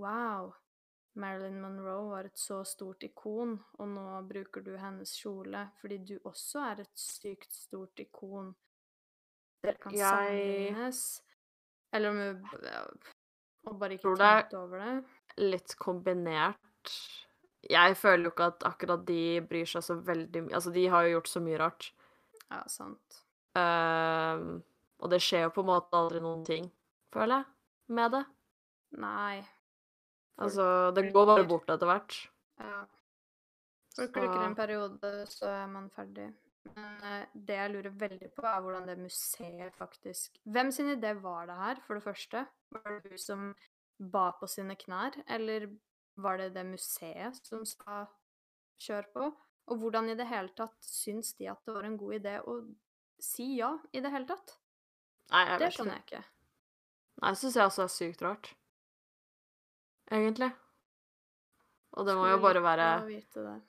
Wow, 0.00 0.52
Marilyn 1.20 1.60
Monroe 1.60 2.08
var 2.08 2.28
et 2.28 2.40
så 2.40 2.62
stort 2.64 3.04
ikon, 3.04 3.58
og 3.80 3.88
nå 3.88 4.04
bruker 4.28 4.64
du 4.64 4.72
hennes 4.80 5.12
kjole 5.20 5.66
fordi 5.80 5.98
du 6.08 6.14
også 6.28 6.62
er 6.70 6.84
et 6.86 6.94
sykt 6.96 7.52
stort 7.52 8.00
ikon. 8.00 8.54
Dere 9.62 9.78
kan 9.78 9.92
Jeg- 9.94 10.08
sammenlignes. 10.08 11.22
Eller 11.92 12.10
om 12.10 12.16
vi 12.18 12.68
og 13.64 13.78
bare 13.78 13.90
ikke 13.96 14.16
tenkte 14.18 14.58
over 14.58 14.78
det. 14.78 15.04
Litt 15.38 15.76
kombinert. 15.78 16.58
Jeg 17.70 17.94
føler 17.96 18.24
jo 18.24 18.30
ikke 18.32 18.46
at 18.50 18.64
akkurat 18.66 19.04
de 19.06 19.40
bryr 19.46 19.68
seg 19.70 19.82
så 19.86 19.94
veldig 20.02 20.42
mye 20.48 20.54
Altså, 20.58 20.72
de 20.74 20.86
har 20.90 21.04
jo 21.06 21.12
gjort 21.20 21.28
så 21.30 21.40
mye 21.44 21.58
rart. 21.60 21.92
Ja, 22.50 22.62
sant. 22.66 23.20
Ehm, 23.54 24.62
og 25.00 25.10
det 25.10 25.20
skjer 25.22 25.44
jo 25.46 25.50
på 25.50 25.60
en 25.62 25.66
måte 25.70 25.92
aldri 25.94 26.20
noen 26.20 26.44
ting, 26.44 26.70
føler 27.12 27.36
jeg, 27.44 27.46
med 27.88 28.10
det. 28.12 28.24
Nei. 28.98 29.42
Folk 30.36 30.48
Altså, 30.48 30.94
det 30.94 31.12
går 31.12 31.26
bare 31.26 31.46
bort 31.46 31.68
etter 31.70 31.86
hvert. 31.86 32.28
Ja. 32.58 32.84
Folk 33.94 34.12
bruker 34.12 34.42
en 34.46 34.54
periode, 34.56 35.12
så 35.28 35.46
er 35.46 35.66
man 35.68 35.88
ferdig. 35.90 36.32
Men 36.70 37.04
eh, 37.08 37.24
det 37.34 37.56
jeg 37.58 37.72
lurer 37.72 37.94
veldig 37.98 38.28
på, 38.36 38.44
er 38.46 38.60
hvordan 38.62 38.86
det 38.86 38.98
museet 39.02 39.74
faktisk 39.74 40.38
Hvem 40.46 40.70
sin 40.72 40.92
idé 40.94 41.10
var 41.20 41.48
det 41.50 41.56
her, 41.58 41.80
for 41.86 41.98
det 41.98 42.04
første? 42.06 42.44
Var 42.70 42.98
det 43.00 43.10
hun 43.10 43.18
som 43.18 43.48
ba 44.12 44.28
på 44.38 44.46
sine 44.50 44.76
knær, 44.78 45.16
eller 45.26 45.66
var 46.22 46.38
det 46.38 46.52
det 46.54 46.64
museet 46.68 47.38
som 47.46 47.64
sa 47.66 48.04
kjør 48.82 49.08
på? 49.14 49.26
Og 49.70 49.78
hvordan 49.78 50.10
i 50.10 50.16
det 50.18 50.26
hele 50.30 50.50
tatt 50.58 50.74
syns 50.82 51.34
de 51.38 51.46
at 51.50 51.60
det 51.66 51.74
var 51.76 51.86
en 51.86 51.98
god 51.98 52.16
idé 52.18 52.38
å 52.42 52.56
si 53.22 53.56
ja 53.60 53.72
i 53.94 54.00
det 54.02 54.10
hele 54.10 54.26
tatt? 54.30 54.56
Nei, 55.30 55.44
jeg 55.48 55.58
Det 55.58 55.66
vet 55.68 55.76
skjønner 55.78 56.00
ikke. 56.02 56.16
jeg 56.18 56.24
ikke. 56.26 56.28
Nei, 57.22 57.30
det 57.30 57.38
syns 57.42 57.56
jeg 57.58 57.68
også 57.70 57.84
er 57.84 57.92
sykt 57.94 58.24
rart. 58.26 58.50
Egentlig. 60.12 60.50
Og 61.92 62.06
det 62.08 62.16
må 62.18 62.26
jo 62.30 62.40
bare 62.42 62.62
være 62.64 62.88
det. 63.06 63.60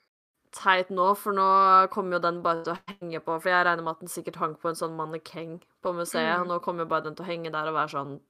Teit 0.54 0.90
nå, 0.94 1.08
for 1.18 1.34
nå 1.36 1.44
kommer 1.92 2.16
jo 2.16 2.22
den 2.24 2.38
bare 2.44 2.62
til 2.64 2.74
å 2.76 2.80
henge 2.94 3.20
på. 3.24 3.36
For 3.42 3.50
jeg 3.50 3.66
regner 3.66 3.82
med 3.84 3.96
at 3.96 4.00
den 4.04 4.12
sikkert 4.12 4.38
hang 4.40 4.54
på 4.60 4.70
en 4.70 4.78
sånn 4.78 4.94
mannekeng 4.98 5.56
på 5.82 5.92
museet, 5.96 6.36
Mm. 6.38 6.42
og 6.42 6.46
nå 6.52 6.58
kommer 6.62 6.84
jo 6.86 6.92
bare 6.94 7.04
den 7.08 7.14
til 7.18 7.24
å 7.26 7.28
henge 7.28 7.50
der 7.52 7.68
og 7.68 7.74
være 7.74 7.94
sånn 7.94 8.20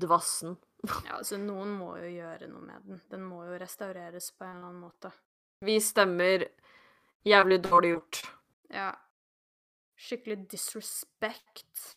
dvassen. 0.00 0.56
Ja, 1.04 1.16
altså 1.18 1.36
noen 1.40 1.72
må 1.78 1.96
jo 1.98 2.06
gjøre 2.12 2.48
noe 2.48 2.60
med 2.62 2.84
den. 2.86 3.00
Den 3.10 3.24
må 3.26 3.42
jo 3.48 3.58
restaureres 3.58 4.30
på 4.38 4.44
en 4.46 4.56
eller 4.56 4.68
annen 4.68 4.80
måte. 4.84 5.10
Vi 5.66 5.78
stemmer 5.82 6.44
jævlig 7.26 7.62
dårlig 7.64 7.94
gjort. 7.96 8.20
Ja. 8.70 8.92
Skikkelig 9.98 10.48
disrespect. 10.52 11.96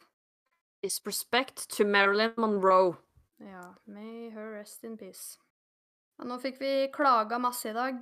Disrespect 0.81 1.67
to 1.69 1.85
Marilyn 1.85 2.33
Monroe. 2.37 2.95
Ja, 3.39 3.75
may 3.85 4.29
her 4.33 4.51
rest 4.57 4.83
in 4.83 4.97
peace. 4.97 5.37
Og 6.19 6.25
nå 6.29 6.39
fikk 6.41 6.57
vi 6.61 6.71
klaga 6.93 7.37
masse 7.41 7.69
i 7.69 7.73
dag. 7.73 8.01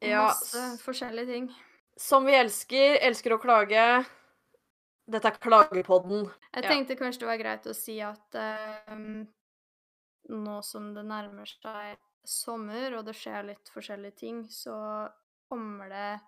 Ja, 0.00 0.26
Masse 0.30 0.78
forskjellige 0.84 1.26
ting. 1.28 1.50
Som 2.00 2.24
vi 2.24 2.32
elsker, 2.38 2.96
elsker 3.04 3.34
å 3.36 3.40
klage. 3.42 3.84
Dette 5.10 5.28
er 5.28 5.36
Klagepodden. 5.42 6.30
Jeg 6.54 6.64
Ja. 6.64 6.68
tenkte 6.70 6.96
kanskje 6.96 7.20
det 7.20 7.28
var 7.28 7.38
greit 7.42 7.66
å 7.66 7.74
si 7.74 7.98
at 8.00 8.36
um, 8.88 9.26
nå 10.28 10.62
som 10.64 10.94
det 10.94 11.04
nærmer 11.04 11.46
seg 11.50 11.98
sommer, 12.24 12.94
og 12.96 13.04
det 13.04 13.14
skjer 13.16 13.44
litt 13.48 13.68
forskjellige 13.74 14.16
ting, 14.16 14.44
så 14.48 15.10
kommer 15.50 15.88
det 15.88 16.20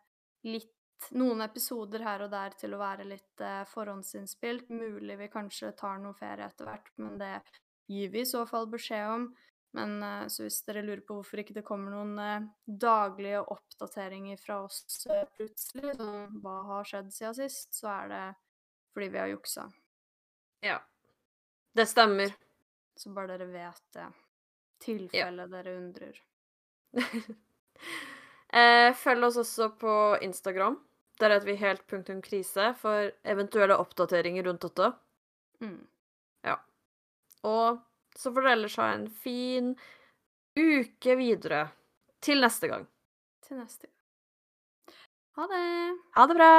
litt 0.44 0.72
noen 1.12 1.40
episoder 1.42 2.02
her 2.02 2.22
og 2.22 2.30
der 2.30 2.50
til 2.58 2.74
å 2.74 2.78
være 2.78 3.04
litt 3.06 3.40
eh, 3.40 3.64
forhåndsinnspilt. 3.70 4.68
Mulig 4.70 5.16
vi 5.18 5.28
kanskje 5.28 5.72
tar 5.76 5.98
noe 5.98 6.14
ferie 6.14 6.46
etter 6.46 6.64
hvert, 6.68 6.90
men 6.98 7.18
det 7.18 7.42
gir 7.90 8.08
vi 8.10 8.20
i 8.22 8.28
så 8.28 8.44
fall 8.48 8.66
beskjed 8.70 9.08
om. 9.10 9.24
Men 9.72 10.02
eh, 10.02 10.26
så 10.28 10.44
hvis 10.44 10.60
dere 10.66 10.82
lurer 10.84 11.00
på 11.06 11.16
hvorfor 11.16 11.40
ikke 11.40 11.54
det 11.56 11.64
kommer 11.64 11.94
noen 11.94 12.18
eh, 12.20 12.48
daglige 12.66 13.40
oppdateringer 13.54 14.40
fra 14.40 14.60
oss 14.66 15.06
eh, 15.08 15.24
plutselig, 15.36 15.94
sånn 15.96 16.40
hva 16.44 16.58
har 16.68 16.88
skjedd 16.88 17.12
siden 17.14 17.38
sist, 17.40 17.72
så 17.78 17.88
er 17.94 18.12
det 18.12 18.24
fordi 18.92 19.08
vi 19.14 19.22
har 19.22 19.30
juksa. 19.32 19.64
Ja. 20.62 20.76
Det 21.72 21.86
stemmer. 21.88 22.34
Så 23.00 23.14
bare 23.16 23.32
dere 23.32 23.48
vet 23.48 23.84
det. 23.96 24.10
Tilfelle 24.84 25.46
dere 25.48 25.72
undrer. 25.78 26.18
følg 29.00 29.24
oss 29.24 29.38
også 29.40 29.70
på 29.80 29.94
Instagram. 30.20 30.76
Der 31.22 31.32
heter 31.32 31.48
vi 31.48 31.54
helt 31.62 31.86
punktum 31.88 32.20
krise 32.20 32.74
for 32.76 33.08
eventuelle 33.24 33.78
oppdateringer 33.80 34.44
rundt 34.44 34.66
dette. 34.66 34.90
Mm. 35.64 35.80
Og 37.48 37.80
så 38.18 38.32
får 38.32 38.44
dere 38.44 38.58
ellers 38.58 38.76
ha 38.80 38.90
en 38.92 39.08
fin 39.10 39.72
uke 40.58 41.16
videre. 41.18 41.64
Til 42.22 42.42
neste 42.44 42.70
gang. 42.70 42.86
Til 43.46 43.58
neste 43.58 43.88
gang. 43.88 44.96
Ha 45.38 45.48
det! 45.48 45.66
Ha 46.18 46.28
det 46.28 46.38
bra! 46.38 46.52